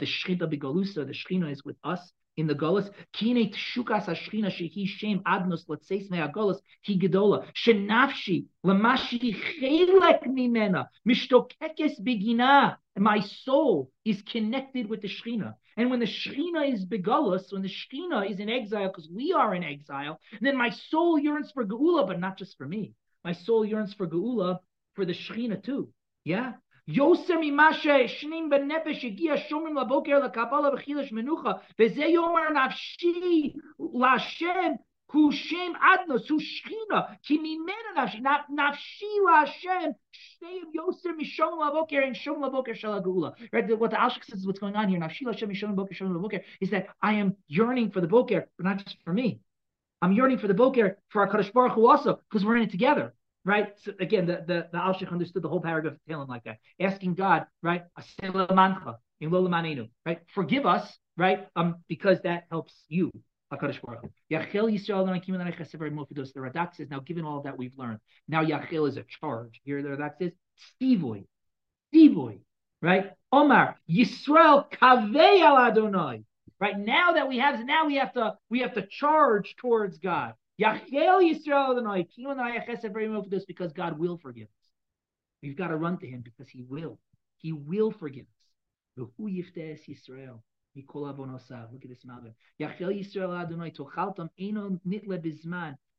the 0.00 0.06
shechina 0.06 0.42
begalusa, 0.42 1.06
the 1.06 1.12
shechina 1.12 1.52
is 1.52 1.62
with 1.64 1.76
us 1.84 2.12
in 2.36 2.46
the 2.46 2.54
Golas. 2.54 2.90
Kine 3.12 3.52
tshukas 3.52 4.06
hashchina 4.06 4.46
shehi 4.46 4.86
shem 4.86 5.20
adnos 5.20 5.66
letzeis 5.68 6.10
me'agolas 6.10 6.58
hi 6.86 6.94
gedola. 6.94 7.46
Shenafshi 7.54 8.46
lamashi 8.64 9.36
chelek 9.60 10.24
mimena 10.26 10.86
mishtokekes 11.06 12.00
begina. 12.00 12.76
My 12.96 13.20
soul 13.20 13.90
is 14.04 14.22
connected 14.22 14.88
with 14.88 15.00
the 15.00 15.08
Shechina. 15.08 15.54
And 15.76 15.90
when 15.90 16.00
the 16.00 16.06
Shechina 16.06 16.70
is 16.70 16.84
begulus, 16.84 17.52
when 17.52 17.62
the 17.62 17.68
Shechina 17.68 18.30
is 18.30 18.40
in 18.40 18.50
exile, 18.50 18.88
because 18.88 19.08
we 19.08 19.32
are 19.32 19.54
in 19.54 19.64
exile, 19.64 20.18
then 20.42 20.56
my 20.56 20.70
soul 20.70 21.18
yearns 21.18 21.50
for 21.52 21.64
Geula, 21.64 22.06
but 22.06 22.20
not 22.20 22.36
just 22.36 22.58
for 22.58 22.66
me. 22.66 22.94
My 23.24 23.32
soul 23.32 23.64
yearns 23.64 23.94
for 23.94 24.06
Geula, 24.06 24.60
for 24.94 25.04
the 25.04 25.12
Shechina 25.12 25.62
too. 25.62 25.88
Yeah? 26.24 26.54
Yoser 26.88 27.36
mimashe 27.38 28.08
shnim 28.08 28.50
benefesh 28.50 29.04
agia 29.04 29.36
shomrim 29.48 29.76
laboker 29.76 30.18
lakapala 30.20 30.74
b'chilash 30.74 31.12
menucha 31.12 31.60
v'zeh 31.78 32.10
yomer 32.14 32.50
nafshi 32.50 33.54
lashem 33.78 34.76
hu 35.10 35.30
shem 35.30 35.74
adnos 35.74 36.26
hu 36.26 36.40
shchina 36.40 37.16
ki 37.22 37.38
mimena 37.38 37.92
nafshi 37.96 38.20
nafshi 38.50 39.10
lashem 39.28 39.94
shtei 40.20 40.62
yoser 40.74 41.14
mishom 41.20 41.58
laboker 41.60 42.02
and 42.02 42.16
shom 42.16 42.38
laboker 42.38 42.74
shalagula. 42.74 43.34
Right? 43.52 43.78
What 43.78 43.90
the 43.90 43.96
Alshich 43.96 44.24
says 44.24 44.40
is 44.40 44.46
what's 44.46 44.58
going 44.58 44.74
on 44.74 44.88
here. 44.88 44.98
Nafshi 44.98 45.22
lashem 45.22 45.48
mishom 45.48 45.76
laboker 45.76 45.92
shom 45.92 46.10
laboker 46.10 46.40
is 46.60 46.70
that 46.70 46.86
I 47.02 47.14
am 47.14 47.36
yearning 47.46 47.90
for 47.90 48.00
the 48.00 48.08
boker, 48.08 48.48
but 48.56 48.64
not 48.64 48.78
just 48.78 48.96
for 49.04 49.12
me. 49.12 49.40
I'm 50.02 50.12
yearning 50.12 50.38
for 50.38 50.48
the 50.48 50.54
boker 50.54 50.98
for 51.08 51.22
our 51.22 51.28
Kadosh 51.32 51.52
Baruch 51.52 51.72
Hu 51.72 51.88
also, 51.88 52.20
because 52.30 52.44
we're 52.44 52.56
in 52.56 52.64
it 52.64 52.70
together 52.70 53.14
right? 53.44 53.68
So 53.82 53.92
again, 54.00 54.26
the 54.26 54.44
the, 54.46 54.68
the 54.72 54.78
Al 54.78 54.94
understood 55.10 55.42
the 55.42 55.48
whole 55.48 55.60
paragraph 55.60 55.94
of 55.94 56.00
Tehillim 56.08 56.28
like 56.28 56.44
that, 56.44 56.58
asking 56.80 57.14
God, 57.14 57.46
right? 57.62 57.84
In 58.22 59.30
Lola 59.30 59.86
right? 60.06 60.20
Forgive 60.34 60.66
us, 60.66 60.98
right? 61.16 61.48
Um, 61.56 61.76
because 61.88 62.20
that 62.22 62.44
helps 62.50 62.74
you. 62.88 63.10
Hakadosh 63.52 63.80
Baruch 63.82 64.04
Yachel 64.30 64.72
Yisrael 64.72 65.04
The 66.32 66.40
Radak 66.40 66.76
says 66.76 66.88
now, 66.88 67.00
given 67.00 67.24
all 67.24 67.42
that 67.42 67.58
we've 67.58 67.76
learned, 67.76 67.98
now 68.28 68.44
Yachel 68.44 68.88
is 68.88 68.96
a 68.96 69.04
charge. 69.20 69.60
Here 69.64 69.82
the 69.82 69.88
Radak 69.88 70.18
says 70.20 70.32
Stivoy, 70.80 71.24
Stivoy, 71.92 72.38
right? 72.80 73.12
Omar 73.32 73.76
Yisrael 73.90 74.70
Kavei 74.70 75.40
al 75.42 75.58
Adonai. 75.58 76.22
Right 76.60 76.78
now 76.78 77.14
that 77.14 77.28
we 77.28 77.38
have, 77.38 77.64
now 77.64 77.86
we 77.86 77.96
have 77.96 78.12
to 78.12 78.36
we 78.50 78.60
have 78.60 78.74
to 78.74 78.86
charge 78.86 79.56
towards 79.56 79.98
God. 79.98 80.34
Because 80.58 80.80
God 83.72 83.98
will 83.98 84.18
forgive 84.18 84.46
us. 84.46 84.68
We've 85.42 85.56
got 85.56 85.68
to 85.68 85.76
run 85.76 85.96
to 85.98 86.06
Him 86.06 86.20
because 86.20 86.50
He 86.50 86.62
will. 86.62 86.98
He 87.38 87.52
will 87.52 87.92
forgive 87.92 88.26
us. 88.26 88.52
Look 88.98 89.12
at 89.18 89.24
this 91.88 92.04
mountain. 92.04 92.34
Adonai. 92.60 93.72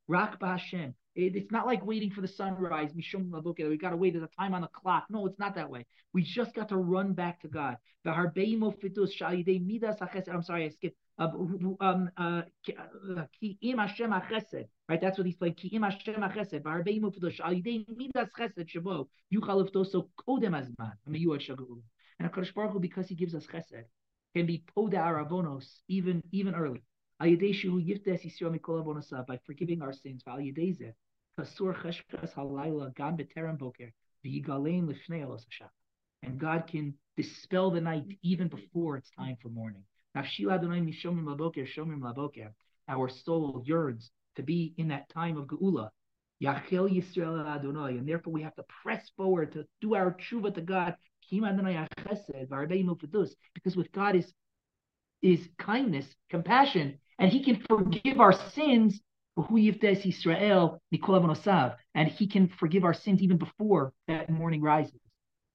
Rak. 0.08 0.38
It's 1.14 1.50
not 1.50 1.66
like 1.66 1.84
waiting 1.84 2.10
for 2.10 2.22
the 2.22 2.28
sunrise. 2.28 2.90
We 2.94 3.76
got 3.76 3.90
to 3.90 3.96
wait. 3.96 4.14
There's 4.14 4.24
a 4.24 4.40
time 4.40 4.54
on 4.54 4.62
the 4.62 4.68
clock. 4.68 5.04
No, 5.10 5.26
it's 5.26 5.38
not 5.38 5.54
that 5.56 5.68
way. 5.68 5.84
We 6.14 6.22
just 6.22 6.54
got 6.54 6.70
to 6.70 6.76
run 6.76 7.12
back 7.12 7.40
to 7.42 7.48
God. 7.48 7.76
I'm 8.04 8.32
sorry, 10.42 10.64
I 10.64 10.68
skipped. 10.70 10.96
Um, 11.18 12.10
uh, 12.16 12.42
uh, 12.78 13.24
right? 14.88 15.00
That's 15.00 15.18
what 15.18 15.26
he's 15.26 15.36
playing. 15.36 15.54
Ki'im 15.54 15.82
Hashem 15.82 16.14
chesed. 16.14 16.62
V'harbeim 16.62 17.02
ufidosh. 17.02 17.40
Al 17.40 17.52
yidei 17.52 17.86
midas 17.96 18.28
chesed 18.38 18.66
shabo. 18.74 19.08
Yuchal 19.32 19.68
uftoso 19.68 20.08
kodem 20.26 20.54
azman. 20.54 20.96
And 21.06 22.32
HaKadosh 22.32 22.54
Baruch 22.54 22.72
Hu, 22.72 22.80
because 22.80 23.08
he 23.08 23.14
gives 23.14 23.34
us 23.34 23.46
chesed, 23.46 23.84
can 24.34 24.46
be 24.46 24.64
poda 24.74 24.96
aravonos 24.96 25.82
even 25.88 26.22
even 26.32 26.54
early 26.54 26.82
by 27.18 27.36
forgiving 29.46 29.82
our 29.82 29.92
sins. 29.92 30.22
And 36.24 36.38
God 36.38 36.66
can 36.66 36.94
dispel 37.16 37.70
the 37.70 37.80
night 37.80 38.04
even 38.22 38.48
before 38.48 38.96
it's 38.96 39.10
time 39.10 39.36
for 39.40 39.48
morning. 39.48 39.84
Our 42.88 43.08
soul 43.08 43.62
yearns 43.64 44.10
to 44.36 44.42
be 44.42 44.74
in 44.76 44.88
that 44.88 45.08
time 45.08 45.36
of 45.36 45.46
Geula. 45.46 45.90
And 46.44 48.08
therefore 48.08 48.32
we 48.32 48.42
have 48.42 48.54
to 48.56 48.64
press 48.82 49.10
forward 49.16 49.52
to 49.52 49.66
do 49.80 49.94
our 49.94 50.14
tshuva 50.14 50.54
to 50.54 50.60
God. 50.60 50.96
Because 53.54 53.76
with 53.76 53.92
God 53.92 54.16
is 54.16 54.34
is 55.22 55.48
kindness, 55.56 56.16
compassion, 56.28 56.98
and 57.22 57.30
he 57.30 57.42
can 57.42 57.62
forgive 57.68 58.20
our 58.20 58.32
sins. 58.32 59.00
Israel 59.38 60.82
And 61.94 62.08
he 62.08 62.26
can 62.26 62.48
forgive 62.48 62.84
our 62.84 62.92
sins 62.92 63.22
even 63.22 63.38
before 63.38 63.92
that 64.08 64.28
morning 64.28 64.60
rises, 64.60 65.00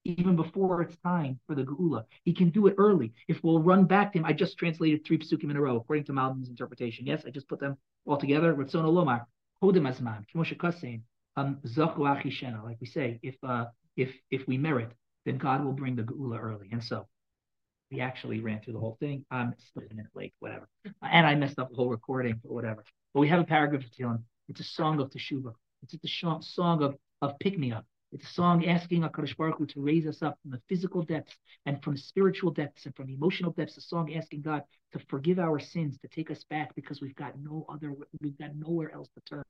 even 0.06 0.38
before 0.38 0.82
it's 0.82 0.96
time 1.04 1.40
for 1.46 1.54
the 1.56 1.64
Geula. 1.64 2.06
He 2.24 2.34
can 2.34 2.50
do 2.50 2.68
it 2.68 2.76
early. 2.78 3.12
If 3.28 3.44
we'll 3.44 3.62
run 3.62 3.84
back 3.84 4.14
to 4.14 4.20
him, 4.20 4.26
I 4.26 4.32
just 4.34 4.58
translated 4.58 5.06
three 5.06 5.20
psukim 5.20 5.52
in 5.52 5.58
a 5.58 5.62
row 5.62 5.76
according 5.76 6.06
to 6.06 6.14
Malbim's 6.14 6.50
interpretation. 6.50 7.06
Yes, 7.06 7.24
I 7.28 7.32
just 7.32 7.50
put 7.50 7.60
them 7.60 7.78
all 8.06 8.18
together. 8.18 8.54
Um, 8.54 8.60
like 12.64 12.78
we 12.82 12.88
say, 12.88 13.20
if 13.22 13.36
uh, 13.44 13.66
if 13.98 14.16
if 14.32 14.48
we 14.48 14.58
merit, 14.58 14.94
then 15.26 15.38
God 15.38 15.64
will 15.66 15.74
bring 15.74 15.98
the 15.98 16.04
Geula 16.04 16.40
early. 16.42 16.70
And 16.72 16.82
so 16.84 17.08
we 17.92 18.02
actually 18.02 18.40
ran 18.40 18.62
through 18.62 18.74
the 18.74 18.80
whole 18.80 18.98
thing. 19.00 19.26
I'm 19.32 19.54
still 19.58 19.84
a 19.90 19.94
minute 19.94 20.12
late, 20.14 20.34
whatever. 20.40 20.68
And 21.02 21.26
I 21.26 21.36
messed 21.36 21.60
up 21.60 21.70
the 21.70 21.76
whole 21.76 21.90
recording, 21.90 22.40
or 22.44 22.54
whatever. 22.54 22.84
But 23.14 23.22
we 23.22 23.30
have 23.30 23.40
a 23.40 23.46
paragraph 23.46 23.84
of 23.84 23.92
Tehillim. 23.92 24.24
It's 24.50 24.60
a 24.60 24.64
song 24.64 25.00
of 25.00 25.10
Teshuvah. 25.10 25.54
It's 25.84 25.94
a 25.94 26.40
song 26.42 26.84
of, 26.84 26.96
of 27.22 27.40
pick 27.40 27.58
me 27.58 27.72
up. 27.72 27.86
It's 28.12 28.26
a 28.26 28.34
song 28.34 28.66
asking 28.66 29.02
HaKadosh 29.02 29.36
Baruch 29.36 29.58
Hu 29.58 29.66
to 29.68 29.82
raise 29.82 30.08
us 30.08 30.22
up 30.22 30.38
from 30.42 30.52
the 30.52 30.62
physical 30.70 31.02
depths 31.02 31.36
and 31.66 31.84
from 31.84 31.98
spiritual 31.98 32.52
depths 32.52 32.86
and 32.86 32.96
from 32.96 33.10
emotional 33.10 33.52
depths. 33.52 33.78
A 33.78 33.82
song 33.82 34.14
asking 34.14 34.44
God 34.44 34.64
to 34.94 35.00
forgive 35.10 35.40
our 35.40 35.60
sins, 35.60 35.98
to 36.00 36.08
take 36.08 36.32
us 36.32 36.44
back 36.50 36.74
because 36.74 37.02
we've 37.02 37.16
got 37.16 37.34
no 37.40 37.66
other, 37.68 37.94
we've 38.22 38.38
got 38.38 38.56
nowhere 38.56 38.94
else 38.94 39.10
to 39.16 39.22
turn 39.22 39.44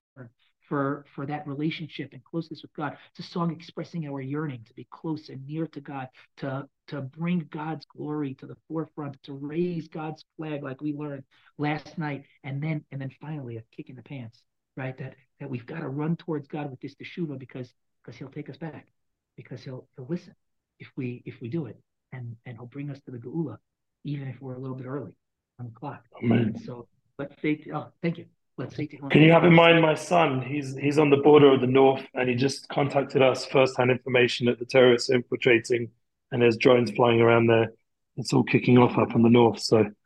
for 0.67 1.05
for 1.15 1.25
that 1.25 1.47
relationship 1.47 2.09
and 2.13 2.23
closeness 2.23 2.61
with 2.61 2.73
God. 2.73 2.97
It's 3.11 3.27
a 3.27 3.31
song 3.31 3.51
expressing 3.51 4.07
our 4.07 4.21
yearning 4.21 4.63
to 4.65 4.73
be 4.73 4.87
close 4.91 5.29
and 5.29 5.45
near 5.47 5.67
to 5.67 5.81
God, 5.81 6.07
to 6.37 6.67
to 6.87 7.01
bring 7.01 7.47
God's 7.51 7.85
glory 7.85 8.35
to 8.35 8.47
the 8.47 8.57
forefront, 8.67 9.21
to 9.23 9.33
raise 9.33 9.87
God's 9.87 10.23
flag 10.37 10.63
like 10.63 10.81
we 10.81 10.93
learned 10.93 11.23
last 11.57 11.97
night, 11.97 12.25
and 12.43 12.61
then 12.61 12.83
and 12.91 13.01
then 13.01 13.11
finally 13.21 13.57
a 13.57 13.63
kick 13.75 13.89
in 13.89 13.95
the 13.95 14.03
pants, 14.03 14.41
right? 14.75 14.97
That 14.97 15.15
that 15.39 15.49
we've 15.49 15.65
got 15.65 15.79
to 15.81 15.89
run 15.89 16.15
towards 16.17 16.47
God 16.47 16.69
with 16.71 16.81
this 16.81 16.95
teshuva 16.95 17.37
because 17.39 17.71
because 18.03 18.17
He'll 18.17 18.29
take 18.29 18.49
us 18.49 18.57
back. 18.57 18.87
because 19.35 19.63
he'll 19.63 19.87
he'll 19.95 20.07
listen 20.07 20.35
if 20.79 20.87
we 20.95 21.23
if 21.25 21.35
we 21.41 21.49
do 21.49 21.65
it, 21.67 21.77
and 22.13 22.35
and 22.45 22.57
he'll 22.57 22.65
bring 22.67 22.89
us 22.89 22.99
to 23.05 23.11
the 23.11 23.17
geula, 23.17 23.57
even 24.03 24.27
if 24.27 24.41
we're 24.41 24.55
a 24.55 24.59
little 24.59 24.75
bit 24.77 24.87
early 24.87 25.13
on 25.59 25.65
the 25.67 25.71
clock. 25.71 26.03
Amen. 26.23 26.55
So 26.65 26.87
let's 27.19 27.35
say, 27.41 27.63
oh, 27.73 27.87
thank 28.01 28.17
you. 28.17 28.25
Can 28.59 29.21
you 29.21 29.31
have 29.31 29.43
in 29.43 29.53
mind 29.53 29.81
my 29.81 29.93
son? 29.93 30.41
He's 30.41 30.75
he's 30.75 30.97
on 30.97 31.11
the 31.11 31.17
border 31.17 31.53
of 31.53 31.61
the 31.61 31.67
north, 31.67 32.03
and 32.15 32.27
he 32.27 32.33
just 32.33 32.67
contacted 32.69 33.21
us 33.21 33.45
first-hand 33.45 33.91
information 33.91 34.47
that 34.47 34.57
the 34.57 34.65
terrorists 34.65 35.11
are 35.11 35.15
infiltrating, 35.15 35.89
and 36.31 36.41
there's 36.41 36.57
drones 36.57 36.89
flying 36.91 37.21
around 37.21 37.47
there. 37.47 37.71
It's 38.15 38.33
all 38.33 38.43
kicking 38.43 38.79
off 38.79 38.97
up 38.97 39.13
in 39.13 39.21
the 39.21 39.29
north. 39.29 39.59
So 39.59 39.85